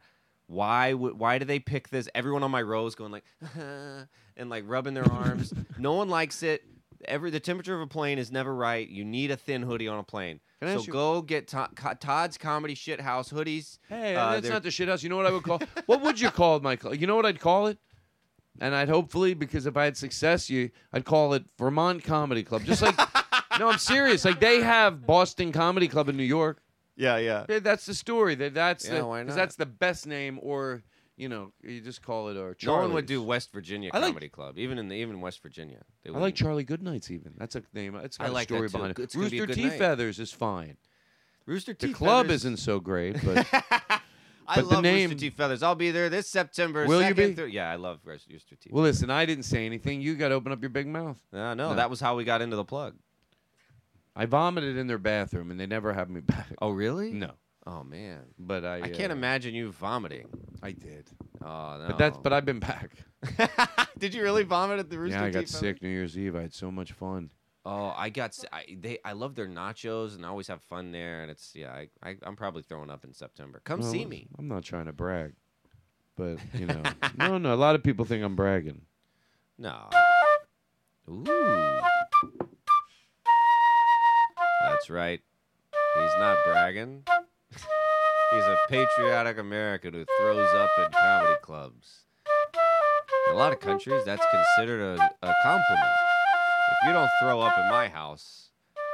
[0.48, 0.94] Why?
[0.96, 2.10] would Why do they pick this?
[2.16, 3.24] Everyone on my row is going like,
[4.36, 5.54] and like rubbing their arms.
[5.78, 6.64] no one likes it.
[7.06, 8.88] Every the temperature of a plane is never right.
[8.88, 10.40] You need a thin hoodie on a plane.
[10.60, 11.70] Can I so ask you- go get To-
[12.00, 13.80] Todd's Comedy Shit House hoodies.
[13.88, 15.02] Hey, Uh, that's they're- not the shit house.
[15.04, 15.60] You know what I would call?
[15.86, 16.76] what would you call my?
[16.76, 17.78] cl- You know what I'd call it?
[18.60, 22.64] And I'd hopefully because if I had success, you, I'd call it Vermont Comedy Club.
[22.66, 22.98] Just like,
[23.60, 24.26] no, I'm serious.
[24.26, 26.62] Like they have Boston Comedy Club in New York.
[26.98, 27.46] Yeah, yeah.
[27.48, 28.36] Yeah, That's the story.
[28.36, 29.36] That that's Yeah, the, why 'cause not?
[29.38, 30.84] that's the best name, or
[31.20, 34.08] you know, you just call it or No one would do West Virginia I like-
[34.10, 35.84] Comedy Club, even in the even West Virginia.
[36.04, 36.38] They I like wouldn't.
[36.38, 37.12] Charlie Goodnights.
[37.12, 37.96] Even that's a name.
[37.96, 38.72] It's I got a like that story too.
[38.78, 39.00] behind it.
[39.04, 39.78] It's gonna be a Rooster good T night.
[39.80, 40.78] Feathers is fine.
[41.46, 41.94] Rooster The T.
[41.94, 45.30] club Feathers- isn't so great, but I but the love name- Rooster T.
[45.30, 45.62] Feathers.
[45.62, 46.86] I'll be there this September.
[46.88, 47.34] Will you second, be?
[47.36, 48.70] third- Yeah, I love Rooster T.
[48.72, 49.10] well, listen.
[49.10, 50.02] I didn't say anything.
[50.02, 51.20] You got to open up your big mouth.
[51.34, 51.76] No, no, No.
[51.76, 52.96] that was how we got into the plug.
[54.16, 56.48] I vomited in their bathroom, and they never have me back.
[56.62, 57.12] Oh, really?
[57.12, 57.32] No,
[57.72, 58.82] Oh man, but I.
[58.82, 60.28] I can't uh, imagine you vomiting.
[60.64, 61.08] I did,
[61.44, 61.86] Oh no.
[61.88, 62.18] but that's.
[62.18, 62.92] But I've been back.
[64.00, 65.56] did you really vomit at the Rooster yeah, I got Feathers?
[65.56, 66.36] sick New Year's Eve.
[66.36, 67.32] I had so much fun.
[67.66, 68.36] Oh, I got.
[68.52, 68.98] I, they.
[69.06, 71.22] I love their nachos, and I always have fun there.
[71.22, 71.72] And it's yeah.
[71.72, 73.62] I, I I'm probably throwing up in September.
[73.64, 74.30] Come Well, see me.
[74.40, 75.34] I'm not trying to brag,
[76.16, 76.82] but you know,
[77.18, 77.54] no, no.
[77.54, 78.82] A lot of people think I'm bragging.
[79.60, 79.90] No.
[81.08, 81.80] Ooh.
[84.64, 85.22] That's right.
[85.96, 87.04] He's not bragging.
[88.32, 92.06] He's a patriotic American who throws up in comedy clubs.
[93.28, 95.96] In a lot of countries, that's considered a, a compliment.
[96.72, 98.50] If you don't throw up in my house,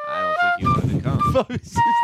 [0.07, 1.60] I don't think you wanted to come.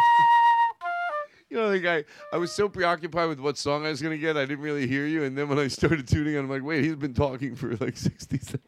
[1.52, 4.18] You know, the guy, I was so preoccupied with what song I was going to
[4.18, 5.26] get, I didn't really hear you.
[5.26, 7.98] And then when I started tuning in, I'm like, wait, he's been talking for like
[7.98, 8.64] 60 seconds.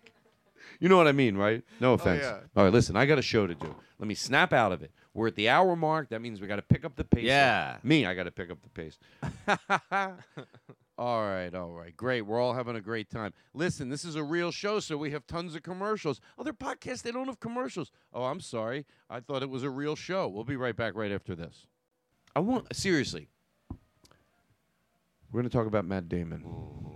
[0.81, 1.63] You know what I mean, right?
[1.79, 2.23] No oh, offense.
[2.23, 2.39] yeah.
[2.57, 3.73] All right, listen, I got a show to do.
[3.99, 4.91] Let me snap out of it.
[5.13, 6.09] We're at the hour mark.
[6.09, 7.25] That means we got to pick up the pace.
[7.25, 7.77] Yeah.
[7.83, 8.97] Me, I got to pick up the pace.
[10.97, 11.95] all right, all right.
[11.95, 12.21] Great.
[12.23, 13.33] We're all having a great time.
[13.53, 16.19] Listen, this is a real show, so we have tons of commercials.
[16.39, 17.91] Other podcasts, they don't have commercials.
[18.11, 18.85] Oh, I'm sorry.
[19.09, 20.27] I thought it was a real show.
[20.27, 21.67] We'll be right back right after this.
[22.35, 23.29] I want, seriously,
[25.33, 26.43] we're going to talk about Matt Damon.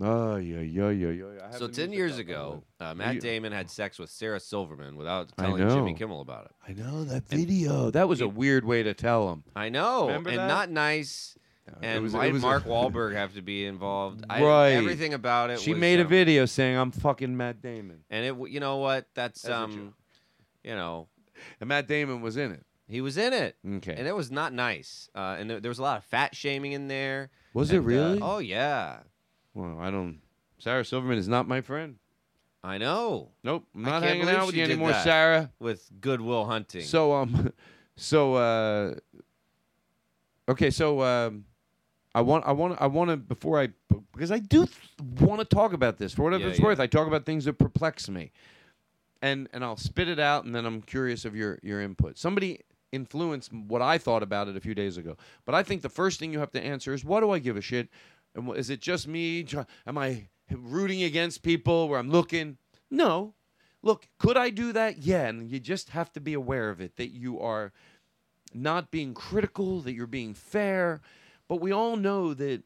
[0.00, 1.50] Oh, yeah, yeah, yeah, yeah.
[1.50, 5.42] So ten years ago, uh, You- Matt Damon had sex with Sarah Silverman without I
[5.42, 5.98] telling Jimmy know.
[5.98, 6.52] Kimmel about it.
[6.68, 7.90] I know that video.
[7.90, 9.42] That was a weird way to tell him.
[9.56, 10.46] I know, Remember and that?
[10.46, 11.36] not nice.
[11.82, 14.24] and was- it why was a- Mark Wahlberg have to be involved?
[14.30, 14.68] I, right.
[14.70, 15.58] everything about it.
[15.60, 18.04] She was, made a um, video saying, I'm fucking Matt Damon.
[18.08, 18.28] and it.
[18.30, 19.06] w- You know what?
[19.14, 19.94] That's, That's a um,
[20.62, 21.08] you know,
[21.60, 22.64] And Matt Damon was in it.
[22.88, 23.56] He was in it.
[23.76, 23.94] Okay.
[23.96, 25.08] and it was not nice.
[25.14, 27.30] Uh, and there, there was a lot of fat shaming in there.
[27.54, 28.18] Was it And, uh, really?
[28.22, 29.00] oh yeah,
[29.54, 30.20] Well, I don't.
[30.58, 31.96] Sarah Silverman is not my friend.
[32.64, 33.30] I know.
[33.44, 33.64] Nope.
[33.74, 35.52] I'm not hanging out with you anymore, Sarah.
[35.60, 36.82] With Goodwill Hunting.
[36.82, 37.52] So, um,
[37.96, 38.94] so, uh,
[40.48, 41.44] okay, so, um,
[42.14, 43.68] I want, I want, I want to before I
[44.12, 46.64] because I do th- want to talk about this for whatever Yeah, it's yeah.
[46.64, 46.80] worth.
[46.80, 48.32] I talk about things that perplex me,
[49.22, 52.18] and and I'll spit it out, and then I'm curious of your your input.
[52.18, 52.62] Somebody
[52.92, 56.18] influenced what I thought about it a few days ago, but I think the first
[56.18, 57.88] thing you have to answer is, what do I give a shit?
[58.34, 59.46] And is it just me?
[59.86, 62.58] Am I rooting against people where I'm looking?
[62.90, 63.34] No.
[63.82, 64.98] Look, could I do that?
[64.98, 67.72] Yeah, and you just have to be aware of it that you are
[68.52, 71.00] not being critical, that you're being fair.
[71.48, 72.62] But we all know that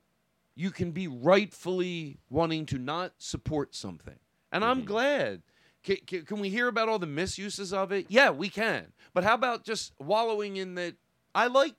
[0.54, 4.18] you can be rightfully wanting to not support something.
[4.50, 4.86] And I'm mm-hmm.
[4.86, 5.42] glad.
[5.82, 8.06] Can, can, can we hear about all the misuses of it?
[8.08, 8.92] Yeah, we can.
[9.14, 10.94] But how about just wallowing in that?
[11.34, 11.74] I like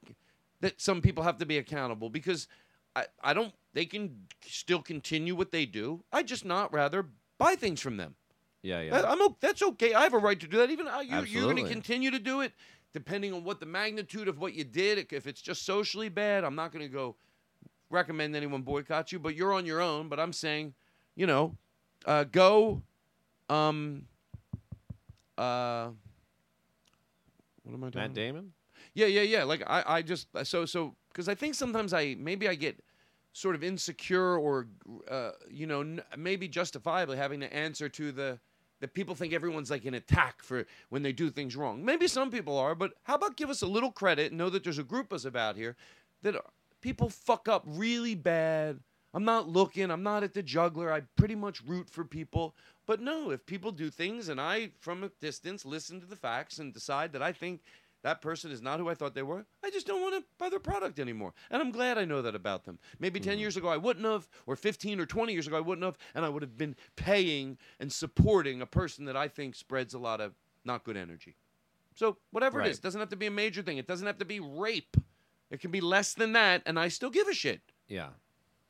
[0.62, 2.48] that some people have to be accountable because
[2.96, 4.16] I, I don't, they can
[4.46, 6.04] still continue what they do.
[6.12, 7.06] I just not rather
[7.38, 8.16] buy things from them.
[8.62, 8.96] yeah, yeah.
[9.00, 9.94] I- I'm o- that's okay.
[9.94, 10.70] I have a right to do that.
[10.70, 12.52] Even uh, you, you're going to continue to do it,
[12.94, 15.12] depending on what the magnitude of what you did.
[15.14, 17.16] If it's just socially bad, I'm not going to go
[17.90, 19.20] recommend anyone boycott you.
[19.20, 20.08] But you're on your own.
[20.10, 20.74] But I'm saying,
[21.16, 21.56] you know,
[22.06, 22.82] uh, go.
[23.50, 24.06] Um.
[25.38, 25.90] Uh.
[27.64, 28.04] What am I doing?
[28.04, 28.54] Matt Damon.
[28.94, 29.44] Yeah, yeah, yeah.
[29.44, 32.80] Like I, I just so so because I think sometimes I maybe I get
[33.32, 34.68] sort of insecure or
[35.10, 38.40] uh, you know n- maybe justifiably having to answer to the
[38.82, 41.86] that people think everyone's like an attack for when they do things wrong.
[41.86, 44.64] Maybe some people are, but how about give us a little credit and know that
[44.64, 45.78] there's a group of us about here
[46.22, 46.36] that
[46.82, 48.80] people fuck up really bad.
[49.14, 49.90] I'm not looking.
[49.90, 50.92] I'm not at the juggler.
[50.92, 52.56] I pretty much root for people.
[52.86, 56.60] But no, if people do things and I, from a distance, listen to the facts
[56.60, 57.62] and decide that I think
[58.04, 60.50] that person is not who I thought they were, I just don't want to buy
[60.50, 61.34] their product anymore.
[61.50, 62.78] And I'm glad I know that about them.
[63.00, 63.40] Maybe 10 mm-hmm.
[63.40, 66.26] years ago I wouldn't have, or 15 or 20 years ago I wouldn't have, and
[66.26, 70.20] I would have been paying and supporting a person that I think spreads a lot
[70.20, 70.34] of
[70.66, 71.36] not good energy.
[71.96, 72.72] So whatever it is, it Right.
[72.72, 73.78] is, doesn't have to be a major thing.
[73.78, 74.98] It doesn't have to be rape.
[75.50, 77.62] It can be less than that, and I still give a shit.
[77.88, 78.10] Yeah.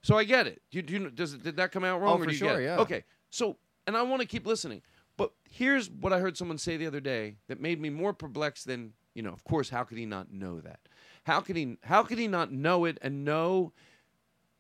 [0.01, 0.61] So I get it.
[0.69, 2.19] Do you, do you, does did that come out wrong?
[2.19, 2.77] Oh, or for sure, yeah.
[2.77, 3.05] Okay.
[3.29, 3.57] So,
[3.87, 4.81] and I want to keep listening.
[5.17, 8.65] But here's what I heard someone say the other day that made me more perplexed
[8.65, 9.31] than you know.
[9.31, 10.79] Of course, how could he not know that?
[11.23, 11.77] How could he?
[11.83, 13.73] How could he not know it and know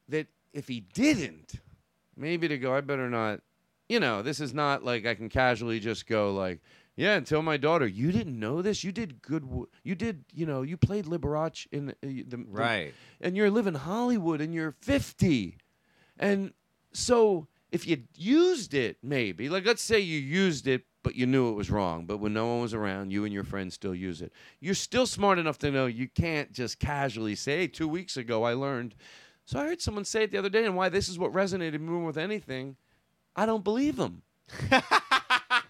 [0.09, 1.53] that if he didn't,
[2.15, 3.41] maybe to go, I better not.
[3.89, 6.61] You know, this is not like I can casually just go like,
[6.95, 8.83] yeah, and tell my daughter, you didn't know this.
[8.83, 9.47] You did good.
[9.83, 10.23] You did.
[10.33, 12.93] You know, you played Liberace in uh, the, the, the Right.
[13.19, 15.57] and you're living Hollywood and you're 50.
[16.19, 16.53] And
[16.93, 21.49] so if you used it, maybe, like let's say you used it, but you knew
[21.49, 24.21] it was wrong, but when no one was around, you and your friends still use
[24.21, 24.31] it.
[24.61, 28.43] You're still smart enough to know you can't just casually say, hey, two weeks ago
[28.43, 28.95] I learned.
[29.45, 31.81] So I heard someone say it the other day, and why this is what resonated
[31.81, 32.77] more with anything.
[33.35, 34.21] I don't believe them.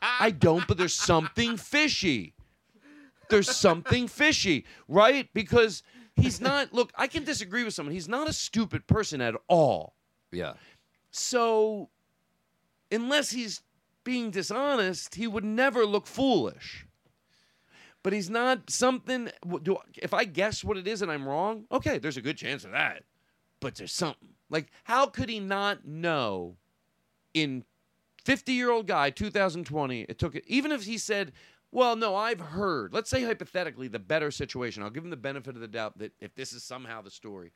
[0.01, 2.35] I don't, but there's something fishy
[3.29, 5.29] there's something fishy, right?
[5.33, 5.83] Because
[6.15, 7.93] he's not, look, I can disagree with someone.
[7.93, 9.95] He's not a stupid person at all.
[10.31, 10.53] Yeah.
[11.11, 11.89] So,
[12.93, 13.61] unless he's
[14.03, 16.85] being dishonest, he would never look foolish.
[18.03, 19.29] But he's not something.
[19.63, 21.65] Do if I guess what it is and I'm wrong?
[21.71, 23.03] Okay, there's a good chance of that.
[23.61, 24.29] But there's something.
[24.49, 26.57] Like, how could he not know?
[27.33, 27.63] In
[28.25, 30.43] 50 year old guy, 2020, it took it.
[30.47, 31.31] Even if he said,
[31.71, 34.83] "Well, no, I've heard." Let's say hypothetically, the better situation.
[34.83, 37.53] I'll give him the benefit of the doubt that if this is somehow the story.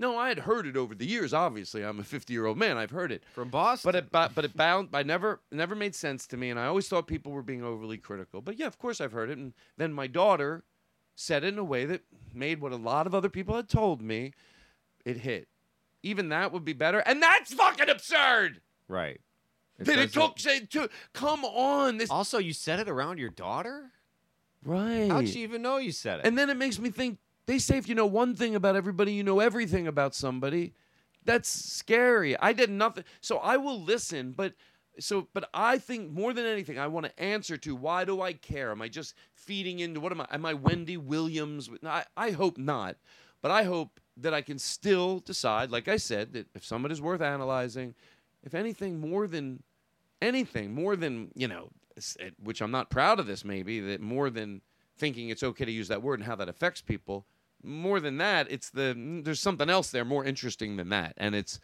[0.00, 1.34] No, I had heard it over the years.
[1.34, 2.78] Obviously, I'm a 50 year old man.
[2.78, 3.86] I've heard it from Boston.
[3.88, 4.88] But it, but, but it bound.
[4.94, 7.98] I never, never made sense to me, and I always thought people were being overly
[7.98, 8.40] critical.
[8.40, 9.36] But yeah, of course, I've heard it.
[9.36, 10.64] And then my daughter
[11.16, 12.00] said it in a way that
[12.32, 14.32] made what a lot of other people had told me.
[15.04, 15.48] It hit.
[16.02, 18.62] Even that would be better, and that's fucking absurd.
[18.88, 19.20] Right.
[19.78, 21.98] that it took say, to come on.
[21.98, 23.90] This Also, you said it around your daughter.
[24.64, 25.10] Right.
[25.10, 26.26] How'd she even know you said it?
[26.26, 29.12] And then it makes me think they say if you know one thing about everybody,
[29.12, 30.74] you know everything about somebody.
[31.24, 32.38] That's scary.
[32.38, 33.04] I did nothing.
[33.20, 34.54] So I will listen, but
[34.98, 38.32] so but I think more than anything, I want to answer to why do I
[38.32, 38.70] care?
[38.70, 40.26] Am I just feeding into what am I?
[40.30, 41.70] Am I Wendy Williams?
[41.84, 42.96] I, I hope not.
[43.42, 47.22] But I hope that I can still decide, like I said, that if somebody's worth
[47.22, 47.94] analyzing,
[48.42, 49.62] if anything more than
[50.20, 54.30] anything, more than, you know, eh, which I'm not proud of this maybe, that more
[54.30, 54.60] than
[55.00, 57.26] thinking it's okay to use that word and how that affects people,
[57.62, 58.94] more than that, it's the
[59.24, 61.14] there's something else there more interesting than that.
[61.16, 61.58] And it's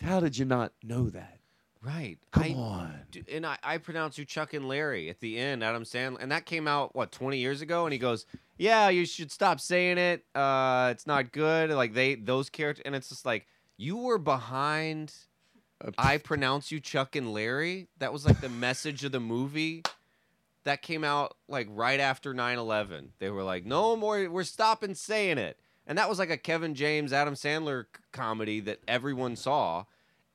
[0.00, 1.38] how did you not know that?
[1.80, 2.18] Right.
[2.32, 2.94] Come I, on.
[3.12, 6.18] d- And I, I pronounce you Chuck and Larry at the end, Adam Sandler.
[6.20, 7.86] And that came out, what, 20 years ago?
[7.86, 8.26] And he goes,
[8.58, 10.24] Yeah, you should stop saying it.
[10.34, 11.70] Uh, it's not good.
[11.70, 12.82] Like, they, those characters.
[12.84, 13.46] And it's just like,
[13.76, 15.14] you were behind.
[15.96, 17.86] I pronounce you Chuck and Larry.
[17.98, 19.84] That was like the message of the movie.
[20.68, 23.12] That came out like right after 9 11.
[23.18, 25.58] They were like, No more, we're stopping saying it.
[25.86, 29.84] And that was like a Kevin James, Adam Sandler c- comedy that everyone saw.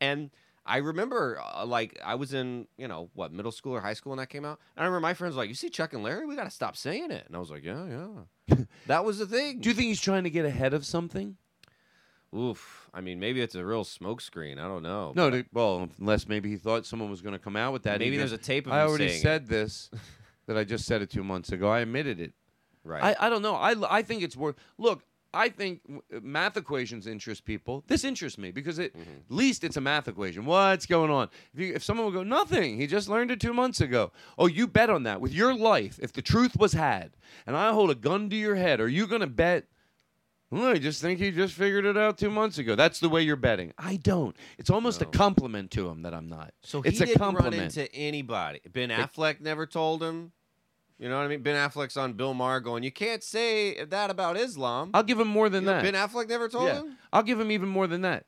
[0.01, 0.31] And
[0.65, 4.09] I remember, uh, like, I was in, you know, what, middle school or high school
[4.09, 4.59] when that came out.
[4.75, 6.25] And I remember my friends were like, You see Chuck and Larry?
[6.25, 7.25] We got to stop saying it.
[7.27, 7.85] And I was like, Yeah,
[8.47, 8.55] yeah.
[8.87, 9.59] that was the thing.
[9.59, 11.37] Do you think he's trying to get ahead of something?
[12.35, 12.89] Oof.
[12.93, 14.57] I mean, maybe it's a real smokescreen.
[14.57, 15.13] I don't know.
[15.15, 17.99] No, to, well, unless maybe he thought someone was going to come out with that.
[17.99, 19.91] Maybe there's a tape of I him already saying said this,
[20.47, 21.69] that I just said it two months ago.
[21.69, 22.33] I admitted it.
[22.83, 23.15] Right.
[23.19, 23.55] I, I don't know.
[23.55, 24.55] I, I think it's worth.
[24.77, 25.03] Look,
[25.33, 27.83] I think uh, math equations interest people.
[27.87, 29.09] This interests me because it, Mm-hmm.
[29.29, 30.45] at least it's a math equation.
[30.45, 31.29] What's going on?
[31.53, 32.77] If, you, if someone would go, nothing.
[32.77, 34.11] He just learned it two months ago.
[34.37, 35.97] Oh, you bet on that with your life.
[36.01, 37.11] If the truth was had,
[37.47, 39.65] and I hold a gun to your head, are you going to bet?
[40.53, 42.75] Well, I just think he just figured it out two months ago.
[42.75, 43.73] That's the way you're betting.
[43.75, 44.35] I don't.
[44.59, 46.53] It's almost a compliment to him that I'm not.
[46.61, 47.55] So it's he a didn't compliment.
[47.55, 48.61] run into anybody.
[48.71, 50.31] Ben Affleck never told him.
[50.99, 51.41] You know what I mean?
[51.41, 54.91] Ben Affleck's on Bill Maher going, you can't say that about Islam.
[54.93, 55.81] I'll give him more than You that.
[55.81, 56.75] Ben Affleck never told yeah.
[56.81, 56.97] him?
[57.11, 58.25] I'll give him even more than that.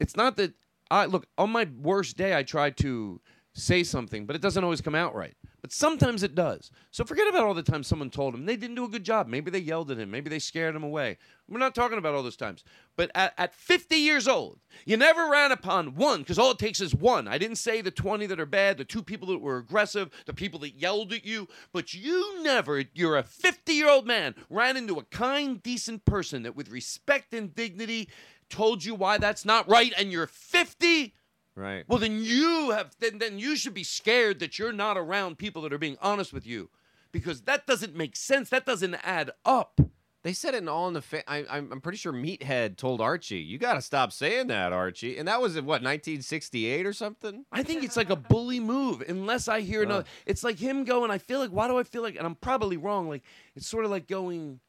[0.00, 0.54] It's not that
[0.92, 2.36] I look on my worst day.
[2.36, 3.20] I try to
[3.54, 5.34] say something, but it doesn't always come out right.
[5.60, 6.70] But sometimes it does.
[6.92, 9.26] So forget about all the times someone told him they didn't do a good job.
[9.26, 10.10] Maybe they yelled at him.
[10.10, 11.18] Maybe they scared him away.
[11.48, 12.62] We're not talking about all those times.
[12.96, 16.80] But at, at 50 years old, you never ran upon one because all it takes
[16.80, 17.26] is one.
[17.26, 20.34] I didn't say the 20 that are bad, the two people that were aggressive, the
[20.34, 24.76] people that yelled at you, but you never, you're a 50 year old man, ran
[24.76, 28.08] into a kind, decent person that with respect and dignity
[28.48, 31.14] told you why that's not right, and you're 50.
[31.58, 31.84] Right.
[31.88, 35.62] Well, then you have then then you should be scared that you're not around people
[35.62, 36.70] that are being honest with you,
[37.10, 38.48] because that doesn't make sense.
[38.50, 39.80] That doesn't add up.
[40.22, 43.00] They said it in All in the Fa- I, I'm, I'm pretty sure Meathead told
[43.00, 45.16] Archie, you got to stop saying that, Archie.
[45.16, 47.44] And that was in, what, 1968 or something?
[47.52, 50.04] I think it's like a bully move, unless I hear another.
[50.26, 51.10] It's like him going.
[51.10, 51.50] I feel like.
[51.50, 52.16] Why do I feel like?
[52.16, 53.08] And I'm probably wrong.
[53.08, 53.22] Like
[53.56, 54.60] it's sort of like going,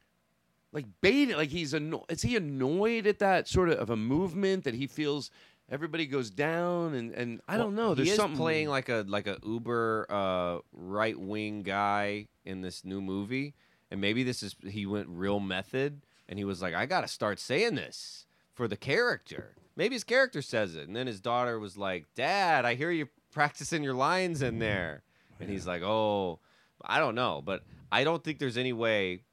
[0.71, 1.35] like baiting.
[1.35, 4.87] Like he's anno- Is he annoyed at that sort of of a movement that he
[4.87, 5.29] feels
[5.69, 7.89] everybody goes down and and I don't know.
[7.89, 12.61] He There's is something playing like a like a uber uh, right wing guy in
[12.61, 13.55] this new movie,
[13.91, 17.07] and maybe this is he went real method, and he was like, I got to
[17.07, 19.55] start saying this for the character.
[19.75, 23.07] Maybe his character says it, and then his daughter was like, Dad, I hear you
[23.31, 25.03] practicing your lines in there,
[25.39, 26.39] and he's like, Oh,
[26.83, 29.23] I don't know, but I don't think there's any way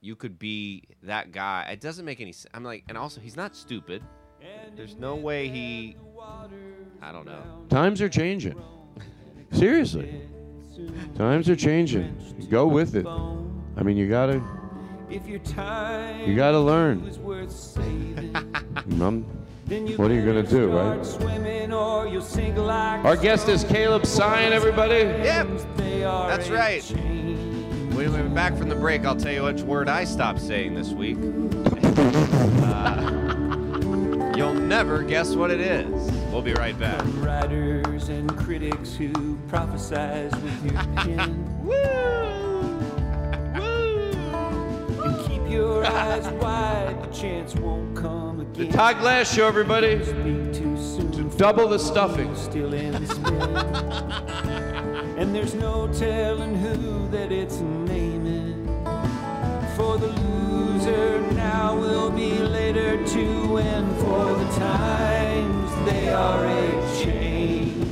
[0.00, 1.68] you could be that guy.
[1.72, 2.52] It doesn't make any sense.
[2.54, 4.02] I'm like, and also he's not stupid.
[4.76, 5.96] There's no way he.
[7.02, 7.42] I don't know.
[7.68, 8.60] Times are changing.
[9.52, 10.20] Seriously.
[11.16, 12.46] Times are changing.
[12.50, 13.06] Go with it.
[13.06, 14.42] I mean, you gotta,
[15.10, 17.06] If your time you gotta learn.
[17.06, 18.32] is worth saving,
[19.66, 21.72] then you what are you gonna do, right?
[21.72, 24.94] or you'll sink like Our guest is Caleb Synan, everybody.
[24.94, 26.82] Yep, that's right.
[27.92, 30.90] When we're back from the break, I'll tell you which word I stopped saying this
[30.90, 31.16] week.
[31.96, 33.25] Uh, you'll
[34.76, 36.12] never guess what it is.
[36.30, 36.98] We'll be right back.
[36.98, 39.08] From writers and critics who
[39.48, 41.64] prophesize with your pen.
[41.64, 41.72] Woo!
[43.58, 45.02] Woo!
[45.02, 48.70] And keep your eyes wide, the chance won't come again.
[48.70, 48.76] The.
[48.76, 50.04] Todd Glass Show, everybody.
[50.04, 51.34] Speak too soon.
[51.38, 52.36] Double the stuffing.
[52.36, 53.32] Still in the spin.
[55.18, 58.66] and there's no telling who that it's naming.
[59.74, 60.08] For the
[60.86, 63.86] loser now will be later to win.
[63.96, 67.86] For the times they are a changing.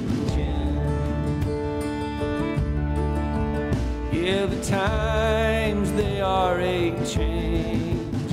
[4.12, 8.32] Yeah, the times they are a change.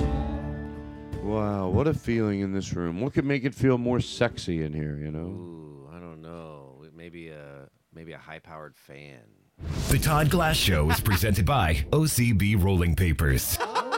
[1.23, 3.01] Wow, what a feeling in this room.
[3.01, 5.19] What could make it feel more sexy in here, you know?
[5.19, 6.83] Ooh, I don't know.
[6.95, 9.21] Maybe a maybe a high-powered fan.
[9.89, 13.57] The Todd Glass Show is presented by OCB Rolling Papers.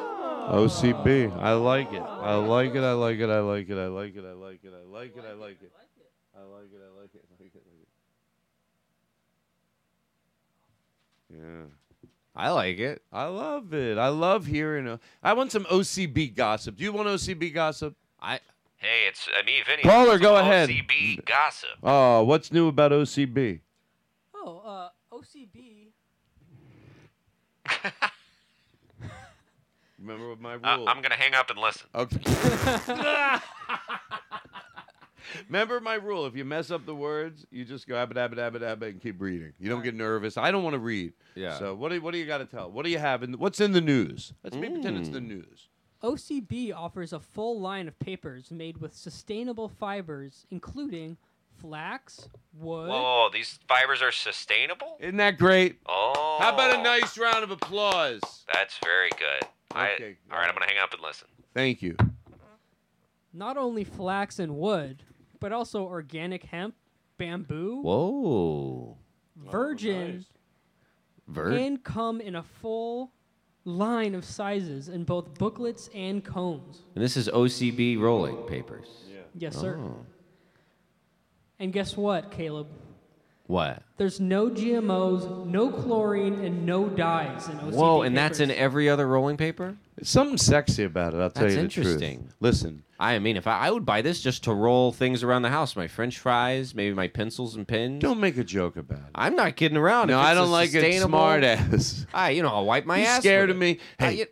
[0.51, 1.35] OCB.
[1.37, 2.01] I like it.
[2.01, 2.83] I like it.
[2.83, 3.29] I like it.
[3.29, 3.77] I like it.
[3.77, 4.25] I like it.
[4.25, 4.73] I like it.
[4.73, 5.23] I like it.
[5.25, 5.71] I like it.
[6.35, 6.81] I like it.
[6.81, 7.23] I like it.
[7.29, 7.63] I like it.
[11.29, 11.65] Yeah.
[12.35, 13.01] I like it.
[13.11, 13.97] I love it.
[13.97, 14.87] I love hearing.
[14.87, 16.77] A, I want some OCB gossip.
[16.77, 17.95] Do you want OCB gossip?
[18.21, 18.39] I.
[18.77, 19.83] Hey, it's uh, me, Vinny.
[19.83, 20.69] Caller, go ahead.
[20.69, 21.69] OCB gossip.
[21.81, 23.61] Oh, what's new about OCB?
[24.35, 25.91] Oh, uh, OCB.
[30.03, 30.89] Remember what my Uh, rule?
[30.89, 31.87] I'm gonna hang up and listen.
[31.95, 32.19] Okay.
[35.47, 36.25] Remember my rule.
[36.25, 39.21] If you mess up the words, you just go abba dabba dabba dabba and keep
[39.21, 39.53] reading.
[39.59, 40.37] You don't get nervous.
[40.37, 41.13] I don't want to read.
[41.35, 41.57] Yeah.
[41.57, 42.69] So what do what do you got to tell?
[42.69, 43.23] What do you have?
[43.23, 44.33] In, what's in the news?
[44.43, 45.27] Let's make pretend it's the Mm.
[45.27, 45.69] news.
[46.03, 51.15] OCB offers a full line of papers made with sustainable fibers, including
[51.57, 52.89] flax, wood.
[52.89, 54.97] Whoa, these fibers are sustainable?
[54.99, 55.79] Isn't that great?
[55.85, 56.37] Oh.
[56.41, 58.19] How about a nice round of applause?
[58.53, 59.47] That's very good.
[59.75, 61.27] Okay, I, all right, I'm gonna hang up and listen.
[61.53, 61.95] Thank you.
[63.33, 65.03] Not only flax and wood,
[65.39, 66.75] but also organic hemp,
[67.17, 68.97] bamboo, Whoa.
[69.45, 70.25] Oh, virgin,
[71.27, 71.53] Vert.
[71.53, 73.11] and come in a full
[73.65, 76.83] line of sizes in both booklets and cones.
[76.95, 78.87] And this is OCB rolling papers.
[79.35, 79.79] Yes, sir.
[79.79, 80.05] Oh.
[81.59, 82.67] And guess what, Caleb?
[83.45, 83.83] What?
[83.97, 88.61] There's no GMOs, no chlorine, and no dyes in OCB Whoa, and that's in papers.
[88.63, 89.75] every other rolling paper?
[89.97, 91.17] There's something sexy about it.
[91.17, 92.29] I'll tell That's you the interesting.
[92.39, 95.49] Listen, I mean, if I, I would buy this just to roll things around the
[95.49, 98.01] house, my French fries, maybe my pencils and pins.
[98.01, 99.05] don't make a joke about it.
[99.13, 100.07] I'm not kidding around.
[100.07, 100.71] No, If I it's don't a like it.
[100.73, 102.05] sustainable- Smart ass.
[102.13, 103.19] I, you know, I'll wipe my you ass.
[103.19, 103.65] scared with of it.
[103.65, 103.79] me?
[103.99, 104.25] I- Hey, you-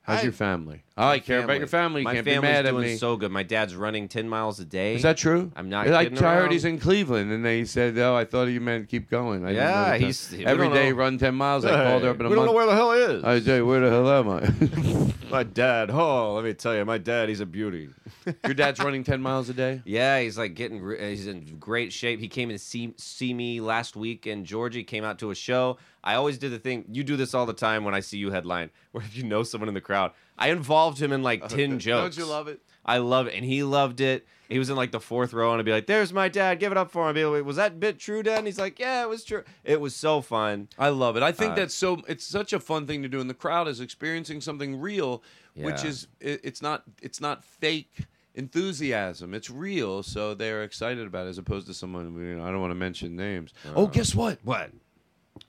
[0.00, 0.82] how's I- your family?
[1.08, 2.00] I care about your family.
[2.00, 2.96] You My can't be family's mad at doing me.
[2.96, 3.30] so good.
[3.32, 4.94] My dad's running ten miles a day.
[4.94, 5.50] Is that true?
[5.56, 6.52] I'm not I, kidding I heard around.
[6.52, 9.64] he's in Cleveland, and they said, "Oh, I thought you meant keep going." I didn't
[9.64, 10.96] know Yeah, he's- we every don't day know.
[10.96, 11.64] run ten miles.
[11.64, 12.46] I called her up in a we don't month.
[12.50, 13.24] know where the hell he is.
[13.24, 15.90] I say, "Where the hell am I?" my dad.
[15.90, 17.28] Oh, let me tell you, my dad.
[17.28, 17.88] He's a beauty.
[18.44, 19.82] your dad's running ten miles a day.
[19.84, 20.80] Yeah, he's like getting.
[20.80, 22.20] re- He's in great shape.
[22.20, 24.78] He came in to see see me last week in Georgia.
[24.78, 25.78] He came out to a show.
[26.02, 26.84] I always did the thing.
[26.90, 29.42] You do this all the time when I see you headline, where if you know
[29.42, 32.16] someone in the crowd, I involved him in like ten jokes.
[32.16, 32.60] Don't you love it?
[32.84, 34.26] I love it, and he loved it.
[34.48, 36.58] He was in like the fourth row, and I'd be like, "There's my dad.
[36.58, 38.58] Give it up for him." I'd be like, "Was that bit true, Dad?" And he's
[38.58, 39.44] like, "Yeah, it was true.
[39.62, 41.22] It was so fun." I love it.
[41.22, 42.02] I think Uh, that's so.
[42.08, 45.22] It's such a fun thing to do, and the crowd is experiencing something real,
[45.54, 47.92] which is it, it's not it's not fake
[48.34, 49.34] enthusiasm.
[49.34, 52.14] It's real, so they're excited about it as opposed to someone.
[52.16, 53.52] You know, I don't want to mention names.
[53.76, 54.38] oh, guess what?
[54.42, 54.70] What?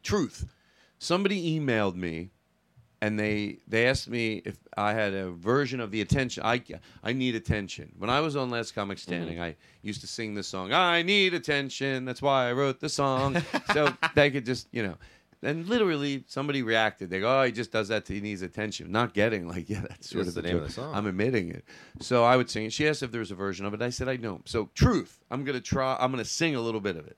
[0.04, 0.46] Truth.
[1.00, 2.30] Somebody emailed me,
[3.02, 6.44] and they they asked me if I had a version of the attention.
[6.46, 6.62] I
[7.04, 7.92] I need attention.
[7.98, 9.12] When I was on Last Comic mm-hmm.
[9.12, 10.72] Standing, I used to sing this song.
[10.72, 12.06] I need attention.
[12.06, 13.42] That's why I wrote the song.
[13.74, 14.98] so they could just you know.
[15.44, 17.10] And literally, somebody reacted.
[17.10, 18.06] They go, "Oh, he just does that.
[18.06, 20.72] To, he needs attention." Not getting like, yeah, that's sort of the name of the
[20.72, 20.94] song.
[20.94, 21.66] I'm admitting it.
[22.00, 22.74] So I would sing it.
[22.74, 23.82] She asked if there was a version of it.
[23.82, 24.48] I said I don't.
[24.48, 25.20] So truth.
[25.32, 25.98] I'm gonna try.
[26.00, 27.18] I'm gonna sing a little bit of it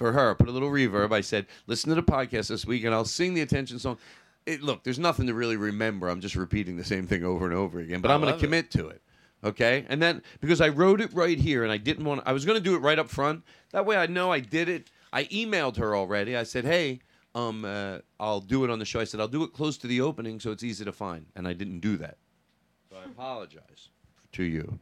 [0.00, 0.34] for her.
[0.34, 1.12] Put a little reverb.
[1.12, 3.98] I said, listen to the podcast this week, and I'll sing the attention song.
[4.46, 6.08] It, look, there's nothing to really remember.
[6.08, 8.00] I'm just repeating the same thing over and over again.
[8.00, 9.02] But I I'm going to commit to it.
[9.42, 12.22] Okay, and then because I wrote it right here, and I didn't want.
[12.26, 13.42] I was going to do it right up front.
[13.72, 14.90] That way, I know I did it.
[15.12, 16.36] I emailed her already.
[16.36, 17.00] I said, hey.
[17.32, 18.98] Um, uh, I'll do it on the show.
[18.98, 21.46] I said I'll do it close to the opening so it's easy to find, and
[21.46, 22.18] I didn't do that.
[22.90, 23.90] So I apologize
[24.32, 24.80] to you.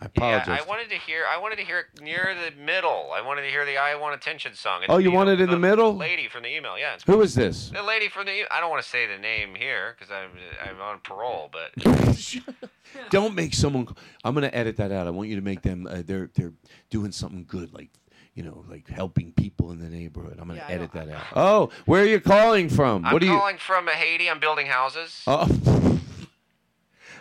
[0.00, 0.46] I apologize.
[0.48, 1.24] Yeah, I wanted to hear.
[1.32, 3.10] I wanted to hear it near the middle.
[3.14, 4.82] I wanted to hear the "I Want Attention" song.
[4.82, 5.94] It's Oh, you the- want it in the middle?
[5.96, 6.76] Lady from the email.
[6.78, 6.94] Yeah.
[6.94, 7.70] It's Who is this?
[7.70, 8.44] The lady from the.
[8.52, 10.30] I don't want to say the name here because I'm
[10.68, 11.72] I'm on parole, but
[13.10, 13.88] Don't make someone.
[14.24, 15.06] I'm gonna edit that out.
[15.06, 15.86] I want you to make them.
[15.86, 16.52] Uh, they're they're
[16.90, 17.90] doing something good, like
[18.34, 20.38] you know, like helping people in the neighborhood.
[20.40, 21.22] I'm gonna edit that out.
[21.36, 23.04] Oh, where are you calling from?
[23.04, 23.32] I'm what are you?
[23.38, 24.28] calling from Haiti.
[24.28, 25.22] I'm building houses.
[25.26, 25.48] Oh.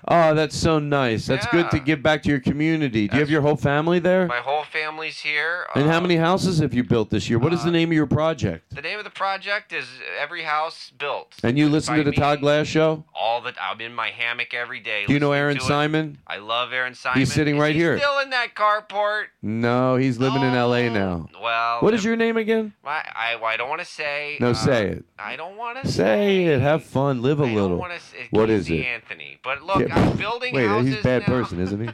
[0.08, 1.26] oh, that's so nice.
[1.26, 1.84] That's good to Yeah.
[1.84, 3.08] give back to your community.
[3.08, 4.28] Do you have your whole family there?
[4.28, 5.68] My whole family's here.
[5.76, 7.40] and how Uh, many houses have you built this year?
[7.40, 8.76] What is the name of your project?
[8.76, 9.86] The name of the project is
[10.20, 11.34] Every House Built.
[11.44, 12.18] And you listen by to the me.
[12.18, 13.06] Todd Glass show?
[13.14, 15.06] All the I'm in my hammock every day.
[15.08, 15.68] Do you know listening Aaron to it.
[15.68, 16.18] Simon?
[16.28, 17.20] I love Aaron Simon.
[17.20, 17.98] He's sitting Is right he here.
[17.98, 19.26] Still in that carport.
[19.42, 20.90] No, he's living in L.A.
[20.90, 21.28] now.
[21.42, 22.74] Well, What is your name again?
[22.86, 24.38] I I, I don't want to say.
[24.40, 25.06] No, uh, say it.
[25.20, 26.62] I don't want to Say it.
[26.62, 27.22] Have fun.
[27.22, 27.70] Live a I little.
[27.70, 28.00] don't want to.
[28.32, 28.82] What is it?
[28.86, 29.40] Anthony.
[29.44, 31.28] But look, Yeah, I'm building Wait, houses he's a bad now.
[31.28, 31.94] person, isn't he?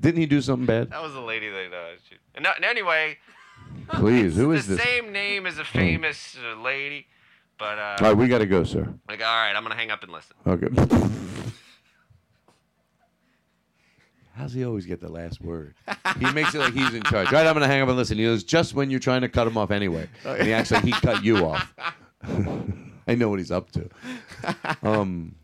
[0.00, 0.90] Didn't he do something bad?
[0.90, 1.72] That was the lady that.
[1.72, 3.18] Uh, she, and, anyway,
[3.90, 4.84] Please, who is the this?
[4.84, 7.06] same name as a famous uh, lady,
[7.58, 8.92] but uh, All right, we got to go, sir.
[9.08, 10.36] like, all right, I'm gonna hang up and listen.
[10.46, 10.68] Okay.
[14.34, 15.74] How's he always get the last word?
[16.18, 17.30] He makes it like he's in charge.
[17.30, 18.16] Right, I'm going to hang up and listen.
[18.16, 20.08] He goes, just when you're trying to cut him off anyway.
[20.24, 21.72] And he acts like he cut you off.
[23.06, 23.90] I know what he's up to.
[24.82, 25.34] um,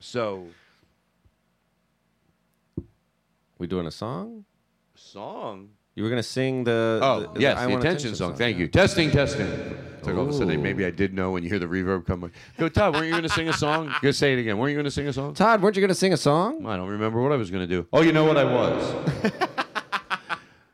[0.00, 0.44] so
[3.60, 4.46] We doing a song?
[4.94, 5.68] Song?
[5.94, 6.98] You were gonna sing the.
[7.02, 8.34] Oh the, yes, I the Want attention song.
[8.34, 8.68] Thank you.
[8.68, 9.46] Testing, testing.
[9.98, 12.06] It's like all of a sudden maybe I did know when you hear the reverb
[12.06, 12.22] come.
[12.22, 12.94] Like, Go, Todd.
[12.94, 13.88] Weren't you going to sing a song?
[14.00, 14.56] Gotta say it again.
[14.56, 15.34] Weren't you going to sing a song?
[15.34, 16.64] Todd, weren't you gonna sing a song?
[16.64, 17.86] I don't remember what I was going to do.
[17.92, 19.50] Oh, you know what I was.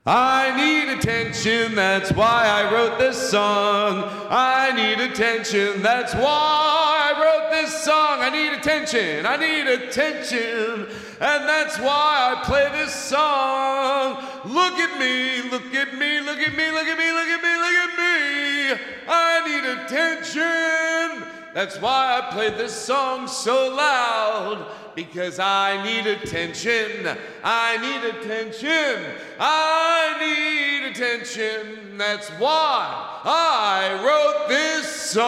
[0.08, 4.04] I need attention, that's why I wrote this song.
[4.30, 8.20] I need attention, that's why I wrote this song.
[8.20, 10.86] I need attention, I need attention,
[11.18, 14.22] and that's why I play this song.
[14.44, 17.56] Look at me, look at me, look at me, look at me, look at me,
[17.58, 18.80] look at me.
[19.08, 21.35] I need attention.
[21.56, 24.70] That's why I played this song so loud.
[24.94, 27.08] Because I need attention.
[27.42, 29.02] I need attention.
[29.40, 31.96] I need attention.
[31.96, 35.22] That's why I wrote this song.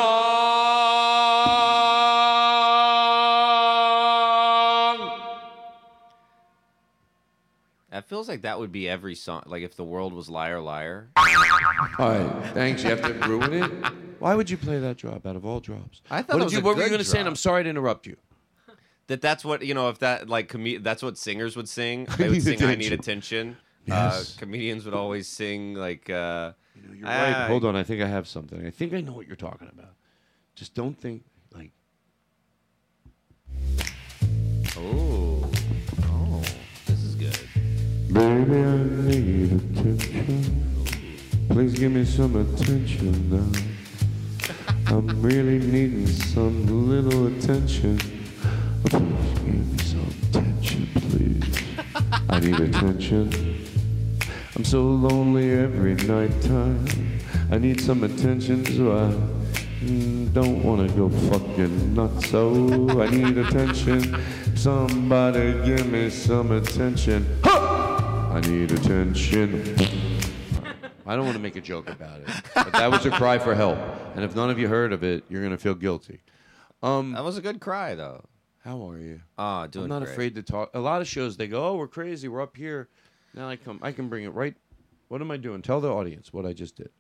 [7.91, 9.45] That feels like that would be every song.
[9.47, 11.09] Like if the world was liar, liar.
[11.17, 11.25] All
[11.99, 12.85] right, thanks.
[12.85, 14.08] You have to ruin it.
[14.19, 16.03] Why would you play that drop out of all drops?
[16.11, 17.19] I thought what it did was you, a what were you good going to say?
[17.19, 17.33] And drop.
[17.33, 18.17] I'm sorry to interrupt you.
[19.07, 19.89] That that's what you know.
[19.89, 22.07] If that like com- that's what singers would sing.
[22.19, 24.37] They would sing "I Need Attention." Yes.
[24.37, 26.11] Uh, comedians would always sing like.
[26.11, 26.53] Uh,
[26.93, 27.47] You're right.
[27.47, 27.75] Hold on.
[27.75, 28.67] I think I have something.
[28.67, 29.95] I think I know what you're talking about.
[30.55, 31.23] Just don't think
[31.55, 31.71] like.
[34.77, 35.51] Oh,
[36.05, 36.43] oh,
[36.85, 37.39] this is good.
[38.13, 38.77] Baby, I
[39.09, 40.65] need attention.
[41.49, 43.78] Please give me some attention now.
[44.91, 47.99] I'm really needing some little attention.
[48.85, 51.63] Please give me some attention, please.
[52.31, 53.67] I need attention.
[54.57, 56.87] I'm so lonely every night time.
[57.51, 59.11] I need some attention, so I
[60.33, 62.31] don't wanna go fucking nuts.
[62.31, 64.17] So I need attention.
[64.55, 67.27] Somebody give me some attention.
[67.45, 69.98] I need attention.
[71.09, 73.55] I don't want to make a joke about it, but that was a cry for
[73.55, 73.79] help.
[74.15, 76.21] And if none of you heard of it, you're gonna feel guilty.
[76.83, 78.25] Um, That was a good cry though.
[78.65, 79.21] how are you?
[79.39, 80.13] Ah, doing I'm not great.
[80.13, 80.71] afraid to talk.
[80.75, 82.29] A lot of shows they go, "Oh, we're crazy.
[82.29, 82.89] We're up here."
[83.35, 83.79] Now I come.
[83.83, 84.55] I can bring it right.
[85.09, 85.63] What am I doing?
[85.63, 86.91] Tell the audience what I just did.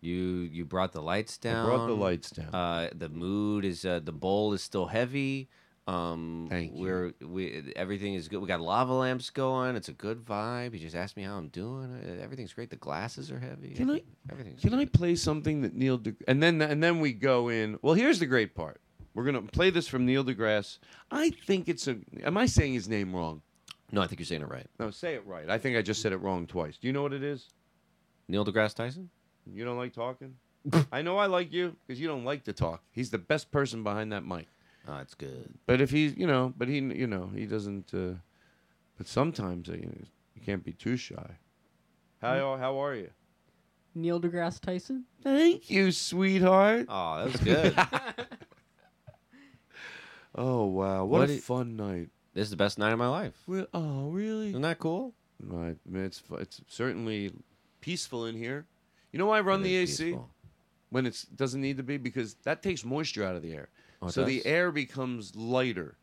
[0.00, 0.14] You
[0.52, 1.66] you brought the lights down.
[1.66, 2.54] I brought the lights down.
[2.54, 5.48] Uh, the mood is uh, the bowl is still heavy.
[5.86, 6.82] Um, Thank you.
[6.82, 8.40] we're we everything is good.
[8.40, 9.76] We got lava lamps going.
[9.76, 10.72] It's a good vibe.
[10.72, 11.92] You just asked me how I'm doing.
[12.04, 12.70] Uh, Everything's great.
[12.70, 13.68] The glasses are heavy.
[13.70, 14.02] Can I?
[14.30, 15.98] Everything's Can I play something that Neil?
[15.98, 17.78] De- and then and then we go in.
[17.82, 18.80] Well, here's the great part.
[19.14, 20.78] We're gonna play this from Neil deGrasse.
[21.10, 21.98] I think it's a.
[22.24, 23.42] Am I saying his name wrong?
[23.92, 24.66] No, I think you're saying it right.
[24.80, 25.48] No, say it right.
[25.48, 26.76] I think I just said it wrong twice.
[26.78, 27.48] Do you know what it is?
[28.26, 29.08] Neil deGrasse Tyson.
[29.46, 30.34] You don't like talking.
[30.92, 32.82] I know I like you because you don't like to talk.
[32.90, 34.48] He's the best person behind that mic.
[34.88, 35.52] Oh, it's good.
[35.66, 37.92] But if he's, you know, but he, you know, he doesn't.
[37.92, 38.14] Uh,
[38.96, 40.04] but sometimes uh, you, know,
[40.34, 41.38] you can't be too shy.
[42.22, 43.10] How how are you?
[43.94, 45.04] Neil deGrasse Tyson.
[45.22, 46.86] Thank you, sweetheart.
[46.88, 47.74] Oh, that was good.
[50.38, 52.10] Oh wow, what, What a i- fun night.
[52.34, 53.34] this is the best night of my life.
[53.46, 54.50] Re- oh really?
[54.50, 55.14] Isn't that cool?
[55.42, 57.32] Right, I mean, it's fu- it's certainly
[57.80, 58.66] peaceful in here.
[59.12, 60.30] You know why I run It the is AC peaceful.
[60.90, 63.68] when it doesn't need to be because that takes moisture out of the air,
[64.06, 65.96] Oh, it so the air becomes lighter.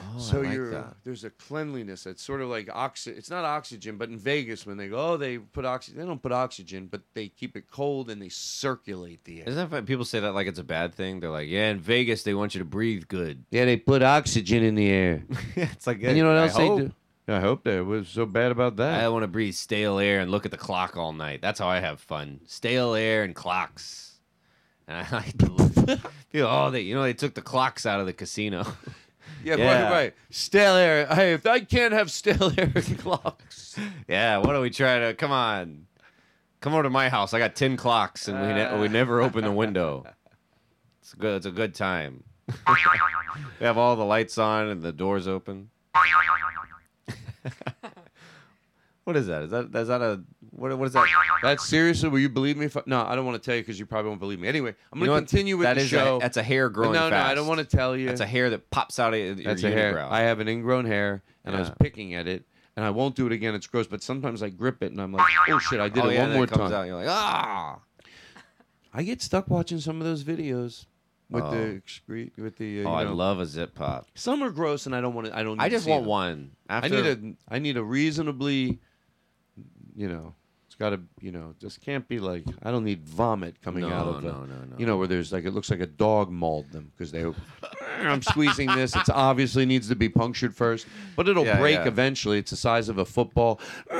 [0.00, 0.96] Oh, so I like you're that.
[1.04, 3.18] there's a cleanliness that's sort of like oxygen.
[3.18, 6.00] It's not oxygen, but in Vegas when they go, oh, they put oxygen.
[6.00, 9.48] They don't put oxygen, but they keep it cold and they circulate the air.
[9.48, 9.86] Isn't that funny?
[9.86, 11.20] People say that like it's a bad thing.
[11.20, 13.44] They're like, yeah, in Vegas they want you to breathe good.
[13.50, 15.24] Yeah, they put oxygen in the air.
[15.56, 16.80] it's like, and you know what I else they hope.
[16.80, 16.92] do?
[17.26, 19.02] I hope they was so bad about that.
[19.02, 21.40] I want to breathe stale air and look at the clock all night.
[21.40, 22.40] That's how I have fun.
[22.46, 24.13] Stale air and clocks.
[24.86, 26.00] And I like to look,
[26.30, 28.66] feel, oh, they, you know, they took the clocks out of the casino.
[29.42, 29.82] Yeah, Yeah.
[29.82, 30.14] right, right.
[30.30, 31.06] Stale air.
[31.06, 33.78] Hey, if I can't have stale air and clocks.
[34.08, 35.12] yeah, what are we trying to?
[35.12, 35.86] Come on,
[36.62, 37.34] come over to my house.
[37.34, 38.90] I got ten clocks, and we ne- we uh.
[38.90, 40.06] never open the window.
[41.02, 41.36] It's good.
[41.36, 42.24] It's a good time.
[42.48, 45.68] we have all the lights on and the doors open.
[49.04, 49.42] What is that?
[49.44, 50.76] Is that is that a what?
[50.78, 51.06] What is that?
[51.42, 52.08] That's seriously.
[52.08, 52.66] Will you believe me?
[52.66, 54.48] If I, no, I don't want to tell you because you probably won't believe me.
[54.48, 56.18] Anyway, I'm going to continue with That the is a- show.
[56.20, 58.06] that's a hair growing No, no, I don't want to tell you.
[58.06, 59.94] That's a hair that pops out of your That's a hair.
[59.94, 60.10] unibrow.
[60.10, 62.44] I have an ingrown hair, and I was picking at it,
[62.76, 63.54] and I won't do it again.
[63.54, 66.08] It's gross, but sometimes I grip it, and I'm like, oh shit, I did oh,
[66.08, 66.80] it yeah, one more it comes time.
[66.80, 66.86] out.
[66.86, 67.78] You're like, ah.
[68.92, 70.86] I get stuck watching some of those videos
[71.30, 71.50] with Oh.
[71.50, 72.84] the excrete, with the.
[72.84, 74.06] Uh, Oh, you I love a zip pop.
[74.14, 75.36] Some are gross, and I don't want to.
[75.36, 75.60] I don't.
[75.60, 76.08] I just want them.
[76.08, 76.50] one.
[76.68, 77.54] After I need a.
[77.54, 78.78] I need a reasonably,
[79.94, 80.34] you know,
[80.66, 83.90] It's got to, you know, just can't be like I don't need vomit coming No,
[83.94, 84.76] out of the, no, no, no.
[84.76, 87.22] you know, where there's like it looks like a dog mauled them because they.
[87.24, 87.32] Eh,
[88.00, 88.94] I'm squeezing this.
[88.96, 91.86] It's obviously needs to be punctured first, but it'll Yeah, break yeah.
[91.86, 92.38] eventually.
[92.38, 93.94] It's the size of a football, eh,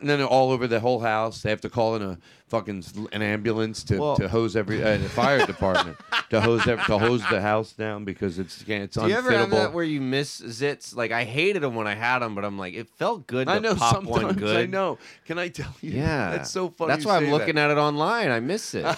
[0.00, 1.42] and then all over the whole house.
[1.42, 2.18] They have to call in a
[2.48, 5.96] fucking an ambulance to, Well- to hose every uh, the fire department
[6.30, 9.72] to hose to hose the house down because it's it's Do you ever have that
[9.72, 10.94] where you miss zits?
[10.94, 13.52] Like I hated them when I had them, but I'm like, it felt good to
[13.54, 14.56] I know pop one good.
[14.56, 14.98] I know.
[15.24, 15.92] Can I tell you?
[15.92, 16.92] Yeah, that's so funny.
[16.92, 17.70] That's why I'm looking that.
[17.70, 18.30] at it online.
[18.30, 18.84] I miss it.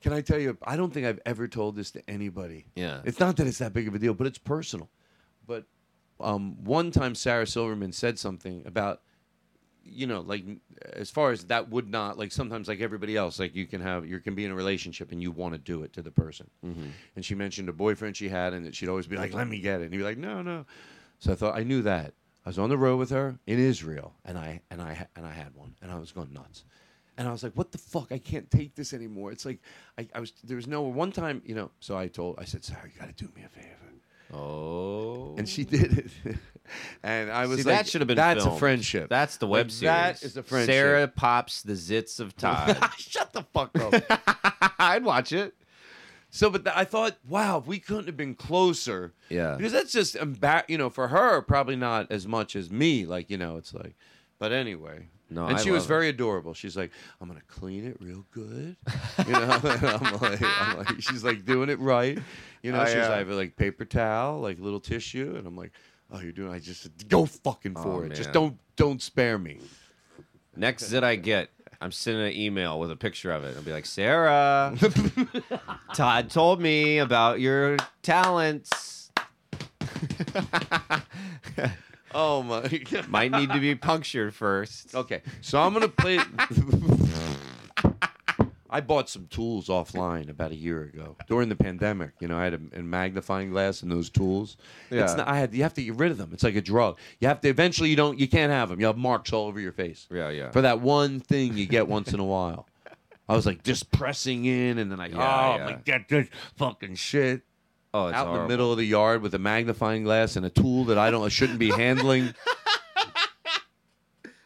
[0.00, 0.56] Can I tell you?
[0.62, 2.66] I don't think I've ever told this to anybody.
[2.76, 3.00] Yeah.
[3.04, 4.88] It's not that it's that big of a deal, but it's personal.
[5.46, 5.64] But
[6.20, 9.02] um, one time Sarah Silverman said something about,
[9.90, 10.44] you know, like
[10.92, 14.06] as far as that would not like sometimes like everybody else, like you can have
[14.06, 16.48] you can be in a relationship and you want to do it to the person.
[16.64, 16.90] Mhm.
[17.16, 19.60] And she mentioned a boyfriend she had, and that she'd always be like, "Let me
[19.60, 20.66] get it," and he'd be like, "No, no."
[21.18, 22.14] So I thought I knew that.
[22.46, 25.32] I was on the road with her in Israel, and I and I and I
[25.32, 26.64] had one, and I was going nuts.
[27.16, 28.12] And I was like, "What the fuck?
[28.12, 29.60] I can't take this anymore." It's like
[29.98, 31.70] I, I was there was no one time, you know.
[31.80, 33.74] So I told I said, "Sarah, you got to do me a favor."
[34.32, 35.34] Oh.
[35.38, 36.36] And she did it.
[37.02, 38.16] and I was See, like, that should have been.
[38.16, 38.56] That's filmed.
[38.56, 39.08] a friendship.
[39.08, 39.92] That's the web Like, series.
[39.94, 40.72] That is a friendship.
[40.74, 42.76] Sarah pops the zits of Todd.
[42.98, 44.74] Shut the fuck up.
[44.78, 45.54] I'd watch it.
[46.30, 49.14] So, but th- I thought, wow, we couldn't have been closer.
[49.30, 49.54] Yeah.
[49.56, 53.06] Because that's just embar- you know, for her, probably not as much as me.
[53.06, 53.94] Like, you know, it's like,
[54.38, 55.08] but anyway.
[55.30, 55.88] No, and I she was it.
[55.88, 56.54] very adorable.
[56.54, 56.90] She's like,
[57.20, 58.76] I'm gonna clean it real good.
[59.26, 59.52] You know, and
[59.84, 62.18] I'm like, I'm like, she's like doing it right.
[62.62, 63.08] You know, Oh, she's yeah.
[63.08, 65.72] like, like paper towel, like little tissue, and I'm like,
[66.10, 66.52] oh, you're doing.
[66.52, 68.14] I just go fucking oh, for Oh, it.
[68.14, 69.58] Just don't don't spare me.
[70.56, 71.50] Next that I get,
[71.80, 73.54] I'm sending an email with a picture of it.
[73.56, 74.74] I'll be like, Sarah,
[75.94, 79.10] Todd told me about your talents.
[82.14, 82.66] Oh my!
[82.68, 83.08] God.
[83.08, 84.94] Might need to be punctured first.
[84.94, 86.18] Okay, so I'm gonna play.
[88.70, 92.10] I bought some tools offline about a year ago during the pandemic.
[92.20, 94.58] You know, I had a, a magnifying glass and those tools.
[94.90, 95.16] It's Yeah.
[95.16, 95.54] not, I had.
[95.54, 96.30] You have to get rid of them.
[96.34, 96.98] It's like a drug.
[97.18, 97.48] You have to.
[97.48, 98.18] Eventually, you don't.
[98.18, 98.78] You can't have them.
[98.78, 100.06] You have marks all over your face.
[100.10, 100.50] Yeah, yeah.
[100.50, 102.66] For that one thing you get once in a while.
[103.30, 105.54] I was like just pressing in, and then I, Yeah, oh, yeah.
[105.62, 107.42] I'm like get this fucking shit.
[107.94, 110.50] Oh, it's out in the middle of the yard with a magnifying glass and a
[110.50, 112.34] tool that I don't, I shouldn't be handling.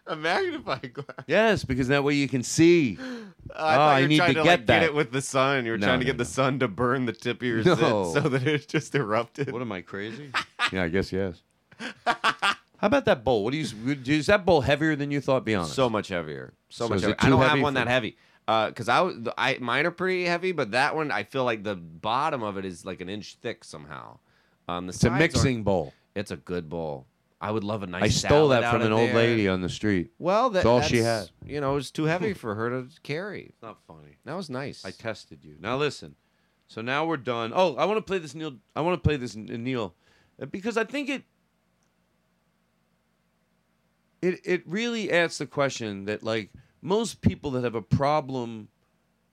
[0.07, 1.25] A magnifying glass.
[1.27, 2.99] Yes, because that way you can see.
[3.01, 4.81] I oh, thought I you were need trying to, to, get like, that.
[4.81, 5.65] get it with the sun.
[5.65, 7.63] You were No, trying to no, get the sun to burn the tip of your
[7.63, 7.75] No.
[8.13, 9.53] zit so that it just erupted.
[9.53, 10.31] What am I crazy?
[10.73, 11.43] yeah, I guess yes.
[12.05, 13.45] How about that bowl?
[13.45, 13.67] What do you?
[14.07, 15.45] Is that bowl heavier than you thought?
[15.45, 15.75] Be honest.
[15.75, 16.53] So much heavier.
[16.69, 17.17] So, So much heavier.
[17.21, 18.17] I don't have one for- that heavy.
[18.47, 21.77] Because I, was- I, mine are pretty heavy, but that one I feel like the
[21.77, 24.19] bottom of it is like an inch thick somehow.
[24.69, 25.93] Um, the It's a mixing bowl.
[26.15, 27.07] It's a good bowl.
[27.41, 28.03] I would love a nice.
[28.03, 29.17] I stole salad that from an old there.
[29.17, 30.13] lady on the street.
[30.21, 31.29] Well, that, that's all she had.
[31.45, 33.47] You know, it was too heavy for her to carry.
[33.47, 34.17] It's not funny.
[34.25, 34.85] That was nice.
[34.85, 35.57] I tested you.
[35.59, 36.15] Now listen.
[36.69, 37.53] So now we're done.
[37.55, 38.55] Oh, I want to play this Neil.
[38.77, 39.95] I want to play this Neil
[40.41, 41.25] uh, because I think it.
[44.23, 46.51] It it really asks the question that like
[46.83, 48.69] most people that have a problem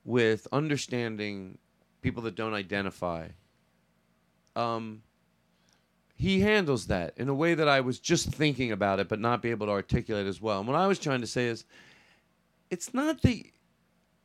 [0.06, 1.58] with understanding
[2.02, 3.28] people that don't identify.
[4.56, 5.02] Um.
[6.22, 9.42] He handles that in a way that I was just thinking about it, but not
[9.42, 10.60] be able to articulate as well.
[10.60, 11.64] And what I was trying to say is,
[12.70, 13.42] it's not that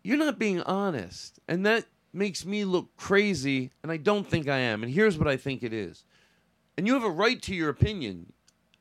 [0.03, 1.39] you're not being honest.
[1.47, 4.83] And that makes me look crazy, and I don't think I am.
[4.83, 6.03] And here's what I think it is.
[6.77, 8.33] And you have a right to your opinion.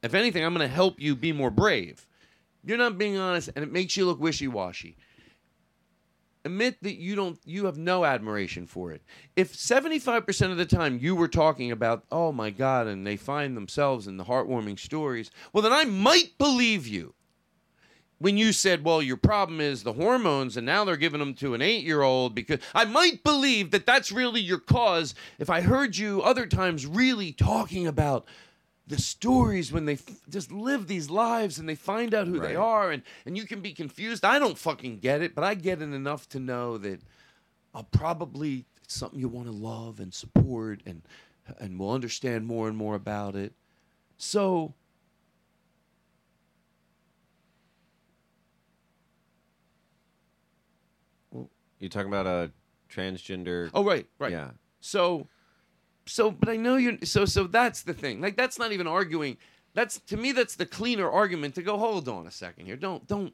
[0.01, 2.07] If anything, I'm going to help you be more brave.
[2.63, 4.95] You're not being honest, and it makes you look wishy washy.
[6.45, 9.01] Admit that you don't you have no admiration for it.
[9.35, 13.55] If 75% of the time you were talking about, oh my God, and they find
[13.55, 17.13] themselves in the heartwarming stories, well, then I might believe you
[18.23, 21.53] when you said, well, your problem is the hormones, and now they're giving them to
[21.55, 25.59] an eight year old, because I might believe that that's really your cause if I
[25.59, 28.25] heard you other times really talking about
[28.87, 32.55] the stories when they f- just live these lives and they find out who they
[32.55, 34.25] are, and, and you can be confused.
[34.25, 37.01] I don't fucking get it, but I get it enough to know that
[37.73, 41.01] I'll probably, it's something you want to love and support, and,
[41.59, 43.53] and we'll understand more and more about it.
[44.17, 44.73] So,
[51.83, 52.49] You talking about a
[52.89, 53.69] transgender?
[53.73, 54.31] Oh right, right.
[54.31, 54.51] Yeah.
[54.79, 55.27] So,
[56.05, 56.97] so, but I know you're.
[57.03, 58.21] So, so that's the thing.
[58.21, 59.37] Like that's not even arguing.
[59.73, 60.31] That's to me.
[60.31, 61.77] That's the cleaner argument to go.
[61.77, 62.75] Hold on a second here.
[62.75, 63.33] Don't don't.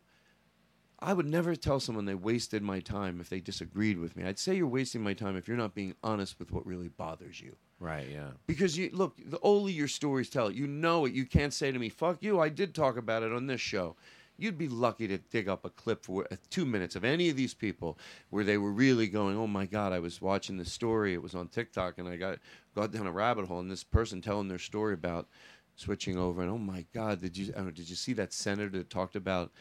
[1.02, 4.26] I would never tell someone they wasted my time if they disagreed with me.
[4.26, 7.40] I'd say you're wasting my time if you're not being honest with what really bothers
[7.40, 7.56] you.
[7.80, 8.08] Right.
[8.12, 8.32] Yeah.
[8.48, 10.56] Because you look, the only your stories tell it.
[10.56, 11.14] You know it.
[11.14, 13.96] You can't say to me, "Fuck you." I did talk about it on this show.
[14.40, 17.36] You'd be lucky to dig up a clip for uh, two minutes of any of
[17.36, 17.98] these people
[18.30, 21.14] where they were really going, "Oh my God!" I was watching this story.
[21.14, 22.40] It was on TikTok, and I got
[22.76, 25.28] got down a rabbit hole, and this person telling their story about
[25.76, 28.90] switching over, and oh my God, did you uh, did you see that senator that
[28.90, 29.52] talked about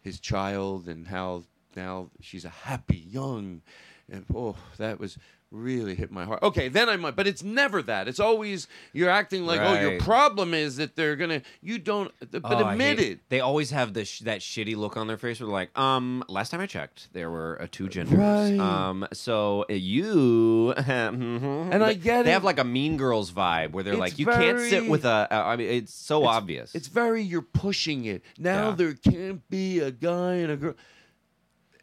[0.00, 1.44] his child and how
[1.76, 3.62] now she's a happy young,
[4.10, 5.18] and oh, that was
[5.54, 6.42] really hit my heart.
[6.42, 8.08] Okay, then I might, but it's never that.
[8.08, 10.00] It's always you're acting like, oh, your Right.
[10.00, 11.42] problem is that they're gonna.
[11.62, 13.20] You don't, but Oh, I admit hate- it.
[13.28, 15.38] They always have this that shitty look on their face.
[15.40, 18.18] Where they're like, um, last time I checked, there were uh, two genders.
[18.18, 18.58] Right.
[18.58, 22.24] Um, so uh, you and I get it.
[22.24, 22.34] They it.
[22.34, 25.04] have like a Mean Girls vibe where they're It's like, you can't sit very- with
[25.04, 25.28] a.
[25.30, 26.74] uh, I mean, it's so obvious.
[26.74, 28.22] It's very you're pushing it.
[28.38, 28.74] Now Yeah.
[28.74, 30.74] there can't be a guy and a girl.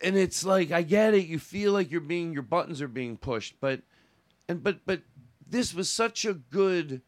[0.03, 1.25] And it's like I get it.
[1.25, 3.81] You feel like you're being your buttons are being pushed, but
[4.47, 5.01] and but but
[5.47, 7.01] this was such a good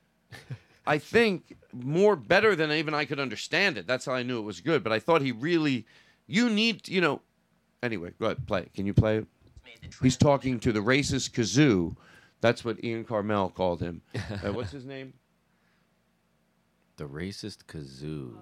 [0.86, 3.88] I think more better than even I could understand it.
[3.88, 4.84] That's how I knew it was good.
[4.84, 5.86] But I thought he really
[6.28, 7.22] you need you know
[7.82, 8.68] anyway, go ahead, play.
[8.76, 9.26] Can you play?
[10.02, 11.96] He's talking to the racist kazoo.
[12.42, 14.02] That's what Ian Karmel called him.
[14.44, 15.14] Uh, what's his name?
[16.98, 18.36] the racist kazoo.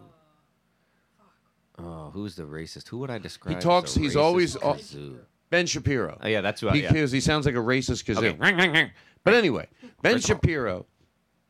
[1.83, 2.87] Oh, who's the racist?
[2.89, 3.53] Who would I describe?
[3.53, 3.95] He as talks.
[3.95, 5.17] a He's racist always kazoo?
[5.49, 6.17] Ben Shapiro.
[6.21, 6.69] Oh yeah, that's who.
[6.69, 6.91] I, yeah.
[6.91, 8.91] because he sounds like a racist kazoo.
[9.23, 9.67] But anyway,
[10.01, 10.85] Ben Shapiro.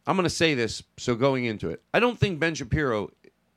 [0.08, 0.82] I'm going to say this.
[0.98, 3.12] So going into it, I don't think Ben Shapiro.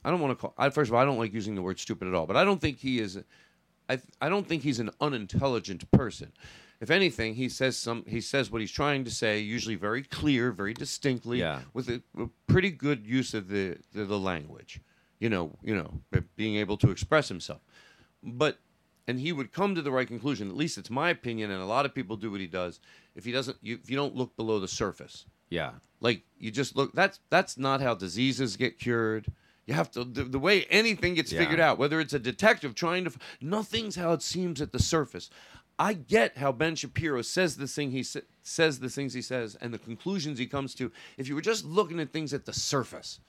[0.04, 0.54] I don't want to call.
[0.58, 2.26] I, first of all, I don't like using the word stupid at all.
[2.26, 3.18] But I don't think he is.
[3.88, 6.32] I I don't think he's an unintelligent person.
[6.80, 8.04] If anything, he says some.
[8.06, 11.60] He says what he's trying to say, usually very clear, very distinctly, Yeah.
[11.72, 14.80] with a, a pretty good use of the, the the language.
[15.20, 16.00] You know, you know,
[16.36, 17.60] being able to express himself.
[18.22, 18.58] But
[19.06, 20.48] and he would come to the right conclusion.
[20.48, 22.80] At least it's my opinion, and a lot of people do what he does.
[23.14, 25.72] If he doesn't, you, if you don't look below the surface, Yeah.
[26.00, 26.92] like you just look.
[26.94, 29.26] That's that's not how diseases get cured.
[29.66, 31.40] You have to the, the way anything gets Yeah.
[31.40, 31.78] figured out.
[31.78, 35.30] Whether it's a detective trying to, nothing's how it seems at the surface.
[35.78, 39.56] I get how Ben Shapiro says the thing he sa- says the things he says
[39.60, 40.92] and the conclusions he comes to.
[41.18, 43.20] If you were just looking at things at the surface,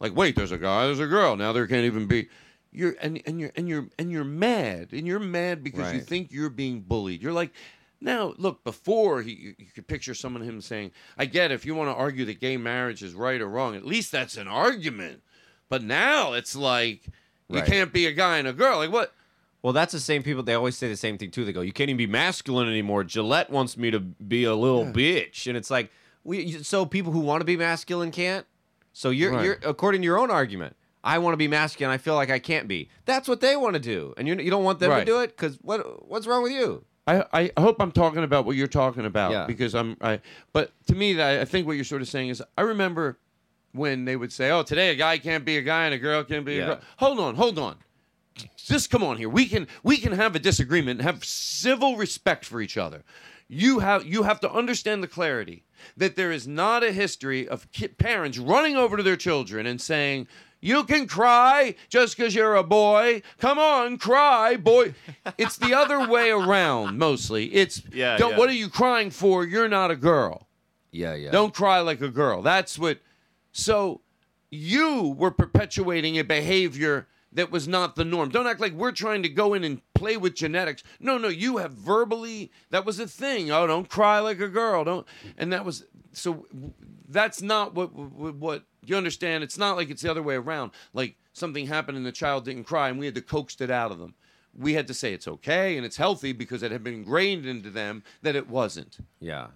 [0.00, 1.36] like wait, there's a guy, there's a girl.
[1.36, 2.28] Now there can't even be.
[2.70, 6.30] You're and, and you're and you're and you're mad and you're mad because you think
[6.32, 7.22] you're being bullied.
[7.22, 7.52] You're like,
[8.00, 8.62] now look.
[8.62, 11.94] Before he, you, you could picture someone him saying, "I get if you want to
[11.94, 13.74] argue that gay marriage is right or wrong.
[13.74, 15.22] At least that's an argument."
[15.70, 17.06] But now it's like
[17.48, 17.66] you Right.
[17.66, 18.78] can't be a guy and a girl.
[18.78, 19.14] Like what?
[19.62, 20.42] Well, that's the same people.
[20.42, 21.46] They always say the same thing too.
[21.46, 24.84] They go, "You can't even be masculine anymore." Gillette wants me to be a little
[24.84, 25.90] bitch, and it's like,
[26.22, 26.62] we.
[26.62, 28.46] So people who want to be masculine can't.
[28.92, 29.44] So you're, Right.
[29.44, 30.74] you're according to your own argument.
[31.04, 31.92] I want to be masculine.
[31.92, 32.88] I feel like I can't be.
[33.04, 35.00] That's what they want to do, and you you don't want them Right.
[35.00, 36.84] to do it because what what's wrong with you?
[37.06, 39.46] I, I hope I'm talking about what you're talking about Yeah.
[39.46, 40.20] because I'm I
[40.52, 43.18] but to me I think what you're sort of saying is I remember
[43.72, 46.22] when they would say, "Oh, today a guy can't be a guy and a girl
[46.24, 46.62] can't be Yeah.
[46.62, 47.76] a girl." Hold on, hold on.
[48.56, 49.28] Just come on here.
[49.28, 53.02] We can we can have a disagreement and have civil respect for each other.
[53.48, 55.64] You have you have to understand the clarity
[55.96, 59.80] that there is not a history of ki- parents running over to their children and
[59.80, 60.28] saying,
[60.60, 63.22] "You can cry just because you're a boy.
[63.38, 64.94] Come on, cry, boy."
[65.38, 67.46] It's the other way around mostly.
[67.54, 68.38] It's Yeah, don't, yeah.
[68.38, 69.44] what are you crying for?
[69.46, 70.46] You're not a girl.
[70.90, 71.30] Yeah, yeah.
[71.30, 72.42] Don't cry like a girl.
[72.42, 72.98] That's what.
[73.52, 74.02] So
[74.50, 78.30] you were perpetuating a behavior that was not the norm.
[78.30, 80.82] Don't act like we're trying to go in and play with genetics.
[80.98, 82.50] No, no, you have verbally.
[82.70, 83.50] That was a thing.
[83.50, 84.84] Oh, don't cry like a girl.
[84.84, 85.06] Don't.
[85.36, 86.46] And that was so.
[87.08, 89.44] That's not what what, what you understand.
[89.44, 90.72] It's not like it's the other way around.
[90.92, 93.90] Like something happened and the child didn't cry and we had to coax it out
[93.90, 94.14] of them.
[94.58, 97.70] We had to say it's okay and it's healthy because it had been ingrained into
[97.70, 98.98] them that it wasn't.
[99.20, 99.48] Yeah.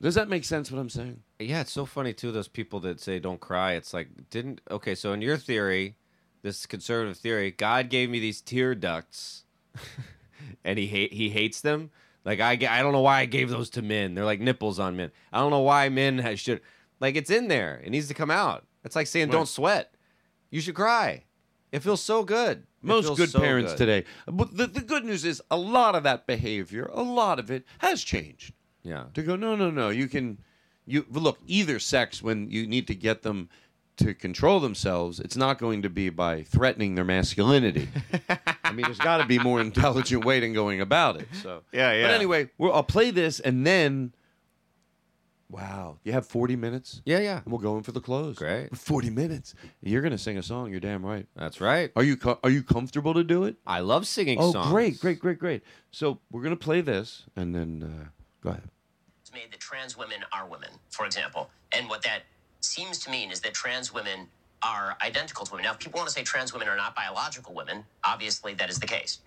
[0.00, 0.72] Does that make sense?
[0.72, 1.22] What I'm saying?
[1.38, 2.32] Yeah, it's so funny too.
[2.32, 3.74] Those people that say don't cry.
[3.74, 4.94] It's like didn't okay.
[4.94, 5.96] So in your theory,
[6.42, 9.44] this conservative theory, God gave me these tear ducts,
[10.64, 11.90] and he hate he hates them.
[12.24, 14.14] Like I, I don't know why I gave those to men.
[14.14, 15.10] They're like nipples on men.
[15.32, 16.60] I don't know why men has, should
[17.00, 17.80] like it's in there.
[17.84, 18.66] It needs to come out.
[18.84, 19.32] It's like saying Right.
[19.32, 19.94] don't sweat.
[20.50, 21.24] You should cry.
[21.72, 22.64] It feels so good.
[22.82, 23.78] Most good so parents good.
[23.78, 24.04] today.
[24.26, 27.64] But the, the good news is a lot of that behavior, a lot of it
[27.78, 28.54] has changed.
[28.82, 29.04] Yeah.
[29.14, 29.90] To go, no, no, no.
[29.90, 30.38] You can,
[30.86, 33.50] you look either sex when you need to get them
[34.00, 35.20] to control themselves.
[35.20, 37.88] It's not going to be by threatening their masculinity.
[38.64, 41.28] I mean, there's got to be more intelligent way than going about it.
[41.42, 42.02] So Yeah, yeah.
[42.06, 44.12] But anyway, we'll, I'll play this and then.
[45.48, 47.02] Wow, you have 40 minutes?
[47.04, 47.38] Yeah, yeah.
[47.38, 48.36] And we'll go in for the close.
[48.36, 48.76] Great.
[48.76, 49.54] 40 minutes.
[49.82, 50.70] You're going to sing a song.
[50.70, 51.26] You're damn right.
[51.34, 51.90] That's right.
[51.96, 53.56] Are you co- are you comfortable to do it?
[53.66, 54.70] I love singing Oh, songs.
[54.70, 55.62] great, great, great, great.
[55.90, 58.08] So we're gonna play this, and then uh,
[58.44, 58.62] go ahead.
[59.22, 61.50] It's made that trans women are women, for example.
[61.72, 62.20] And what that
[62.64, 64.28] seems to mean is that trans women
[64.62, 65.64] are identical to women.
[65.64, 68.78] Now, if people want to say trans women are not biological women, obviously that is
[68.80, 69.20] the case.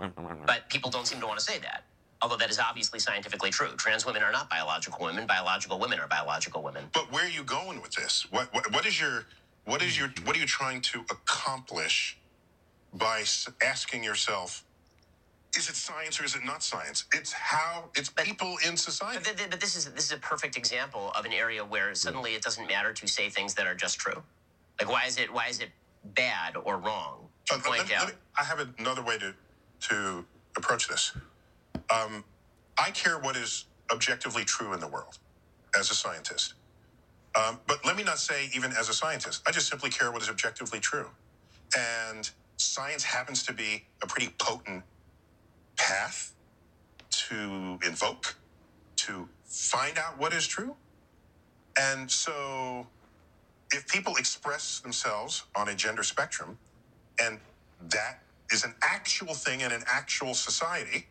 [0.48, 1.86] But people don't seem to want to say that.
[2.22, 3.70] Although that is obviously scientifically true.
[3.78, 5.28] Trans women are not biological women.
[5.28, 6.86] Biological women are biological women.
[6.94, 8.28] But where are you going with this?
[8.32, 9.26] What what, what is your
[9.66, 12.18] what is your what are you trying to accomplish
[12.94, 13.24] by
[13.64, 14.66] asking yourself,
[15.58, 17.06] is it science or is it not science?
[17.14, 19.20] It's how it's people in society.
[19.24, 22.44] But, but this is this is a perfect example of an area where suddenly it
[22.44, 24.24] doesn't matter to say things that are just true.
[24.80, 25.70] Like why is it why is it
[26.04, 28.08] bad or wrong to Uh, point me- out?
[28.10, 29.36] me- I have another way to
[29.90, 30.26] to
[30.58, 31.14] approach this.
[31.90, 32.26] Um,
[32.78, 35.20] I care what is objectively true in the world
[35.78, 36.56] as a scientist.
[37.36, 39.44] Um, but let me not say even as a scientist.
[39.48, 41.10] I just simply care what is objectively true.
[41.78, 44.84] And science happens to be a pretty potent
[45.84, 46.34] path
[47.30, 48.36] to invoke,
[48.98, 50.76] to find out what is true.
[51.80, 52.88] And so
[53.74, 56.58] if people express themselves on a gender spectrum,
[57.22, 57.40] and
[57.92, 58.20] that
[58.52, 61.08] is an actual thing in an actual society,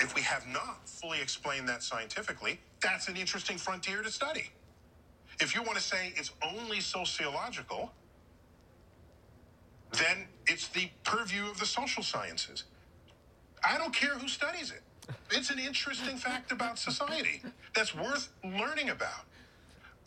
[0.00, 4.50] if we have not fully explained that scientifically, that's an interesting frontier to study.
[5.40, 7.92] If you want to say it's only sociological,
[9.92, 12.64] then it's the purview of the social sciences.
[13.64, 14.82] I don't care who studies it.
[15.30, 17.42] It's an interesting fact about society
[17.74, 19.24] that's worth learning about.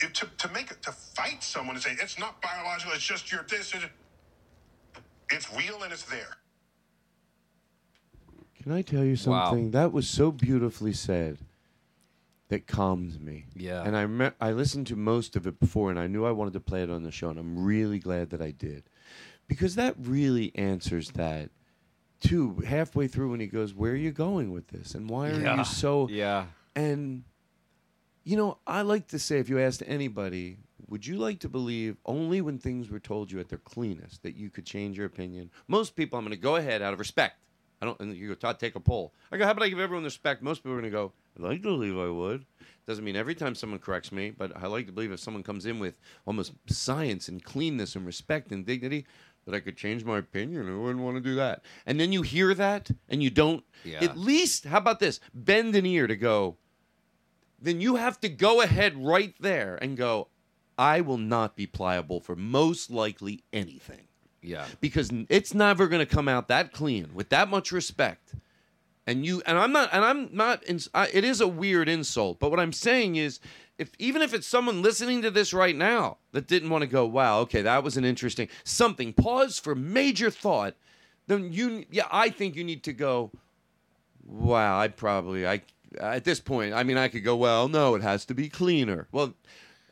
[0.02, 3.32] If to, to make it to fight someone and say it's not biological, it's just
[3.32, 3.74] your this.
[3.74, 3.82] It,
[5.32, 6.38] it's real and it's there.
[8.62, 9.46] Can I tell you Wow.
[9.50, 9.72] something?
[9.72, 11.38] That was so beautifully said.
[12.50, 13.46] That calmed me.
[13.56, 13.82] Yeah.
[13.84, 16.54] And I me- I listened to most of it before, and I knew I wanted
[16.54, 18.84] to play it on the show, and I'm really glad that I did,
[19.48, 21.50] because that really answers that.
[22.28, 24.96] Too halfway through when he goes, "Where are you going with this?
[24.96, 25.58] And why are Yeah.
[25.58, 26.46] you so?" Yeah.
[26.76, 27.24] And
[28.24, 30.58] you know, I like to say, if you asked anybody,
[30.88, 34.36] would you like to believe only when things were told you at their cleanest that
[34.36, 35.52] you could change your opinion?
[35.68, 37.36] Most people, I'm going to go ahead out of respect.
[37.82, 38.00] I don't.
[38.00, 39.14] And you go, Todd, take a poll.
[39.32, 40.42] I go, how about I give everyone respect?
[40.42, 42.46] Most people are going to go, I'd like to believe I would.
[42.88, 45.66] Doesn't mean every time someone corrects me, but I like to believe if someone comes
[45.68, 49.06] in with almost science and cleanness and respect and dignity,
[49.46, 50.68] that I could change my opinion.
[50.68, 51.62] I wouldn't want to do that.
[51.86, 53.64] And then you hear that and you don't.
[53.84, 54.04] Yeah.
[54.04, 55.20] At least, how about this?
[55.34, 56.58] Bend an ear to go.
[57.62, 60.28] Then you have to go ahead right there and go.
[60.78, 64.08] I will not be pliable for most likely anything
[64.42, 64.66] Yeah.
[64.82, 68.34] because it's never going to come out that clean with that much respect.
[69.08, 70.68] And you and I'm not and I'm not.
[70.68, 73.40] Ins- I, it is a weird insult, but what I'm saying is,
[73.78, 77.06] if even if it's someone listening to this right now that didn't want to go,
[77.06, 79.14] wow, okay, that was an interesting something.
[79.14, 80.76] Pause for major thought.
[81.28, 83.32] Then you, yeah, I think you need to go.
[84.26, 85.62] Wow, I probably I
[86.00, 89.08] at this point, I mean, I could go, well, no, it has to be cleaner.
[89.12, 89.34] Well,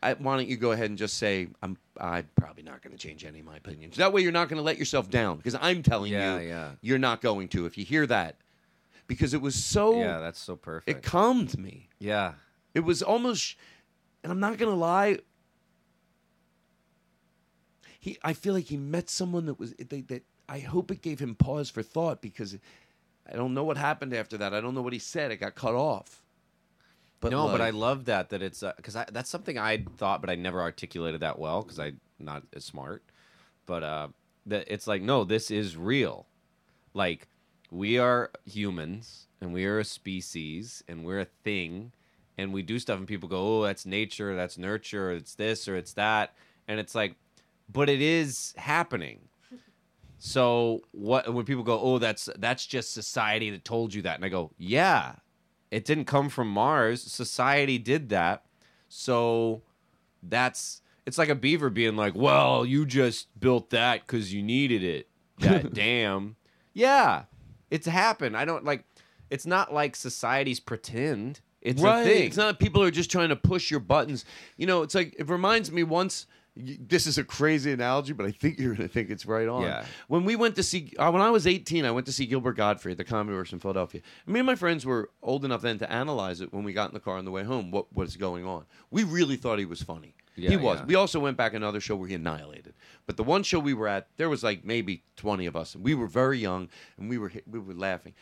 [0.01, 2.97] I, why don't you go ahead and just say, I'm I'm probably not going to
[2.97, 3.97] change any of my opinions.
[3.97, 6.71] That way, you're not going to let yourself down because I'm telling Yeah, you, yeah.
[6.81, 8.35] you're not going to if you hear that,
[9.07, 9.97] because it was so.
[9.99, 10.97] Yeah, that's so perfect.
[10.97, 11.89] It calmed me.
[11.99, 12.33] Yeah.
[12.73, 13.55] It was almost,
[14.23, 15.19] and I'm not going to lie.
[17.99, 21.19] He, I feel like he met someone that was that, that I hope it gave
[21.19, 22.57] him pause for thought because
[23.31, 24.53] I don't know what happened after that.
[24.53, 25.31] I don't know what he said.
[25.31, 26.21] It got cut off.
[27.21, 30.29] But no, but I love that that it's because I that's something I thought, but
[30.29, 33.01] I never articulated that well because I'm not as smart.
[33.65, 34.07] But uh,
[34.47, 36.27] that it's like no, this is real.
[36.93, 37.29] Like
[37.71, 41.93] we are humans and we are a species and we're a thing
[42.37, 45.75] and we do stuff and people go, oh, that's nature, that's nurture, it's this or
[45.75, 46.33] it's that,
[46.67, 47.15] and it's like,
[47.71, 49.19] but it is happening.
[50.25, 54.23] So what when people go, "Oh, that's that's just society that told you that." And
[54.23, 55.15] I go, "Yeah.
[55.69, 57.01] It didn't come from Mars.
[57.01, 58.45] Society did that."
[58.87, 59.63] So
[60.21, 64.81] that's it's like a beaver being like, "Well, you just built that cuz you needed
[64.81, 66.37] it." That damn.
[66.73, 67.23] Yeah.
[67.69, 68.37] It's happened.
[68.37, 68.85] I don't like
[69.29, 71.41] it's not like society's pretend.
[71.63, 72.01] It's right.
[72.01, 72.27] a thing.
[72.27, 74.25] It's not people are just trying to push your buttons.
[74.57, 76.27] You know, it's like it reminds me once.
[76.55, 79.63] This is a crazy analogy, but I think you're going to think it's right on.
[79.63, 79.85] Yeah.
[80.07, 82.53] When we went to see, uh, when I was 18, I went to see Gilbert
[82.53, 84.01] Gottfried at the Comedy Works in Philadelphia.
[84.27, 86.93] Me and my friends were old enough then to analyze it when we got in
[86.93, 87.71] the car on the way home.
[87.71, 88.65] What was going on?
[88.91, 90.13] We really thought he was funny.
[90.35, 90.79] Yeah, he was.
[90.79, 90.85] yeah.
[90.85, 92.73] We also went back another show where he annihilated.
[93.07, 95.83] But the one show we were at, there was like maybe 20 of us, and
[95.83, 98.13] we were very young, and we were we were laughing.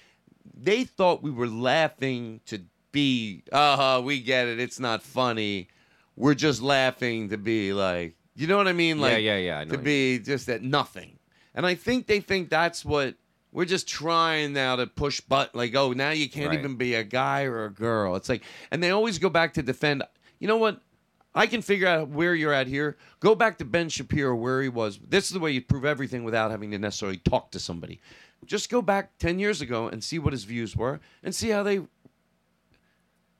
[0.53, 2.61] They thought we were laughing to
[2.91, 5.67] be, uh, we get it, it's not funny.
[6.15, 8.97] We're just laughing to be like, you know what I mean?
[8.97, 11.17] Yeah, Like, yeah, yeah, I know to be just at nothing.
[11.53, 13.15] And I think they think that's what
[13.51, 16.59] we're just trying now to push but like, oh, now you can't Right.
[16.59, 18.15] even be a guy or a girl.
[18.15, 20.03] It's like, and they always go back to defend.
[20.39, 20.81] You know what?
[21.33, 22.97] I can figure out where you're at here.
[23.21, 24.99] Go back to Ben Shapiro where he was.
[25.07, 27.99] This is the way you prove everything without having to necessarily talk to somebody.
[28.45, 31.63] Just go back 10 years ago and see what his views were and see how
[31.63, 31.81] they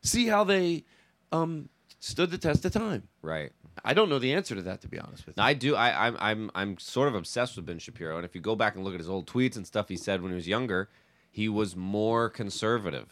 [0.01, 0.83] see how they
[1.31, 1.69] um,
[1.99, 3.07] stood the test of time.
[3.21, 3.51] Right.
[3.83, 5.43] I don't know the answer to that to be honest with you.
[5.43, 5.75] I do.
[5.75, 8.75] I, I'm I'm I'm sort of obsessed with Ben Shapiro, and if you go back
[8.75, 10.89] and look at his old tweets and stuff he said when he was younger,
[11.31, 13.07] he was more conservative,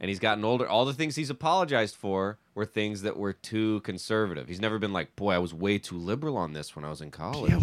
[0.00, 0.68] and he's gotten older.
[0.68, 4.48] All the things he's apologized for were things that were too conservative.
[4.48, 7.00] He's never been like, "Boy, I was way too liberal on this when I was
[7.00, 7.54] in college."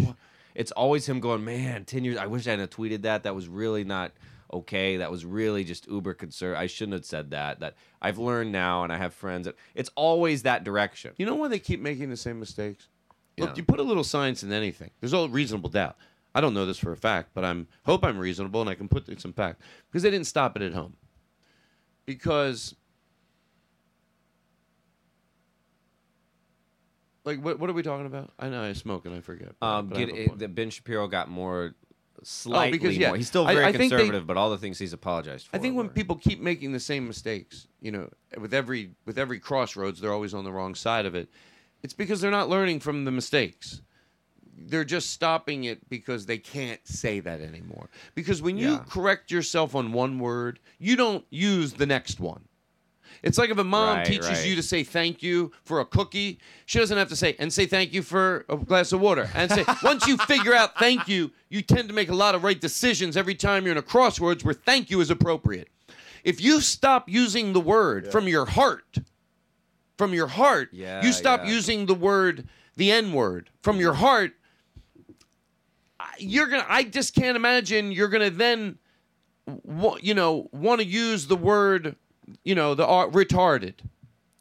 [0.54, 2.16] it's always him going, "Man, ten years.
[2.16, 3.24] I wish I hadn't tweeted that.
[3.24, 4.12] That was really not."
[4.52, 6.60] Okay, that was really just uber conservative.
[6.60, 7.60] I shouldn't have said that.
[7.60, 9.46] That I've learned now, and I have friends.
[9.46, 11.12] That it's always that direction.
[11.16, 12.88] You know why they keep making the same mistakes?
[13.36, 13.46] Yeah.
[13.46, 14.90] Look, you put a little science in anything.
[15.00, 15.96] There's all reasonable doubt.
[16.34, 18.88] I don't know this for a fact, but I'm hope I'm reasonable and I can
[18.88, 20.96] put some fact because they didn't stop it at home.
[22.06, 22.74] Because,
[27.24, 28.32] like, what what are we talking about?
[28.38, 29.52] I know I smoke and I forget.
[29.62, 31.74] Um, get it, that Ben Shapiro got more,
[32.24, 33.16] slightly Oh, because, yeah, more.
[33.16, 35.56] He's still I- very I they- conservative, but all the things he's apologized for.
[35.56, 39.38] I think when people keep making the same mistakes, you know, with every with every
[39.38, 41.28] crossroads, they're always on the wrong side of it.
[41.82, 43.82] It's because they're not learning from the mistakes.
[44.56, 47.90] They're just stopping it because they can't say that anymore.
[48.14, 48.84] Because when you Yeah.
[48.88, 52.44] correct yourself on one word, you don't use the next one.
[53.24, 54.46] It's like if a mom Right, teaches right.
[54.46, 57.64] you to say thank you for a cookie, she doesn't have to say and say
[57.66, 59.28] thank you for a glass of water.
[59.34, 62.44] And say once you figure out thank you, you tend to make a lot of
[62.44, 65.68] right decisions every time you're in a crossroads where thank you is appropriate.
[66.22, 68.98] If you stop using the word from your heart,
[69.96, 71.50] from your heart, Yeah, you stop yeah.
[71.52, 72.46] using the word,
[72.76, 74.32] the N word, from your heart,
[76.18, 76.66] you're gonna.
[76.68, 78.78] I just can't imagine you're gonna then,
[80.02, 81.96] you know, want to use the word,
[82.42, 83.74] you know, the uh, retarded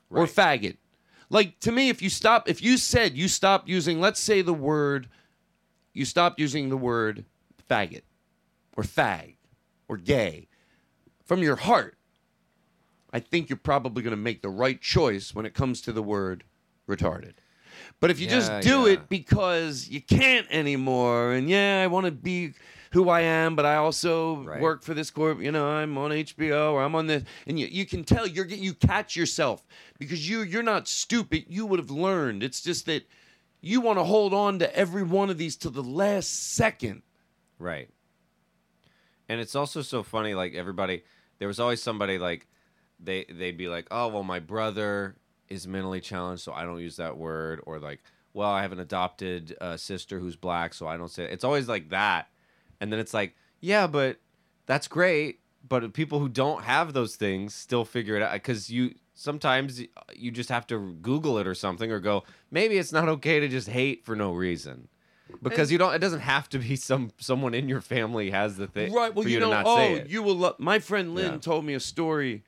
[0.09, 0.77] or faggot.
[1.29, 4.53] Like to me, if you stop, if you said you stopped using, let's say the
[4.53, 5.09] word,
[5.93, 7.25] you stopped using the word
[7.69, 8.03] faggot
[8.77, 9.35] or fag
[9.87, 10.47] or gay
[11.25, 11.97] from your heart,
[13.11, 16.03] I think you're probably going to make the right choice when it comes to the
[16.03, 16.43] word
[16.87, 17.33] retarded.
[17.99, 18.93] But if you Yeah, just do yeah.
[18.93, 22.53] it because you can't anymore, and yeah, I want to be
[22.93, 25.41] who I am, but I also work for this corp.
[25.41, 28.45] You know, I'm on HBO or I'm on this, and you, you can tell you're
[28.45, 29.65] you catch yourself
[29.97, 31.45] because you you're not stupid.
[31.49, 32.43] You would have learned.
[32.43, 33.07] It's just that
[33.61, 37.01] you want to hold on to every one of these to the last second.
[37.57, 37.89] Right.
[39.27, 41.03] And it's also so funny, like everybody
[41.39, 42.47] there was always somebody like
[42.99, 45.15] they they'd be like, Oh well my brother
[45.49, 48.01] is mentally challenged, so I don't use that word or like,
[48.33, 51.31] well, I have an adopted uh, sister who's black, so I don't say it.
[51.31, 52.27] It's always like that.
[52.79, 54.17] And then it's like, yeah, but
[54.65, 58.95] that's great, but people who don't have those things still figure it out because you
[59.13, 59.81] sometimes
[60.15, 63.47] you just have to Google it or something or go, maybe it's not okay to
[63.47, 64.87] just hate for no reason.
[65.41, 65.93] Because you don't.
[65.93, 68.93] It doesn't have to be some someone in your family has the thing.
[68.93, 69.13] Right.
[69.13, 70.35] Well, for you, you, know, not oh, you will.
[70.35, 71.39] Lo- My friend Lynn Yeah.
[71.39, 72.43] told me a story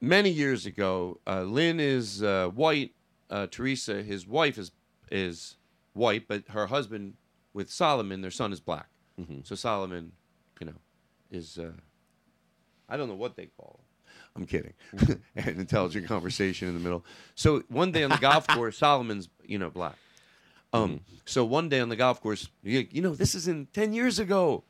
[0.00, 1.20] many years ago.
[1.26, 2.94] Uh, Lynn is uh, white.
[3.30, 4.72] Uh, Teresa, his wife, is
[5.10, 5.56] is
[5.92, 7.14] white, but her husband
[7.54, 8.88] with Solomon, their son is black.
[9.22, 9.40] Mm-hmm.
[9.44, 10.12] So Solomon,
[10.60, 10.74] you know,
[11.30, 11.72] is uh,
[12.88, 13.86] I don't know what they call him.
[14.36, 14.72] I'm kidding.
[15.36, 17.04] An intelligent conversation in the middle.
[17.34, 19.96] So one day on the golf course, Solomon's you know black.
[20.74, 23.92] Um, so one day on the golf course, you, you know, this is in ten
[23.92, 24.64] years ago.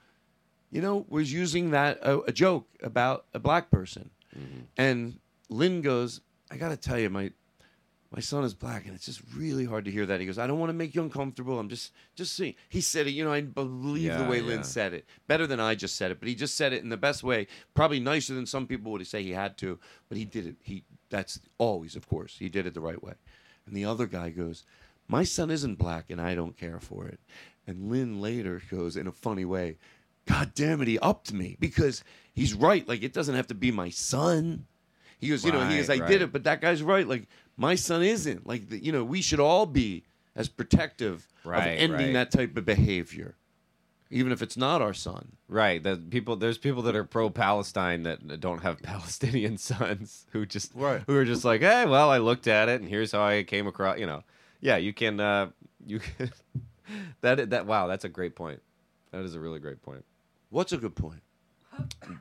[0.71, 4.11] You know, was using that uh, a joke about a black person,
[4.77, 5.19] and
[5.51, 7.31] Lynn goes, "I got to tell you, my
[8.13, 10.47] my son is black, and it's just really hard to hear that." He goes, "I
[10.47, 11.59] don't want to make you uncomfortable.
[11.59, 13.13] I'm just just saying." He said it.
[13.13, 14.47] You know, I believe the way yeah.
[14.47, 16.91] Lynn said it better than I just said it, but he just said it in
[16.91, 19.79] the best way, probably nicer than some people would say he had to,
[20.09, 20.57] but he did it.
[20.63, 23.15] He that's always, of course, he did it the right way.
[23.67, 24.65] And the other guy goes,
[25.09, 27.21] "My son isn't black, and I don't care for it."
[27.67, 29.79] And Lynn later goes in a funny way,
[30.27, 32.87] "God damn it, he upped me because he's right.
[32.87, 34.67] Like it doesn't have to be my son."
[35.23, 37.07] He goes, you know, he goes, I Right, did it, but that guy's right.
[37.07, 38.47] Like my son isn't.
[38.47, 40.05] Like the, you know, we should all be
[40.35, 42.13] as protective Right, of ending right.
[42.15, 43.37] that type of behavior,
[44.11, 45.33] even if it's not our son.
[45.49, 45.83] Right.
[45.83, 50.73] That people there's people that are pro Palestine that don't have Palestinian sons who just
[50.75, 51.03] Right.
[51.07, 53.67] who are just like, hey, well, I looked at it and here's how I came
[53.67, 53.99] across.
[53.99, 54.23] You know,
[54.61, 55.21] yeah, you can.
[55.21, 55.51] uh
[55.85, 56.31] You can,
[57.23, 58.61] that that wow, that's a great point.
[59.11, 60.05] That is a really great point.
[60.51, 61.23] What's a good point?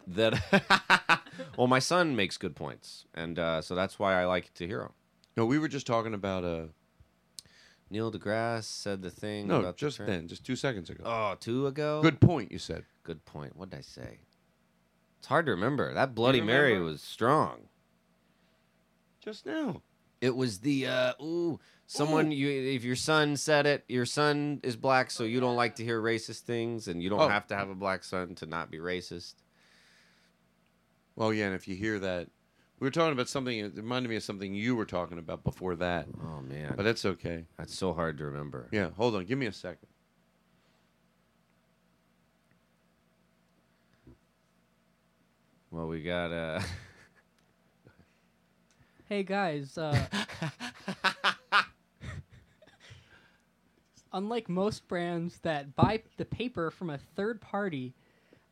[0.07, 1.21] That
[1.57, 4.79] well, my son makes good points, and uh, so that's why I like to hear
[4.79, 4.93] them.
[5.37, 6.65] No, we were just talking about uh
[7.89, 9.47] Neil deGrasse said the thing.
[9.47, 11.03] no, about just tran- then, just two seconds ago.
[11.05, 12.01] Oh, two ago.
[12.01, 12.51] Good point.
[12.51, 12.85] You said.
[13.03, 13.55] Good point.
[13.57, 14.19] What did I say?
[15.19, 15.93] It's hard to remember.
[15.93, 16.91] That Bloody Mary remember?
[16.93, 17.67] was strong.
[19.23, 19.81] Just now.
[20.21, 21.59] It was the uh, ooh.
[21.87, 25.75] Someone you if your son said it, your son is black, so you don't like
[25.75, 27.27] to hear racist things, and you don't Oh.
[27.27, 29.33] have to have a black son to not be racist.
[31.17, 32.29] Well, yeah, and if you hear that,
[32.81, 33.59] we were talking about something.
[33.59, 36.07] It reminded me of something you were talking about before that.
[36.19, 37.45] Oh man, but that's okay.
[37.57, 38.67] That's so hard to remember.
[38.71, 39.23] Yeah, hold on.
[39.25, 39.87] Give me a second.
[45.69, 46.59] Well, we got uh
[49.07, 50.07] Hey guys, uh,
[54.13, 57.93] unlike most brands that buy the paper from a third party,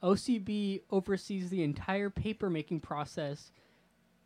[0.04, 3.52] OCB oversees the entire paper making process,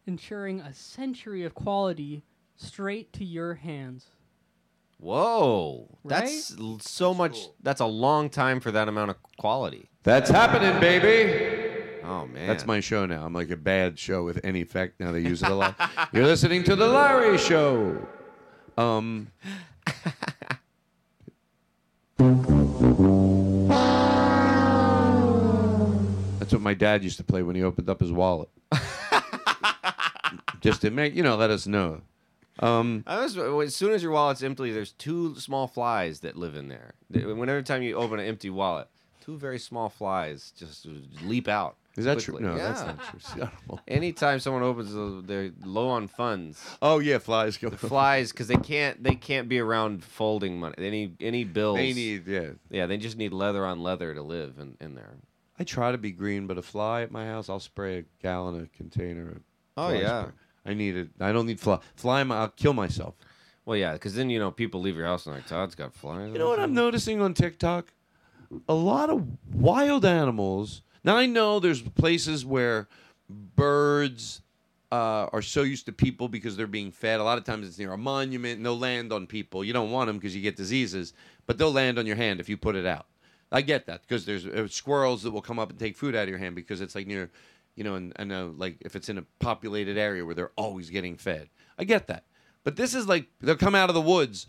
[0.06, 2.24] ensuring a century of quality
[2.56, 4.08] straight to your hands.
[5.00, 7.48] Whoa, that's l- so much.
[7.62, 9.90] That's a long time for that amount of quality.
[10.04, 12.02] That's happening, baby.
[12.06, 13.26] Oh man, That's my show now.
[13.26, 15.00] I'm like a bad show with any effect.
[15.00, 15.76] Now they use it a lot.
[16.14, 18.08] You're listening to the Larry Show.
[18.78, 19.28] Um.
[26.40, 28.50] That's what my dad used to play when he opened up his wallet.
[30.64, 32.02] Just to make you know, let us know.
[32.60, 36.56] Um, I was, as soon as your wallet's empty, there's two small flies that live
[36.56, 36.94] in there.
[37.10, 38.88] Whenever time you open an empty wallet,
[39.22, 40.88] two very small flies just
[41.24, 41.76] leap out.
[41.96, 42.36] Is that true?
[42.36, 42.50] quickly.
[42.50, 43.00] No, that's not
[43.58, 43.80] true.
[43.88, 46.64] Anytime someone opens, they're low on funds.
[46.82, 47.70] Oh yeah, flies go.
[47.70, 50.76] The flies because they can't they can't be around folding money.
[50.80, 51.78] Any any bills.
[51.78, 52.50] They need yeah.
[52.72, 55.18] Yeah, they just need leather on leather to live in, in there.
[55.60, 58.62] I try to be green, but a fly at my house, I'll spray a gallon
[58.64, 59.30] a container.
[59.30, 59.42] Of
[59.78, 60.22] Oh, yeah.
[60.24, 60.34] spray.
[60.66, 61.10] I need it.
[61.20, 61.80] I don't need fly.
[61.96, 63.16] Fly, my- I'll kill myself.
[63.66, 66.32] Well, yeah, because then you know people leave your house and like Todd's got flies.
[66.34, 67.94] You know what I'm noticing on TikTok?
[68.68, 70.82] A lot of wild animals.
[71.04, 72.88] Now I know there's places where
[73.30, 74.42] birds
[74.92, 77.20] uh, are so used to people because they're being fed.
[77.20, 79.64] A lot of times it's near a monument and they'll land on people.
[79.64, 81.14] You don't want them because you get diseases,
[81.48, 83.08] but they'll land on your hand if you put it out.
[83.52, 86.24] I get that because there's uh, squirrels that will come up and take food out
[86.24, 87.32] of your hand because it's like near,
[87.76, 90.90] you know, and I know like if it's in a populated area where they're always
[90.90, 91.50] getting fed.
[91.78, 92.26] I get that,
[92.64, 94.48] but this is like they'll come out of the woods.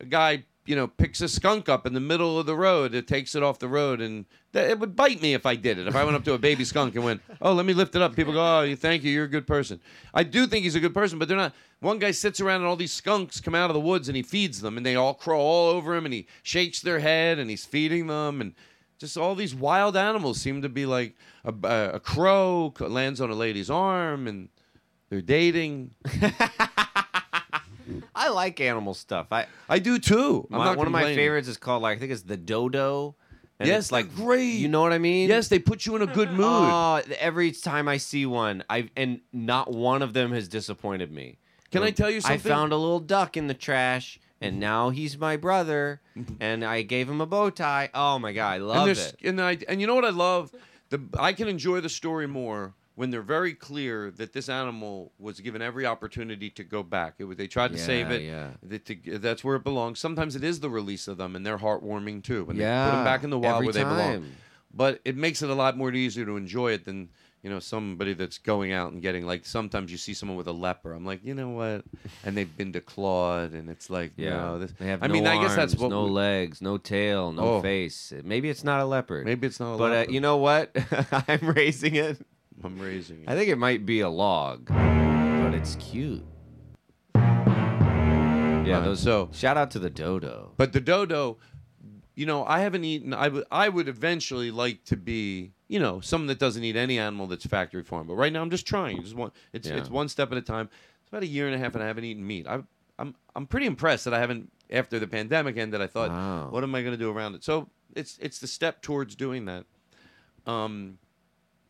[0.00, 2.94] A guy, you know, picks a skunk up in the middle of the road.
[2.94, 4.24] It takes it off the road, and
[4.54, 5.86] it would bite me if I did it.
[5.86, 8.02] If I went up to a baby skunk and went, "Oh, let me lift it
[8.02, 9.80] up," people go, "Oh, thank you, you're a good person."
[10.14, 11.54] I do think he's a good person, but they're not.
[11.80, 14.22] One guy sits around and all these skunks come out of the woods and he
[14.22, 17.50] feeds them, and they all crawl all over him, and he shakes their head and
[17.50, 18.54] he's feeding them, and
[19.02, 21.52] just all these wild animals seem to be like a,
[21.94, 24.48] a, crow lands on a lady's arm and
[25.10, 25.96] they're dating.
[28.14, 29.26] I like animal stuff.
[29.32, 30.46] I I do too.
[30.48, 33.16] My- one of my favorites is called like I think it's the dodo.
[33.58, 34.54] And Yes, it's like great.
[34.54, 35.28] You know what I mean?
[35.28, 36.46] Yes, they put you in a good mood.
[36.46, 41.38] Oh, every time I see one, I and not one of them has disappointed me.
[41.72, 42.52] Can I tell you something?
[42.52, 46.00] I found a little duck in the trash, and now he's my brother,
[46.40, 47.90] and I gave him a bow tie.
[47.94, 49.16] Oh my god, I love it.
[49.24, 50.52] And I and you know what I love?
[50.90, 55.40] The I can enjoy the story more when they're very clear that this animal was
[55.40, 57.14] given every opportunity to go back.
[57.18, 58.22] It was they tried to save it.
[58.22, 58.50] yeah.
[58.62, 59.98] That to, that's where it belongs.
[59.98, 62.44] Sometimes it is the release of them, and they're heartwarming too.
[62.44, 64.32] When they put them back in the wild every where they belong.
[64.74, 67.10] But it makes it a lot more easier to enjoy it than
[67.42, 70.52] you know somebody that's going out and getting like sometimes you see someone with a
[70.52, 70.92] leper.
[70.92, 71.84] I'm like, you know what?
[72.24, 74.72] And they've been declawed, and it's like, Yeah, no, this.
[74.78, 77.32] they have I no mean, I guess that's arms, what no we- legs, no tail,
[77.32, 77.60] no Oh.
[77.62, 78.12] face.
[78.22, 79.24] Maybe it's not a leopard.
[79.26, 80.08] Maybe it's not a but leopard.
[80.08, 80.70] uh, you know what?
[81.28, 82.24] I'm raising it.
[82.62, 83.28] I'm raising it.
[83.28, 86.24] I think it might be a log, but it's cute.
[88.64, 89.00] Yeah, those.
[89.00, 90.52] so- shout out to the dodo.
[90.56, 91.38] But the dodo,
[92.14, 93.12] you know, I haven't eaten.
[93.12, 93.44] I would.
[93.50, 97.46] I would eventually like to be, you know, someone that doesn't eat any animal that's
[97.46, 98.06] factory farmed.
[98.08, 99.02] But right now, I'm just trying.
[99.02, 99.32] Just one.
[99.54, 99.76] It's Yeah.
[99.76, 100.68] it's one step at a time.
[101.00, 102.46] It's about a year and a half, and I haven't eaten meat.
[102.46, 102.62] I,
[102.98, 104.52] I'm I'm pretty impressed that I haven't.
[104.70, 106.48] After the pandemic ended, I thought, Wow.
[106.50, 107.42] what am I going to do around it?
[107.42, 109.64] So it's it's the step towards doing that.
[110.46, 110.98] Um,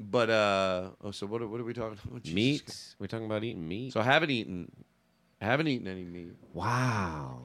[0.00, 2.22] but uh, oh, so what are, what are we talking about?
[2.24, 2.94] Jesus Meat.
[2.98, 3.92] We're talking about eating meat.
[3.92, 4.70] So I haven't eaten.
[5.40, 6.32] I haven't eaten any meat.
[6.52, 7.42] Wow.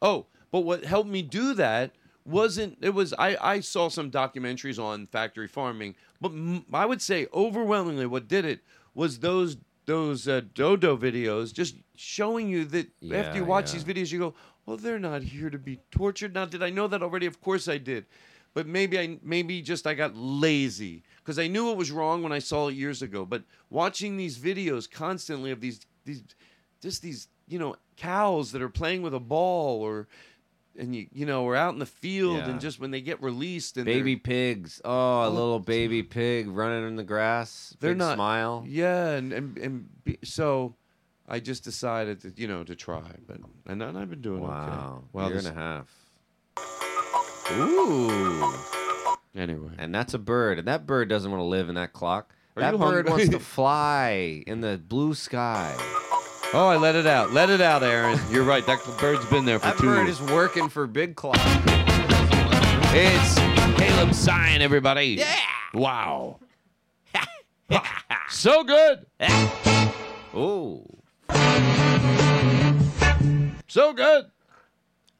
[0.00, 1.92] Oh, but what helped me do that
[2.24, 7.02] wasn't it was I I saw some documentaries on factory farming, but m- I would
[7.02, 8.60] say overwhelmingly what did it
[8.94, 9.56] was those
[9.86, 13.80] those uh, dodo videos just showing you that after you watch yeah.
[13.80, 14.34] these videos you go,
[14.66, 16.34] well they're not here to be tortured.
[16.34, 17.26] Now did I know that already?
[17.26, 18.06] Of course I did.
[18.52, 22.32] But maybe I maybe just I got lazy because I knew it was wrong when
[22.32, 23.24] I saw it years ago.
[23.24, 26.24] But watching these videos constantly of these these
[26.82, 30.08] just these you know cows that are playing with a ball or
[30.80, 32.48] and you you know we're out in the field Yeah.
[32.50, 34.80] and just when they get released and Baby pigs.
[34.84, 37.76] Oh, a Oh, little baby pig running in the grass.
[37.78, 38.64] they're Big not smile.
[38.66, 40.74] yeah and and, and be, so
[41.28, 43.36] I just decided to, you know, to try, but
[43.66, 44.94] and then I've been doing Wow.
[44.98, 45.06] okay.
[45.12, 45.86] Well, year this- and a half.
[47.52, 48.54] Ooh.
[49.36, 49.70] Anyway.
[49.78, 50.58] And that's a bird.
[50.58, 52.34] And that bird doesn't want to live in that clock.
[52.56, 53.10] Are that bird hungry?
[53.10, 55.76] wants to fly in the blue sky.
[56.52, 57.32] Oh, I let it out.
[57.32, 58.18] Let it out, Aaron.
[58.28, 58.66] You're right.
[58.66, 60.20] That bird's been there for That two bird years.
[60.20, 61.36] is working for Big Clock.
[62.92, 63.34] It's
[63.78, 65.10] Caleb Synan, everybody.
[65.18, 65.36] Yeah.
[65.72, 66.40] Wow.
[68.30, 69.06] so good.
[70.34, 70.84] Oh.
[73.68, 74.24] So good.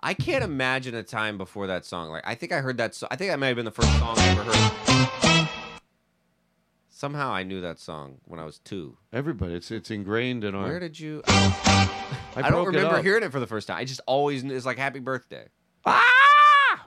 [0.01, 2.09] I can't imagine a time before that song.
[2.11, 2.97] Like I think I heard that.
[2.97, 5.30] So- I think that might have been the first song I ever heard.
[7.01, 8.99] Somehow I knew that song when I was two.
[9.11, 10.65] Everybody, it's it's ingrained in our.
[10.65, 11.23] Where did you?
[11.27, 11.89] I,
[12.37, 13.79] I, don't broke it remember hearing it for the first time.
[13.79, 15.47] I just always knew it's like Happy Birthday.
[15.87, 16.87] Ah,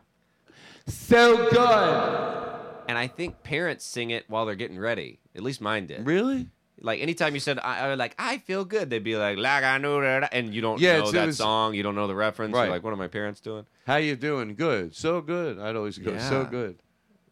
[0.86, 2.84] so good.
[2.88, 5.20] And I think parents sing it while they're getting ready.
[5.36, 6.06] At least mine did.
[6.06, 6.48] Really?
[6.80, 9.80] Like anytime you said I, I like I feel good, they'd be like like I
[9.80, 12.06] knew that, and you don't Yeah, know it's- it that was- song, you don't know
[12.06, 12.52] the reference.
[12.54, 12.70] You're Right.
[12.70, 13.66] like, what are my parents doing?
[13.88, 14.54] How you doing?
[14.54, 14.94] Good.
[14.96, 15.58] So good.
[15.58, 16.16] I'd always go.
[16.20, 16.50] So Yeah.
[16.52, 16.80] good.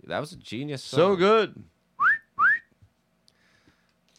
[0.08, 0.84] That was a genius.
[0.84, 0.98] Song.
[0.98, 1.64] So good.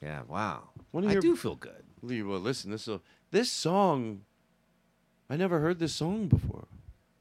[0.02, 0.22] Yeah.
[0.28, 0.70] Wow.
[0.92, 1.84] Wanna I hear- do feel good.
[2.02, 2.70] Lee, well, listen.
[2.72, 2.98] This uh,
[3.30, 4.22] this song.
[5.30, 6.66] I never heard this song before.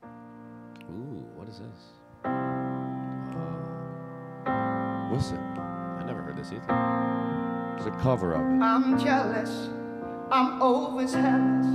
[0.04, 1.80] Ooh, what is this?
[5.14, 5.38] Listen.
[5.38, 7.76] I never heard this either.
[7.78, 8.62] It's a cover of it.
[8.62, 9.70] I'm jealous.
[10.32, 11.66] I'm always jealous.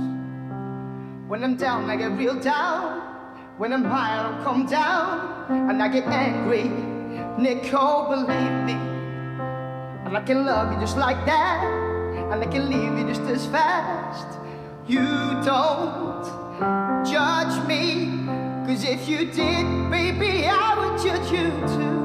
[1.27, 3.01] When I'm down, I get real down.
[3.57, 5.69] When I'm high, I don't come down.
[5.69, 6.69] And I get angry.
[7.41, 8.96] Nicole, believe me.
[10.07, 11.65] And I can love you just like that.
[12.31, 14.39] And I can leave you just as fast.
[14.87, 15.03] You
[15.43, 16.23] don't
[17.05, 18.25] judge me.
[18.65, 21.96] Cause if you did, baby, I would judge you too.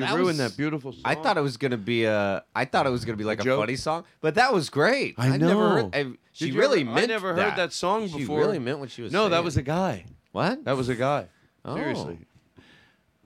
[0.00, 1.02] Wow, you that ruined was- that beautiful song.
[1.04, 2.44] I thought it was gonna be a.
[2.54, 3.60] I thought it was gonna be like a, joke?
[3.60, 5.14] funny song, but that was great.
[5.18, 5.90] I I've Never heard, know.
[5.92, 8.38] I, Did she you really ever- I never heard that song She before.
[8.40, 9.12] really meant what she was.
[9.12, 9.22] Saying.
[9.24, 9.44] No, that saying.
[9.44, 10.04] was a guy.
[10.32, 10.64] What?
[10.64, 11.26] That was a guy.
[11.64, 11.74] Oh.
[11.76, 12.18] Seriously.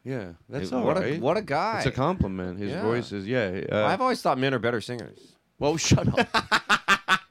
[0.05, 1.21] Yeah, that's all what a- right.
[1.21, 1.79] what a guy.
[1.79, 2.59] It's a compliment.
[2.59, 2.83] His Yeah.
[2.83, 3.61] voice is yeah.
[3.71, 5.19] Uh, I've always thought men are better singers.
[5.59, 7.21] well, shut up.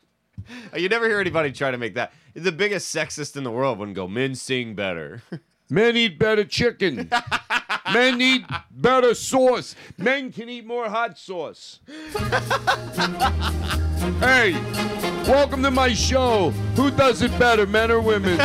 [0.76, 2.14] You never hear anybody try to make that.
[2.36, 4.08] The biggest sexist in the world wouldn't go.
[4.08, 5.22] Men sing better.
[5.70, 7.10] Men eat better chicken.
[7.94, 9.76] Men eat better sauce.
[9.98, 11.80] Men can eat more hot sauce.
[14.20, 14.54] hey,
[15.28, 16.52] welcome to my show.
[16.76, 18.38] Who does it better, men or women?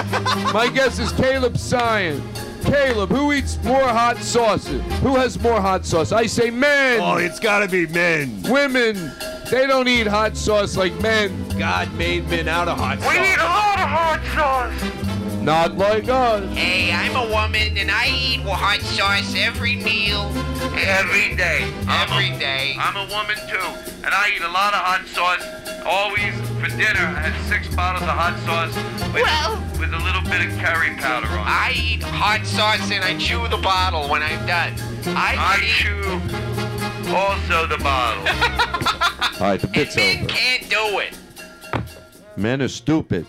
[0.53, 2.23] my guess is Caleb Synan.
[2.65, 4.83] Caleb, who eats more hot sauces?
[5.01, 6.13] Who has more hot sauce?
[6.13, 7.01] I say men.
[7.01, 8.43] Oh, it's gotta be men.
[8.49, 9.13] Women,
[9.51, 11.47] they don't eat hot sauce like men.
[11.59, 13.13] God made men out of hot sauce.
[13.13, 15.14] We need a lot of hot sauce.
[15.45, 16.57] Not like us.
[16.57, 20.33] Hey, I'm a woman and I eat hot sauce every meal.
[20.75, 21.71] Every day.
[21.89, 22.75] Every day.
[22.79, 23.61] I'm a woman too,
[24.05, 25.45] and I eat a lot of hot sauce.
[25.85, 28.75] Always for dinner, I had six bottles of hot sauce
[29.13, 31.41] with, Well- with a little bit of curry powder on.
[31.47, 31.51] it.
[31.51, 34.73] I eat hot sauce and I chew the bottle when I'm done.
[35.15, 38.25] I, I eat- chew also the bottle.
[39.43, 40.29] All right, the bit's men over.
[40.29, 41.19] can't do it.
[42.39, 43.27] Men are stupid.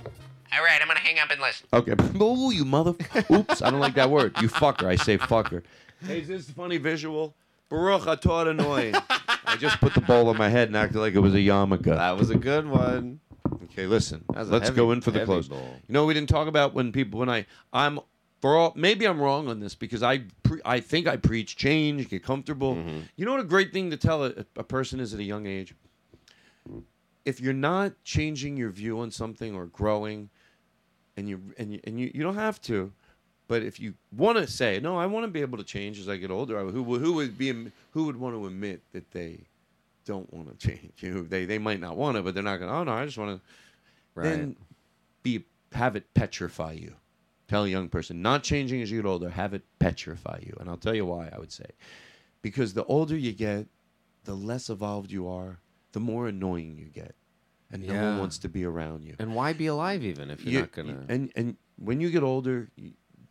[0.57, 1.67] All right, I'm gonna hang up and listen.
[1.73, 1.93] Okay.
[2.21, 2.93] Ooh, you mother.
[3.31, 4.35] Oops, I don't like that word.
[4.41, 4.85] You fucker.
[4.85, 5.63] I say fucker.
[6.05, 7.35] Hey, is this a funny visual?
[7.69, 8.93] Baruch atah Adonai.
[9.45, 11.83] I just put the bowl on my head and acted like it was a yarmulke.
[11.85, 13.19] That was a good one.
[13.65, 14.23] Okay, listen.
[14.29, 15.47] That was a Let's heavy- go in for the heavy close.
[15.47, 15.75] bowl.
[15.87, 17.99] You know, we didn't talk about when people when I I'm
[18.41, 22.07] for all maybe I'm wrong on this because I pre, I think I preach change,
[22.09, 22.75] get comfortable.
[22.75, 22.99] Mm-hmm.
[23.17, 25.47] You know what a great thing to tell a, a person is at a young
[25.47, 25.73] age.
[27.25, 30.29] If you're not changing your view on something or growing,
[31.17, 32.91] and you and you and you, you don't have to,
[33.47, 36.09] But if you want to say, no, I want to be able to change as
[36.09, 39.11] I get older, I- who would- who would be who would want to admit that
[39.11, 39.41] they
[40.05, 40.93] don't want to change?
[41.03, 42.69] You know, they they might not want to, but they're not going.
[42.71, 44.21] to, Oh no, I just want to.
[44.23, 44.55] Then
[45.23, 45.43] be
[45.73, 46.95] have it petrify you.
[47.47, 49.29] Tell a young person not changing as you get older.
[49.29, 51.29] Have it petrify you, and I'll tell you why.
[51.31, 51.65] I would say
[52.41, 53.67] because the older you get,
[54.23, 55.59] the less evolved you are,
[55.91, 57.13] the more annoying you get,
[57.75, 58.19] and no one Yeah.
[58.19, 59.15] wants to be around you.
[59.19, 61.05] And why be alive even if you're You- not gonna?
[61.09, 62.69] and and when you get older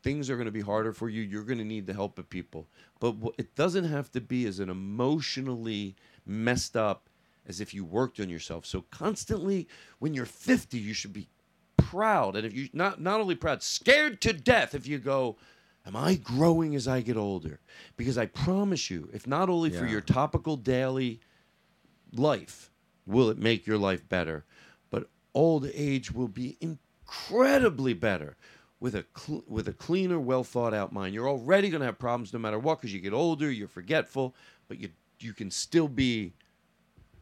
[0.02, 2.28] things are going to be harder for you you're going to need the help of
[2.28, 2.68] people
[3.00, 5.96] but it doesn't have to be as an emotionally
[6.26, 7.08] messed up
[7.46, 9.66] as if you worked on yourself so constantly
[10.00, 11.28] when you're 50 you should be
[11.78, 15.36] proud and if you not not only proud scared to death if you go
[15.86, 17.60] am i growing as i get older
[17.96, 21.18] because i promise you if not only for your topical daily
[22.12, 22.70] life
[23.06, 24.44] will it make your life better?
[24.90, 28.36] But old age will be incredibly better
[28.81, 31.14] with a cl- with a cleaner well thought out mind.
[31.14, 34.35] You're already going to have problems no matter what because you get older you're forgetful
[34.68, 34.90] but you
[35.20, 36.35] you can still be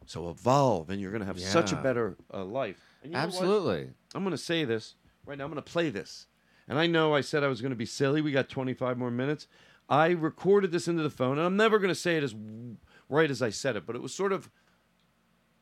[0.05, 2.81] so evolve and you're going to have such a better uh, life.
[3.01, 3.27] And you know what?
[3.27, 3.89] Absolutely.
[4.13, 4.95] i'm going to say this
[5.25, 6.27] right now i'm going to play this.
[6.67, 9.11] And i know i said i was going to be silly we got 25 more
[9.11, 9.47] minutes.
[9.89, 12.35] I recorded this into the phone and i'm never going to say it as
[13.09, 14.49] right as i said it but it was sort of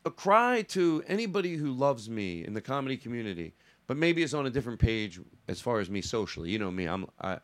[0.05, 3.53] a cry to anybody who loves me in the comedy community,
[3.87, 6.49] but maybe is on a different page as far as me socially.
[6.49, 7.39] You know me, I'm, I,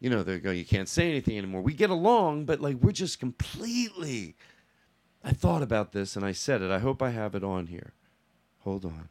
[0.00, 1.62] you know, they go, you can't say anything anymore.
[1.62, 4.36] We get along, but like we're just completely.
[5.24, 6.70] I thought about this and I said it.
[6.70, 7.94] I hope I have it on here.
[8.60, 9.08] Hold on.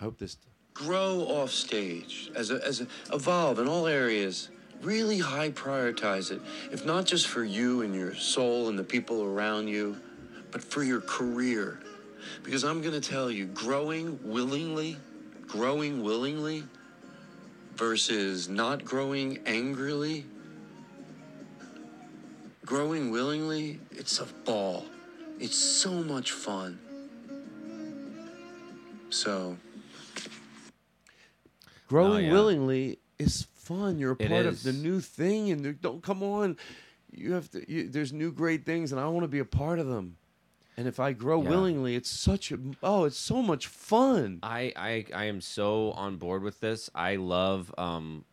[0.00, 0.36] I hope this.
[0.74, 4.50] grow off stage as a, as a, evolve in all areas
[4.84, 6.40] really high prioritize it
[6.70, 9.96] if not just for you and your soul and the people around you
[10.50, 11.80] but for your career.
[12.42, 14.96] Because i'm going to tell you growing willingly
[15.46, 16.64] growing willingly
[17.76, 20.24] versus not growing angrily
[22.64, 24.84] growing willingly it's a ball.
[25.38, 26.78] It's so much fun.
[29.10, 29.56] So
[31.88, 32.32] Growing oh, yeah.
[32.32, 33.98] willingly is fun.
[33.98, 34.64] You're a It part is.
[34.64, 36.56] of the new thing, and don't come on.
[37.10, 37.70] You have to.
[37.70, 40.16] You, there's new great things, and I want to be a part of them.
[40.76, 41.48] And if I grow Yeah.
[41.48, 44.40] willingly, it's such a oh, it's so much fun.
[44.42, 46.90] I, I I am so on board with this.
[46.94, 48.24] I love um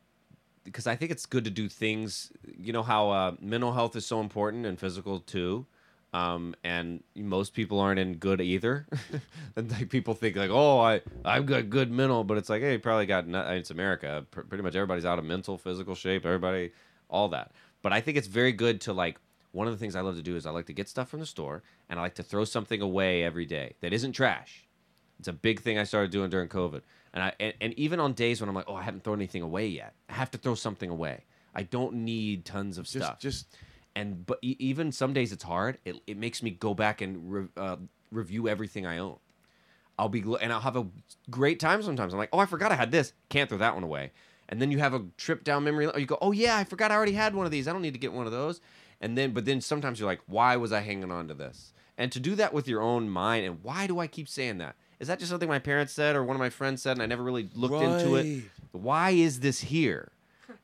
[0.63, 2.31] because I think it's good to do things.
[2.57, 5.65] You know how uh, mental health is so important and physical too.
[6.13, 8.85] Um, and most people aren't in good either.
[9.55, 12.73] and like people think like, oh, I I've got good mental, but it's like, hey,
[12.73, 13.27] you probably got.
[13.27, 14.25] No- it's America.
[14.29, 16.25] Pr- pretty much everybody's out of mental, physical shape.
[16.25, 16.71] Everybody,
[17.09, 17.51] all that.
[17.81, 19.19] But I think it's very good to like.
[19.53, 21.19] One of the things I love to do is I like to get stuff from
[21.19, 24.65] the store and I like to throw something away every day that isn't trash.
[25.19, 26.81] It's a big thing I started doing during COVID.
[27.13, 29.41] And I and, and even on days when I'm like, oh, I haven't thrown anything
[29.41, 29.93] away yet.
[30.09, 31.25] I have to throw something away.
[31.53, 33.19] I don't need tons of stuff.
[33.19, 33.53] Just- stuff.
[33.53, 33.57] just
[33.95, 35.77] and but even some days it's hard.
[35.85, 37.77] It it makes me go back and re, uh,
[38.11, 39.17] review everything I own.
[39.99, 40.87] I'll be and I'll have a
[41.29, 42.13] great time sometimes.
[42.13, 43.13] I'm like, oh, I forgot I had this.
[43.29, 44.11] Can't throw that one away.
[44.49, 45.99] And then you have a trip down memory lane.
[45.99, 47.67] You go, oh yeah, I forgot I already had one of these.
[47.67, 48.59] I don't need to get one of those.
[48.99, 51.73] And then, but then sometimes you're like, why was I hanging on to this?
[51.97, 54.75] And to do that with your own mind, and why do I keep saying that?
[54.99, 57.05] Is that just something my parents said or one of my friends said, and I
[57.05, 58.43] never really looked into it?
[58.71, 60.11] Why is this here?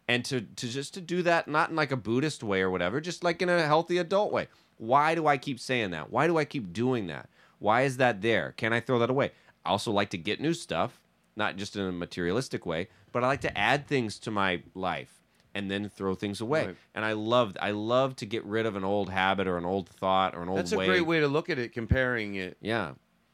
[0.07, 3.01] And to to just to do that, not in like a Buddhist way or whatever,
[3.01, 4.47] just like in a healthy adult way.
[4.77, 6.11] Why do I keep saying that?
[6.11, 7.29] Why do I keep doing that?
[7.59, 8.53] Why is that there?
[8.57, 9.31] Can I throw that away?
[9.65, 11.01] I also like to get new stuff,
[11.35, 15.17] not just in a materialistic way, but I like to add things to my life
[15.57, 16.67] and then throw things away.
[16.67, 16.75] Right.
[16.93, 19.89] And I love I love to get rid of an old habit or an old
[19.89, 20.85] thought or an old That's way.
[20.85, 22.57] a great way to look at it, comparing it.
[22.61, 22.91] Yeah.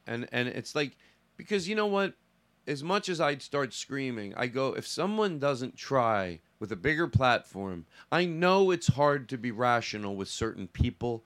[0.07, 0.95] And and it's like
[1.35, 2.13] because you know what?
[2.65, 7.09] As much as I'd start screaming, I go, if someone doesn't try with a bigger
[7.09, 11.25] platform, I know it's hard to be rational with certain people,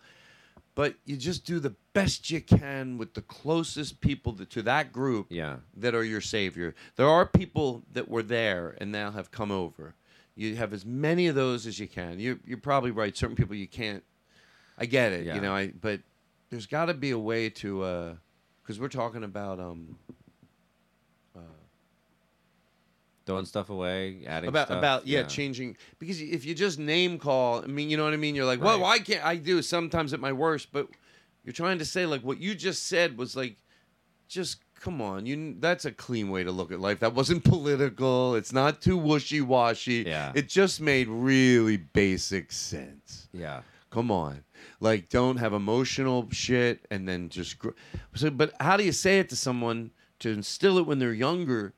[0.74, 4.92] but you just do the best you can with the closest people to, to that
[4.92, 5.58] group yeah.
[5.76, 6.74] that are your savior.
[6.96, 9.94] There are people that were there and now have come over.
[10.36, 12.20] You have as many of those as you can.
[12.20, 13.16] You, you're probably right.
[13.16, 14.04] Certain people you can't.
[14.76, 15.36] I get it, Yeah.
[15.36, 15.54] you know.
[15.54, 16.00] I but
[16.50, 18.18] there's got to be a way to,
[18.64, 20.00] because we're talking about um
[23.28, 24.80] Throwing stuff away, adding about stuff.
[24.80, 28.18] about yeah, changing because if you just name call, I mean, you know what I
[28.18, 28.34] mean.
[28.34, 28.82] You're like, well, Right.
[28.82, 30.70] why can't I do sometimes at my worst?
[30.72, 30.88] But
[31.44, 33.58] you're trying to say like what you just said was like,
[34.28, 35.56] just come on, you.
[35.60, 37.00] That's a clean way to look at life.
[37.02, 38.36] That wasn't political.
[38.36, 40.04] It's not too wishy washy.
[40.08, 40.32] Yeah.
[40.34, 43.28] it just made really basic sense.
[43.34, 43.62] Yeah.
[43.90, 44.44] Come on.
[44.80, 47.58] Like, don't have emotional shit and then just.
[47.60, 47.70] Gr-
[48.16, 51.74] so, but how do you say it to someone to instill it when they're younger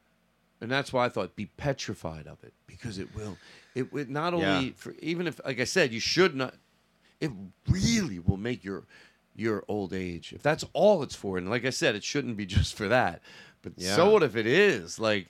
[0.61, 3.37] and that's why I thought be petrified of it because it will.
[3.75, 4.71] It would not only Yeah.
[4.75, 6.55] for even if, like I said, you should not.
[7.19, 7.31] It
[7.69, 8.83] really will make your
[9.35, 11.37] your old age if that's all it's for.
[11.37, 13.21] And like I said, it shouldn't be just for that.
[13.61, 13.95] But Yeah.
[13.95, 14.99] so what if it is?
[14.99, 15.27] Like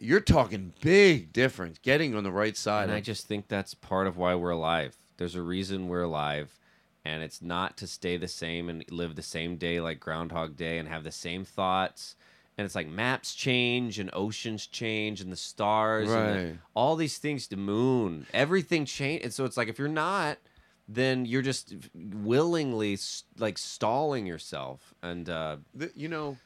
[0.00, 1.78] you're talking big difference.
[1.78, 2.84] Getting on the right side.
[2.84, 4.96] And I just think that's part of why we're alive.
[5.18, 6.58] There's a reason we're alive,
[7.04, 10.78] and it's not to stay the same and live the same day like Groundhog Day
[10.78, 12.16] and have the same thoughts.
[12.56, 16.38] And it's like maps change and oceans change and the stars and the-
[16.74, 19.22] all these things, the moon, everything change.
[19.24, 20.38] And so it's like if you're not,
[20.86, 22.98] then you're just willingly
[23.38, 24.94] like stalling yourself.
[25.02, 26.36] And uh, the, you know,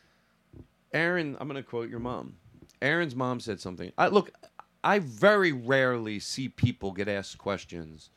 [0.93, 2.36] Aaron, I'm going to quote your mom.
[2.80, 3.93] Aaron's mom said something.
[3.98, 4.30] I look,
[4.85, 8.10] I very rarely see people get asked questions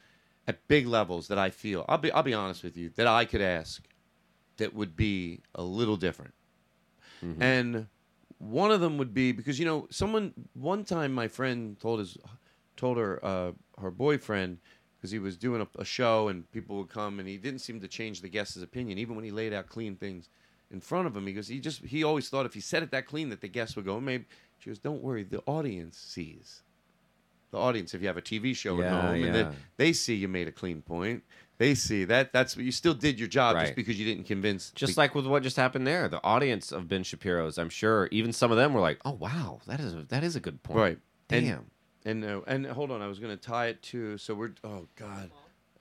[0.47, 1.83] at big levels that I feel.
[1.89, 3.83] I'll be I'll be honest with you that I could ask
[4.57, 6.33] that would be a little different.
[7.39, 7.87] And
[8.39, 12.17] one of them would be because you know someone one time my friend told his
[12.75, 14.57] told her uh, her boyfriend
[14.97, 17.79] because he was doing a, a show and people would come and he didn't seem
[17.81, 18.97] to change the guest's opinion.
[18.97, 20.29] Even when he laid out clean things
[20.71, 23.05] in front of him because he just he always thought if he said it that
[23.05, 24.25] clean that the guests would go "Oh, maybe
[24.57, 26.63] she goes don't worry the audience sees.
[27.51, 30.15] The audience if you have a TV show at Yeah, home and then they see
[30.15, 31.23] you made a clean point
[31.61, 34.71] they see that that's what you still did your job just because you didn't convince
[34.71, 38.09] Just the- like with what just happened there, the audience of Ben Shapiro's, I'm sure
[38.11, 40.63] even some of them were like, "Oh wow, that is a, that is a good
[40.63, 40.99] point." Right.
[41.29, 41.65] And- Damn.
[42.03, 44.87] And uh, and hold on, I was going to tie it to so we're oh
[44.95, 45.29] god,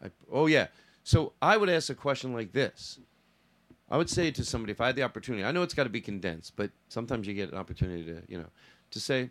[0.05, 0.67] I, oh yeah.
[1.03, 2.99] So I would ask a question like this.
[3.91, 5.45] I would say to somebody if I had the opportunity.
[5.45, 8.37] I know it's got to be condensed, but sometimes you get an opportunity to you
[8.37, 8.51] know
[8.91, 9.31] to say.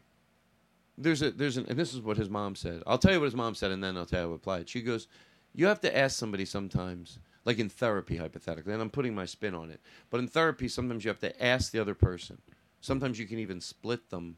[0.97, 2.81] There's a there's an and this is what his mom said.
[2.88, 4.69] I'll tell you what his mom said, and then I'll tell you how apply it.
[4.69, 5.07] She goes,
[5.53, 9.55] "You have to ask somebody sometimes, like in therapy, hypothetically, and I'm putting my spin
[9.55, 9.81] on it.
[10.09, 12.41] But in therapy, sometimes you have to ask the other person.
[12.81, 14.38] Sometimes you can even split them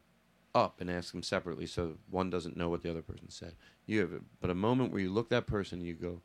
[0.54, 3.56] up and ask them separately so one doesn't know what the other person said.
[3.86, 6.22] You have a, but a moment where you look that person and you go,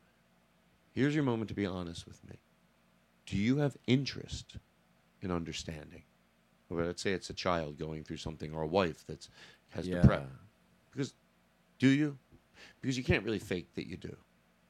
[0.92, 2.38] "Here's your moment to be honest with me.
[3.26, 4.56] Do you have interest
[5.20, 6.04] in understanding?"
[6.68, 9.30] Or let's say it's a child going through something or a wife that's
[9.70, 10.00] has Yeah.
[10.00, 10.38] depression.
[10.90, 11.14] Because
[11.78, 12.18] do you?
[12.80, 14.16] Because you can't really fake that you do.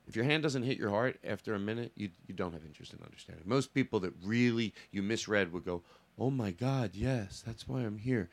[0.08, 2.94] If your hand doesn't hit your heart after a minute, you you don't have interest
[2.94, 3.44] in understanding.
[3.46, 5.82] Most people that really you misread would go,
[6.18, 8.30] "Oh my God, yes, that's why I'm here."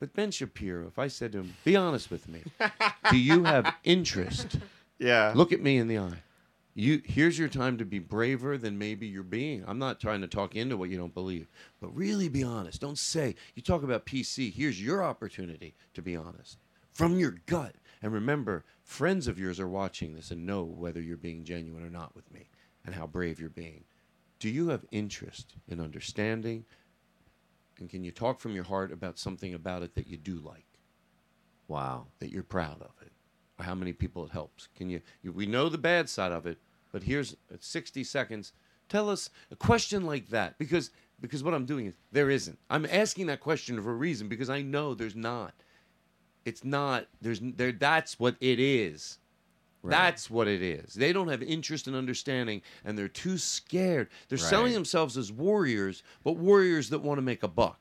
[0.00, 2.42] But Ben Shapiro, if I said to him, "Be honest with me,
[3.10, 4.58] do you have interest?"
[5.00, 5.32] Yeah.
[5.36, 6.22] Look at me in the eye.
[6.74, 9.62] You here's your time to be braver than maybe you're being.
[9.64, 11.46] I'm not trying to talk into what you don't believe,
[11.80, 12.80] but really be honest.
[12.80, 14.52] Don't say you talk about PC.
[14.52, 16.58] Here's your opportunity to be honest
[16.92, 17.76] from your gut.
[18.02, 21.90] And remember, friends of yours are watching this and know whether you're being genuine or
[21.90, 22.48] not with me
[22.86, 23.84] and how brave you're being.
[24.38, 26.64] Do you have interest in understanding?
[27.78, 30.64] And can you talk from your heart about something about it that you do like?
[31.68, 32.06] Wow.
[32.18, 33.12] That you're proud of it,
[33.58, 34.68] or how many people it helps.
[34.74, 35.02] Can you?
[35.22, 36.56] you we know the bad side of it,
[36.90, 38.54] but here's uh, 60 seconds.
[38.88, 40.90] Tell us a question like that because
[41.20, 42.58] because what I'm doing is there isn't.
[42.70, 45.52] I'm asking that question for a reason because I know there's not.
[46.48, 47.06] It's not.
[47.20, 47.72] There's there.
[47.72, 49.18] That's what it is.
[49.84, 50.94] That's what it is.
[50.94, 54.08] They don't have interest in understanding, and they're too scared.
[54.28, 57.78] They're selling themselves as warriors, but warriors that want to make a buck.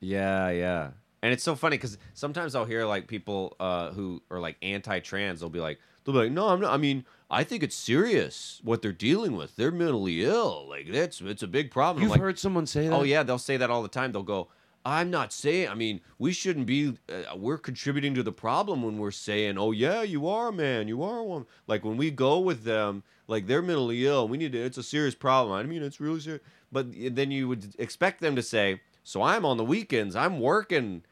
[0.00, 0.90] Yeah, yeah.
[1.22, 5.40] And it's so funny because sometimes I'll hear like people uh, who are like anti-trans.
[5.40, 6.72] They'll be like, they'll be like, no, I'm not.
[6.72, 9.56] I mean, I think it's serious what they're dealing with.
[9.56, 10.68] They're mentally ill.
[10.68, 12.02] Like that's it's a big problem.
[12.02, 12.94] You've like, heard someone say that?
[12.94, 14.12] Oh yeah, they'll say that all the time.
[14.12, 14.48] They'll go,
[14.86, 15.68] I'm not saying.
[15.68, 16.98] I mean, we shouldn't be.
[17.08, 20.88] Uh, we're contributing to the problem when we're saying, oh yeah, you are a man,
[20.88, 21.46] you are a woman.
[21.66, 24.28] Like when we go with them, like they're mentally ill.
[24.28, 24.58] We need to.
[24.58, 25.56] It's a serious problem.
[25.56, 26.42] I mean, it's really serious.
[26.70, 30.14] But then you would expect them to say, so I'm on the weekends.
[30.16, 31.02] I'm working.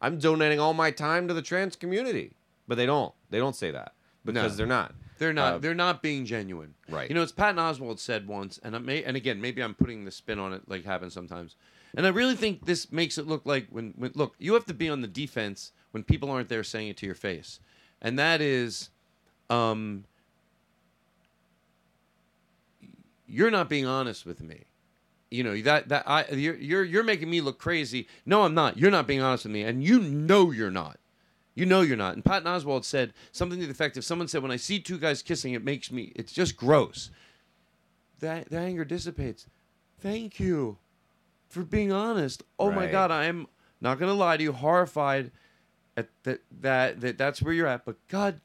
[0.00, 2.32] I'm donating all my time to the trans community.
[2.68, 3.14] But they don't.
[3.30, 3.92] They don't say that
[4.24, 4.56] because No.
[4.58, 4.94] they're not.
[5.18, 5.54] They're not.
[5.54, 6.74] Uh, they're not being genuine.
[6.88, 7.08] Right.
[7.08, 10.04] You know, it's Patton Oswalt said once, and I may, and again, maybe I'm putting
[10.04, 11.56] the spin on it, like happens sometimes.
[11.96, 14.74] And I really think this makes it look like when, when look, you have to
[14.74, 17.60] be on the defense when people aren't there saying it to your face,
[18.02, 18.90] and that is,
[19.48, 20.04] um,
[23.26, 24.64] you're not being honest with me.
[25.30, 28.08] You know that that I you're you're you're making me look crazy.
[28.26, 28.76] No, I'm not.
[28.76, 30.98] You're not being honest with me, and you know you're not.
[31.54, 32.14] You know you're not.
[32.14, 34.98] And Patton Oswalt said something to the effect of someone said, when I see two
[34.98, 37.10] guys kissing, it makes me, it's just gross.
[38.20, 39.46] That, the anger dissipates.
[40.00, 40.78] Thank you
[41.54, 42.42] for being honest.
[42.58, 42.92] Oh my Right.
[42.92, 43.46] God, I am
[43.80, 45.30] not going to lie to you, horrified
[45.96, 47.84] at that, that, that that's where you're at.
[47.84, 48.40] But God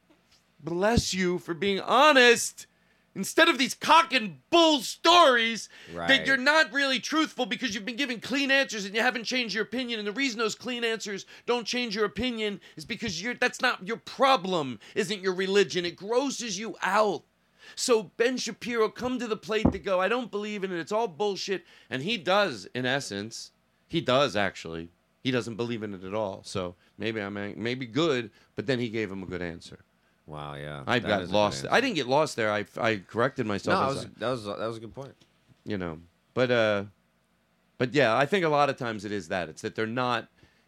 [0.60, 2.68] bless you for being honest.
[3.15, 6.07] Instead of these cock and bull stories Right.
[6.07, 9.56] that you're not really truthful because you've been given clean answers and you haven't changed
[9.56, 9.99] your opinion.
[9.99, 13.86] And the reason those clean answers don't change your opinion is because you're that's not
[13.86, 15.86] your problem, isn't your religion.
[15.86, 17.23] It grosses you out.
[17.76, 20.80] So Ben Shapiro come to the plate to go, I don't believe in it.
[20.80, 21.64] It's all bullshit.
[21.90, 23.52] And he does, in essence.
[23.88, 24.90] He does actually.
[25.24, 26.41] He doesn't believe in it at all.
[26.44, 29.80] So maybe I'm ang- maybe good, but then he gave him a good answer.
[30.26, 30.84] Wow, yeah.
[30.88, 31.66] I that got is a good lost.
[31.72, 32.52] I didn't get lost there.
[32.52, 33.80] I, I corrected No, myself.
[33.80, 35.16] that was, I- that was that was a good point.
[35.66, 36.00] you know
[36.36, 36.84] but uh
[37.78, 40.28] but yeah i think a lot of times it is that it's that they're not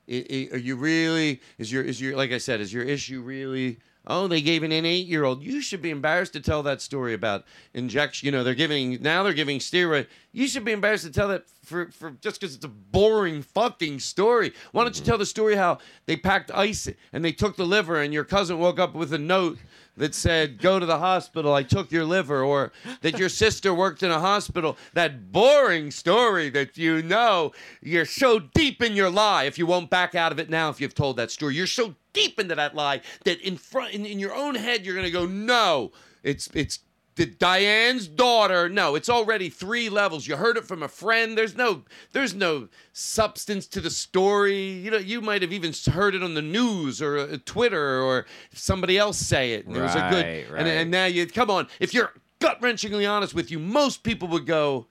[0.09, 3.21] i i are you really is your is your like i said is your issue
[3.21, 6.81] really oh they gave an eight year old you should be embarrassed to tell that
[6.81, 10.07] story about injection you know they're giving now they're giving steroid.
[10.31, 13.99] You should be embarrassed to tell that for, for just because it's a boring fucking
[13.99, 14.53] story.
[14.71, 18.01] Why don't you tell the story how they packed ice and they took the liver
[18.01, 19.57] and your cousin woke up with a note
[19.97, 24.03] that said, Go to the hospital, I took your liver, or that your sister worked
[24.03, 24.77] in a hospital.
[24.93, 27.51] That boring story that you know,
[27.81, 30.79] you're so deep in your lie if you won't back out of it now if
[30.79, 31.55] you've told that story.
[31.55, 34.95] You're so deep into that lie that in front in, in your own head you're
[34.95, 35.91] gonna go, No,
[36.23, 36.79] it's it's
[37.21, 38.67] the Diane's daughter.
[38.67, 40.25] No, it's already three levels.
[40.25, 41.37] You heard it from a friend.
[41.37, 41.83] There's no
[42.13, 44.69] there's no substance to the story.
[44.71, 48.25] You know, you might have even heard it on the news or uh, Twitter or
[48.55, 49.67] somebody else say it.
[49.67, 50.67] And it was a good Right, and, right.
[50.67, 51.67] and now you come on.
[51.79, 54.87] If you're gut wrenchingly honest with you, most people would go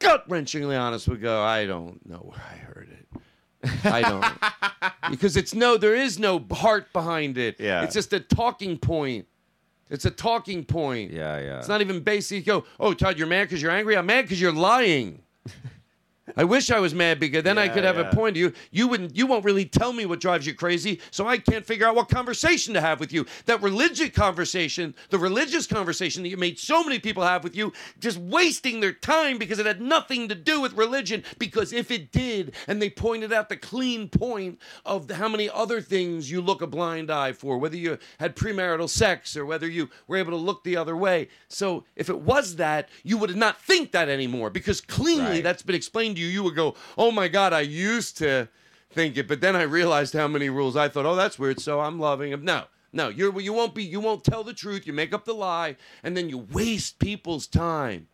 [0.00, 3.84] gut wrenchingly honest would go, I don't know where I heard it.
[3.84, 4.24] I don't
[5.10, 7.60] because it's no there is no heart behind it.
[7.60, 7.82] Yeah.
[7.84, 9.28] It's just a talking point.
[9.90, 11.12] It's a talking point.
[11.12, 11.58] Yeah, yeah.
[11.58, 12.38] It's not even basic.
[12.46, 13.96] You go, oh, Todd, you're mad because you're angry.
[13.96, 15.22] I'm mad because you're lying.
[16.36, 18.10] I wish I was mad because then I could have yeah.
[18.10, 18.34] a point.
[18.34, 21.38] To you you wouldn't you won't really tell me what drives you crazy, so I
[21.38, 23.26] can't figure out what conversation to have with you.
[23.44, 27.72] That religious conversation, the religious conversation that you made so many people have with you,
[28.00, 31.24] just wasting their time because it had nothing to do with religion.
[31.38, 35.50] Because if it did, and they pointed out the clean point of the, how many
[35.50, 39.68] other things you look a blind eye for, whether you had premarital sex or whether
[39.68, 41.28] you were able to look the other way.
[41.48, 45.42] So if it was that, you would not think that anymore because cleanly Right.
[45.42, 46.26] that's been explained you.
[46.26, 48.48] You would go, "Oh my God, I used to
[48.90, 50.76] think it," but then I realized how many rules.
[50.76, 52.44] I thought, "Oh, that's weird," so I'm loving him.
[52.44, 53.84] No, no, you're you won't be.
[53.84, 54.86] You won't tell the truth.
[54.86, 58.08] You make up the lie, and then you waste people's time.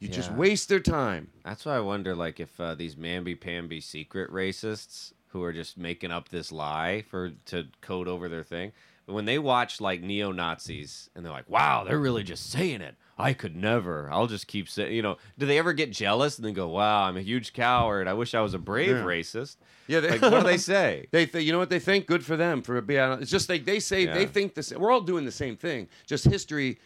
[0.00, 1.30] You just waste their time.
[1.44, 6.10] That's why I wonder, like, if uh, these mamby-pamby secret racists who are just making
[6.10, 8.72] up this lie for to code over their thing,
[9.06, 12.80] but when they watch like neo Nazis and they're like, "Wow, they're really just saying
[12.80, 14.08] it," I could never.
[14.10, 15.16] I'll just keep saying, you know.
[15.38, 18.08] Do they ever get jealous and then go, "Wow, I'm a huge coward.
[18.08, 19.04] I wish I was a brave Yeah.
[19.04, 21.06] racist." Yeah, they, like what do they say?
[21.12, 22.06] They, th- you know what they think?
[22.06, 23.00] Good for them for being.
[23.00, 23.22] honest.
[23.22, 24.72] It's just like they say they think this.
[24.72, 25.88] We're all doing the same thing.
[26.06, 26.78] Just history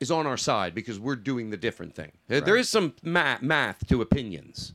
[0.00, 2.10] is on our side because we're doing the different thing.
[2.28, 4.72] There- There is some ma- math to opinions,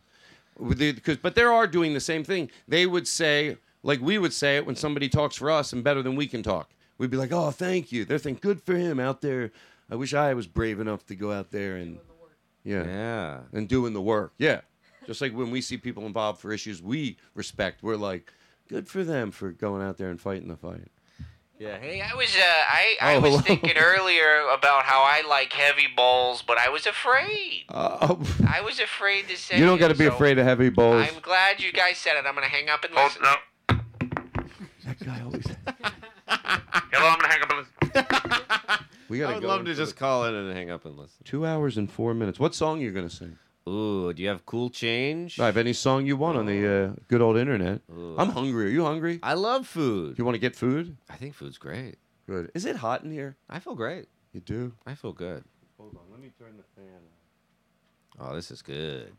[0.57, 2.49] 'cause- but they are doing the same thing.
[2.67, 6.01] They would say, like we would say it when somebody talks for us and better
[6.01, 6.71] than we can talk.
[6.97, 9.51] We'd be like, "Oh, thank you." They're thinking, "Good for him out there."
[9.89, 11.99] I wish I was brave enough to go out there and
[12.63, 14.33] yeah, yeah, and doing the work.
[14.37, 14.61] Yeah,
[15.05, 18.33] just like when we see people involved for issues we respect, we're like,
[18.67, 20.89] "Good for them for going out there and fighting the fight."
[21.59, 21.79] Yeah.
[21.79, 23.41] Hey, I was uh, I, I Oh, was hello.
[23.41, 27.63] thinking earlier about how I like heavy bowls, but I was afraid.
[27.69, 28.15] Uh,
[28.47, 29.57] I was afraid to say.
[29.57, 31.07] you don't got to be so afraid of heavy bowls.
[31.09, 32.25] I'm glad you guys said it.
[32.27, 33.23] I'm gonna hang up and listen.
[34.85, 35.45] That guy always.
[36.27, 38.85] Hello, I'm gonna hang up and listen.
[39.09, 40.97] We gotta I would go love to just the- call in and hang up and
[40.97, 41.17] listen.
[41.23, 42.39] Two hours and four minutes.
[42.39, 43.37] What song you gonna sing?
[43.67, 45.39] Ooh, do you have cool change?
[45.39, 47.81] I have any song you want on the uh, good old internet.
[47.91, 48.15] Ooh.
[48.17, 48.65] I'm hungry.
[48.67, 49.19] Are you hungry?
[49.21, 50.17] I love food.
[50.17, 50.95] You want to get food?
[51.09, 51.95] I think food's great.
[52.27, 52.49] Good.
[52.53, 53.35] Is it hot in here?
[53.49, 54.07] I feel great.
[54.31, 54.73] You do?
[54.85, 55.43] I feel good.
[55.77, 56.01] Hold on.
[56.11, 56.93] Let me turn the fan
[58.19, 58.29] on.
[58.31, 59.11] Oh, this is good.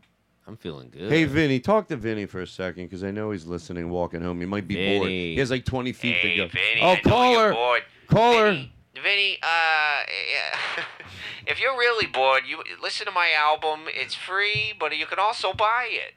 [0.47, 1.11] I'm feeling good.
[1.11, 4.39] Hey, Vinny, talk to Vinny for a second because I know he's listening, walking home.
[4.39, 5.09] He might be bored.
[5.09, 6.47] He has like 20 feet Hey, to go.
[6.47, 7.53] Vinny, oh, I know call you're her.
[7.53, 7.81] bored.
[8.07, 8.51] Call her.
[8.53, 10.81] Vinny, uh,
[11.47, 13.81] if you're really bored, you listen to my album.
[13.87, 16.15] It's free, but you can also buy it.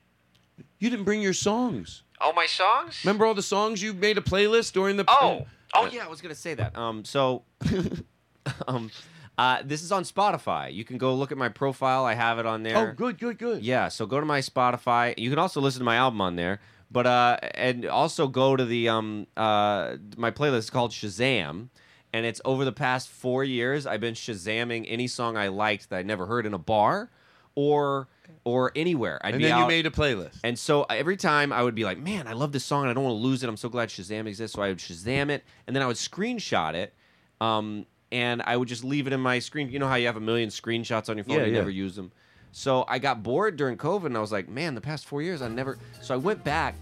[0.78, 2.02] You didn't bring your songs.
[2.20, 3.00] Oh, my songs?
[3.04, 5.04] Remember all the songs you made a playlist during the.
[5.08, 5.46] Oh.
[5.74, 6.76] Oh yeah, I was gonna say that.
[6.76, 7.44] Um, so,
[8.68, 8.90] um,
[9.38, 10.72] uh, this is on Spotify.
[10.72, 12.04] You can go look at my profile.
[12.04, 12.90] I have it on there.
[12.90, 13.62] Oh, good, good, good.
[13.62, 15.14] Yeah, so go to my Spotify.
[15.16, 16.60] You can also listen to my album on there.
[16.90, 21.68] But uh, and also go to the um uh my playlist is called Shazam,
[22.12, 25.96] and it's over the past four years I've been Shazamming any song I liked that
[25.96, 27.10] I never heard in a bar,
[27.54, 28.08] or
[28.44, 29.20] or anywhere.
[29.22, 30.38] I'd And be then you made a playlist.
[30.42, 32.94] and so every time I would be like, man, I love this song and I
[32.94, 33.48] don't want to lose it.
[33.48, 34.56] I'm so glad Shazam exists.
[34.56, 36.92] So I would Shazam it and then I would screenshot it
[37.40, 39.70] um, and I would just leave it in my screen.
[39.70, 41.58] You know how you have a million screenshots on your phone, Yeah, you yeah.
[41.58, 42.10] never use them.
[42.52, 45.40] So I got bored during COVID, and I was like, man, the past four years
[45.40, 45.78] I never.
[46.02, 46.74] So I went back,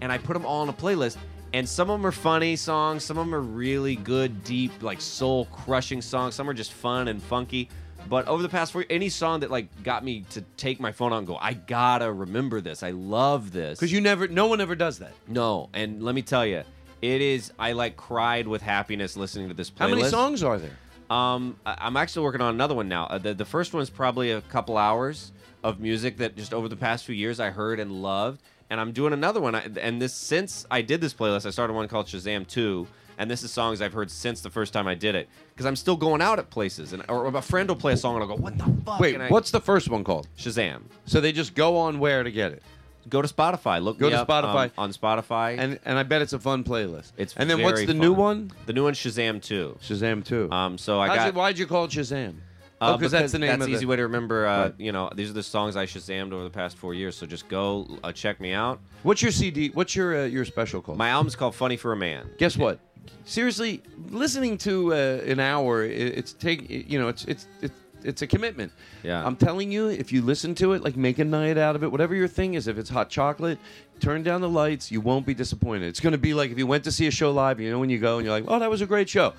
[0.00, 1.16] and I put them all on a playlist.
[1.54, 5.00] And some of them are funny songs, some of them are really good, deep, like
[5.00, 6.34] soul crushing songs.
[6.34, 7.68] Some are just fun and funky.
[8.08, 11.12] But over the past four, any song that like got me to take my phone
[11.12, 12.82] out and go, I gotta remember this.
[12.82, 13.78] I love this.
[13.78, 15.12] Because you never, no one ever does that.
[15.28, 16.64] No, and let me tell you,
[17.00, 17.52] it is.
[17.56, 19.78] I like cried with happiness listening to this playlist.
[19.78, 20.76] How many songs are there?
[21.08, 23.04] Um, I- I'm actually working on another one now.
[23.06, 25.30] Uh, the the first one's probably a couple hours
[25.62, 28.92] of music that just over the past few years I heard and loved, and I'm
[28.92, 29.54] doing another one.
[29.54, 32.86] I, and this since I did this playlist, I started one called Shazam Two,
[33.18, 35.76] and this is songs I've heard since the first time I did it because I'm
[35.76, 38.36] still going out at places, and or a friend will play a song and I'll
[38.36, 40.26] go, "What the fuck?" Wait, I- what's the first one called?
[40.38, 40.82] Shazam.
[41.06, 42.62] So they just go on where to get it?
[43.08, 43.82] Go to Spotify.
[43.82, 44.64] Look Go to up, Spotify.
[44.64, 47.12] um, on Spotify, And and I bet it's a fun playlist.
[47.18, 48.50] it's and then what's the new one?
[48.64, 49.76] The new one's Shazam Two.
[49.82, 50.50] Shazam Two.
[50.50, 51.28] Um, so I How's got.
[51.28, 52.36] it, why'd you call it Shazam?
[52.84, 54.46] Uh, oh, because that's the name that's of the easy way to remember.
[54.46, 54.74] Uh, Right.
[54.78, 57.16] You know, these are the songs I shazammed over the past four years.
[57.16, 58.80] So just go uh, check me out.
[59.02, 59.68] What's your CD?
[59.70, 60.98] What's your uh, your special called?
[60.98, 62.78] My album's called "Funny for a Man." Guess what?
[63.24, 64.96] Seriously, listening to uh,
[65.26, 68.70] an hour, i- it's take you know, it's it's it's it's a commitment.
[69.02, 69.24] Yeah.
[69.24, 71.90] I'm telling you, if you listen to it, like make a night out of it,
[71.90, 72.66] whatever your thing is.
[72.68, 73.58] If it's hot chocolate,
[74.00, 74.90] turn down the lights.
[74.92, 75.86] You won't be disappointed.
[75.88, 77.60] It's going to be like if you went to see a show live.
[77.60, 79.32] You know, when you go and you're like, oh, that was a great show.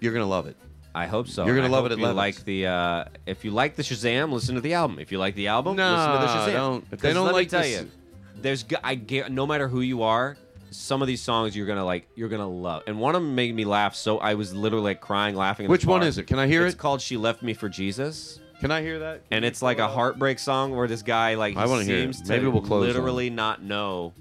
[0.00, 0.56] You're going to love it.
[0.94, 1.46] I hope so.
[1.46, 4.32] You're gonna I love it at you like the uh, if you like the Shazam,
[4.32, 4.98] listen to the album.
[4.98, 6.52] If you like the album, No, listen to the Shazam.
[6.54, 6.84] don't.
[6.90, 7.90] If they don't let like me tell this- you,
[8.36, 10.36] there's I get no matter who you are,
[10.72, 12.82] some of these songs you're gonna like, you're gonna love.
[12.86, 15.68] And one of them made me laugh, so I was literally like crying, laughing.
[15.68, 16.26] Which one is it?
[16.26, 16.74] Can I hear it's it?
[16.76, 19.22] It's called "She Left Me for Jesus." Can I hear that?
[19.30, 22.14] And it's like a heartbreak song where this guy like I wanna hear it.
[22.14, 24.12] seems Maybe to we'll close on literally not know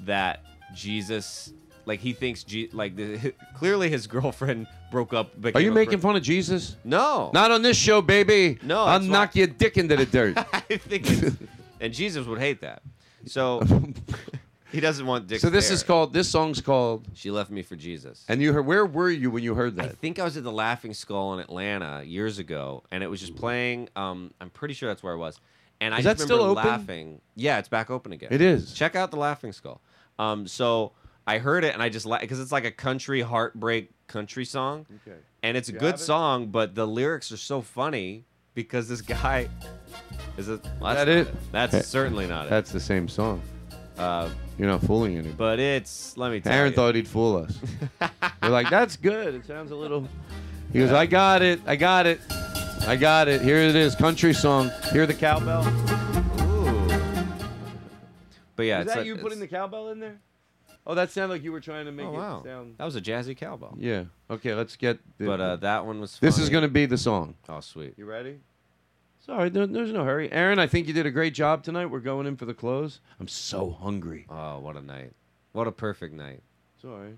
[0.00, 0.44] that
[0.74, 1.52] Jesus
[1.90, 5.32] like he thinks Je- like the, clearly his girlfriend broke up.
[5.56, 6.76] Are you making fun of Jesus?
[6.84, 8.58] No, Not on this show, baby.
[8.62, 10.38] No, I'll that's why- knock your dick into the dirt.
[10.52, 11.36] I think, it's,
[11.80, 12.82] and Jesus would hate that.
[13.26, 13.60] So
[14.72, 15.40] he doesn't want Dick.
[15.40, 16.12] so this is called.
[16.12, 17.06] This song's called.
[17.14, 18.24] She left me for Jesus.
[18.28, 18.64] And you heard.
[18.66, 19.84] Where were you when you heard that?
[19.84, 19.98] I that?
[19.98, 23.34] think I was at the Laughing Skull in Atlanta years ago, and it was just
[23.34, 23.88] playing.
[23.96, 25.40] Um, I'm pretty sure that's where I was,
[25.80, 26.70] and I Is just that still remember open?
[26.70, 27.20] laughing.
[27.34, 28.28] Yeah, it's back open again.
[28.30, 28.72] It is.
[28.72, 29.80] Check out the Laughing Skull.
[30.18, 30.92] Um, so
[31.30, 34.84] I heard it, and I just like because it's like a country heartbreak country song,
[35.06, 35.16] Okay.
[35.44, 35.98] and it's a You good it?
[35.98, 38.24] song, but the lyrics are so funny
[38.54, 39.48] because this guy
[40.36, 40.60] is it.
[40.80, 41.34] Well, that that's it?
[41.52, 42.50] not That's certainly not it.
[42.50, 43.40] That's the same song.
[43.96, 44.28] Uh,
[44.58, 45.34] You're not fooling anybody.
[45.36, 46.76] but it's let me tell Aaron you.
[46.76, 47.56] thought he'd fool us.
[48.42, 49.34] We're like, that's good.
[49.36, 50.08] It sounds a little.
[50.72, 51.60] He goes, I got it.
[51.66, 52.20] I got it.
[52.88, 53.40] I got it.
[53.42, 53.94] Here it is.
[53.94, 54.70] Country song.
[54.90, 55.62] Hear the cowbell.
[58.56, 60.18] But yeah, is it's that a- you it's- putting the cowbell in there?
[60.86, 62.42] Oh, that sounded like you were trying to make Oh, it wow.
[62.44, 62.74] sound.
[62.78, 63.76] That was a jazzy cowbell.
[63.78, 64.04] Yeah.
[64.30, 64.98] Okay, let's get.
[65.18, 66.18] The, But uh, that one was.
[66.20, 66.52] This is funny.
[66.52, 67.34] going to be the song.
[67.48, 67.94] Oh, sweet.
[67.96, 68.38] You ready?
[69.24, 70.32] Sorry, there, there's no hurry.
[70.32, 71.86] Aaron, I think you did a great job tonight.
[71.86, 73.00] We're going in for the close.
[73.20, 74.26] I'm so hungry.
[74.30, 75.12] Oh, what a night!
[75.52, 76.42] What a perfect night.
[76.80, 77.12] Sorry.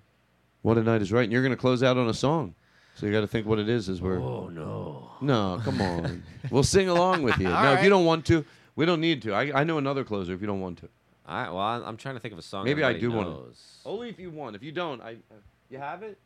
[0.63, 2.55] What a night is right, and you're going to close out on a song.
[2.97, 4.21] So you got to think what it is as we're.
[4.21, 5.11] Oh no.
[5.21, 6.25] No, come on.
[6.51, 7.49] we'll sing along with you.
[7.53, 9.33] All no, if you don't want to, we don't need to.
[9.33, 10.89] I, I know another closer if you don't want to.
[11.27, 11.51] All right.
[11.51, 12.65] Well, I'm I'm trying to think of a song.
[12.65, 13.79] Maybe I everybody do want knows.
[13.83, 13.89] to.
[13.89, 14.57] Only if you want.
[14.57, 15.13] If you don't, I.
[15.13, 15.35] Uh,
[15.71, 16.19] you have it.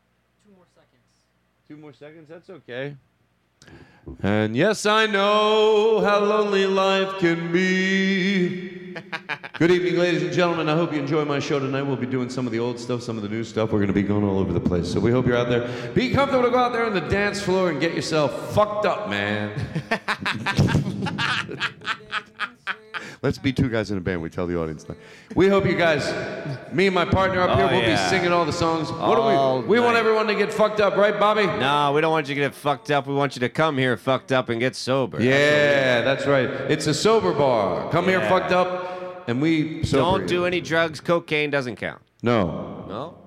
[0.44, 1.02] Two more seconds.
[1.68, 2.28] Two more seconds.
[2.28, 2.96] That's okay.
[4.22, 8.94] And yes, I know how lonely life can be.
[9.58, 10.68] Good evening, ladies and gentlemen.
[10.68, 11.82] I hope you enjoy my show tonight.
[11.82, 13.72] We'll be doing some of the old stuff, some of the new stuff.
[13.72, 14.90] We're going to be going all over the place.
[14.92, 15.68] So we hope you're out there.
[15.92, 19.10] Be comfortable to go out there on the dance floor and get yourself fucked up,
[19.10, 19.52] man.
[23.22, 24.20] Let's be two guys in a band.
[24.22, 24.96] We tell the audience that.
[25.34, 26.04] We hope you guys,
[26.72, 28.04] me and my partner up Oh, here, we'll yeah.
[28.04, 28.90] be singing all the songs.
[28.92, 29.78] What All do we?
[29.78, 31.46] We want everyone to get fucked up, right, Bobby?
[31.46, 33.06] No, we don't want you to get fucked up.
[33.06, 35.20] We want you to come here fucked up and get sober.
[35.22, 36.48] Yeah, that's right.
[36.70, 37.90] It's a sober bar.
[37.90, 41.00] Come here fucked up, and we sober Don't do any drugs.
[41.00, 42.02] Cocaine doesn't count.
[42.22, 42.84] No.
[42.88, 43.18] No.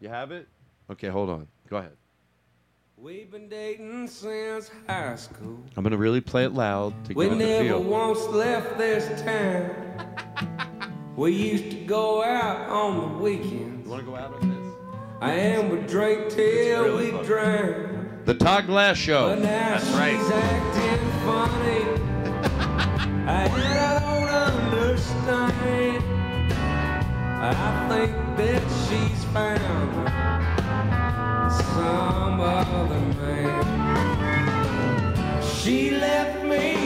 [0.00, 0.48] You have it?
[0.90, 1.46] Okay, hold on.
[1.68, 1.92] Go ahead.
[3.00, 5.62] We've been dating since high school.
[5.76, 9.70] I'm gonna really play it loud to We get the never once left this town.
[11.16, 13.84] We used to go out on the weekends.
[13.86, 14.74] You wanna go out on this?
[15.20, 18.20] I and we drink till really we drown.
[18.24, 19.28] The Todd Glass Show.
[19.28, 21.84] But now she's acting funny.
[23.28, 23.48] I
[24.00, 24.28] don't
[24.82, 26.04] understand.
[27.40, 30.17] I think that she's found
[31.78, 33.62] some other man.
[35.42, 36.77] She left me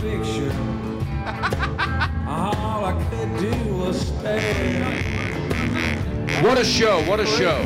[0.00, 0.52] picture.
[2.26, 4.84] All I could do was stare.
[6.42, 7.02] What a show!
[7.08, 7.64] What a show!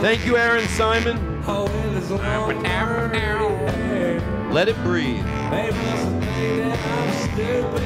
[0.00, 1.42] Thank you, Aaron Simon.
[1.46, 2.94] Oh, it is long hair.
[4.54, 5.24] Let it breathe.
[5.50, 7.82] They must think that I'm stupid.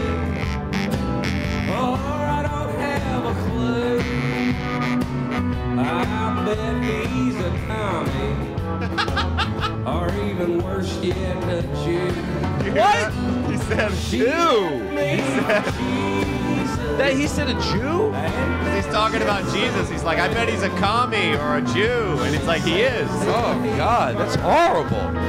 [1.71, 4.01] Or I don't have a clue.
[5.81, 8.37] I bet he's a commie.
[9.87, 12.48] or even worse yet, a Jew.
[12.59, 13.13] What?
[13.51, 14.81] He said Jew.
[14.91, 15.65] He said,
[16.99, 18.13] that he said a Jew?
[18.75, 19.89] He's talking about Jesus.
[19.89, 22.19] He's like, I bet he's a commie or a Jew.
[22.21, 23.09] And it's like, he is.
[23.11, 25.28] Oh, God, that's horrible.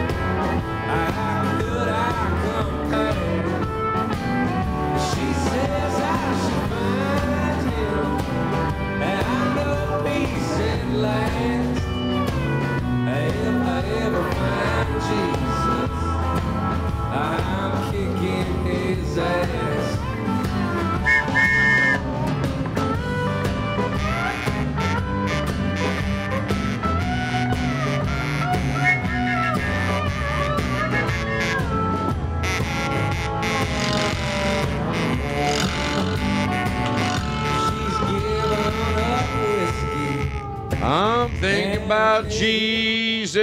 [41.89, 43.39] About Jesus.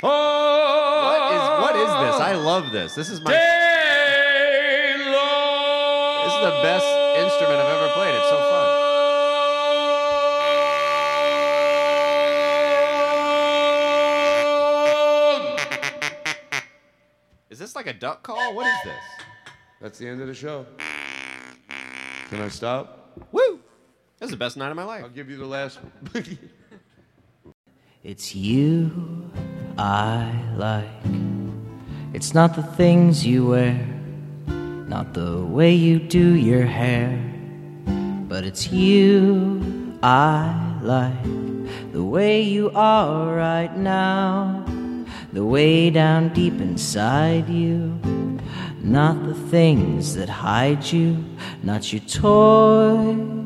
[0.00, 2.20] Oh, What is, what is this?
[2.20, 2.40] I oh.
[2.40, 2.94] love this.
[2.94, 3.32] This is my.
[3.32, 3.40] This
[6.34, 6.86] is the best
[7.18, 8.14] instrument I've ever played.
[8.14, 8.66] It's so fun.
[17.50, 18.54] Is this like a duck call?
[18.54, 19.02] What is this?
[19.80, 20.64] That's the end of the show.
[22.28, 22.95] Can I stop?
[24.26, 24.28] Woo!
[24.28, 25.04] This is the best night of my life.
[25.04, 25.78] I'll give you the last.
[28.02, 29.30] It's you
[29.76, 30.86] I like.
[32.12, 33.84] It's not the things you wear,
[34.46, 37.18] not the way you do your hair,
[38.28, 41.24] but it's you I like.
[41.92, 44.64] The way you are right now,
[45.32, 47.98] the way down deep inside you.
[48.80, 51.24] Not the things that hide you,
[51.64, 53.45] not your toys,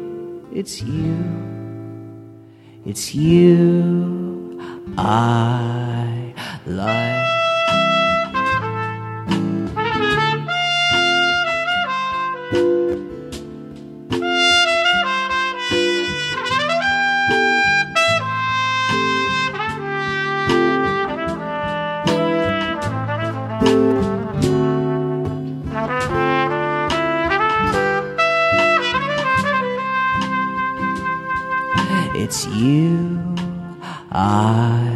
[0.53, 1.17] it's you,
[2.85, 4.59] it's you
[4.97, 6.33] I
[6.65, 7.40] like.
[32.31, 33.35] It's you
[34.09, 34.90] I.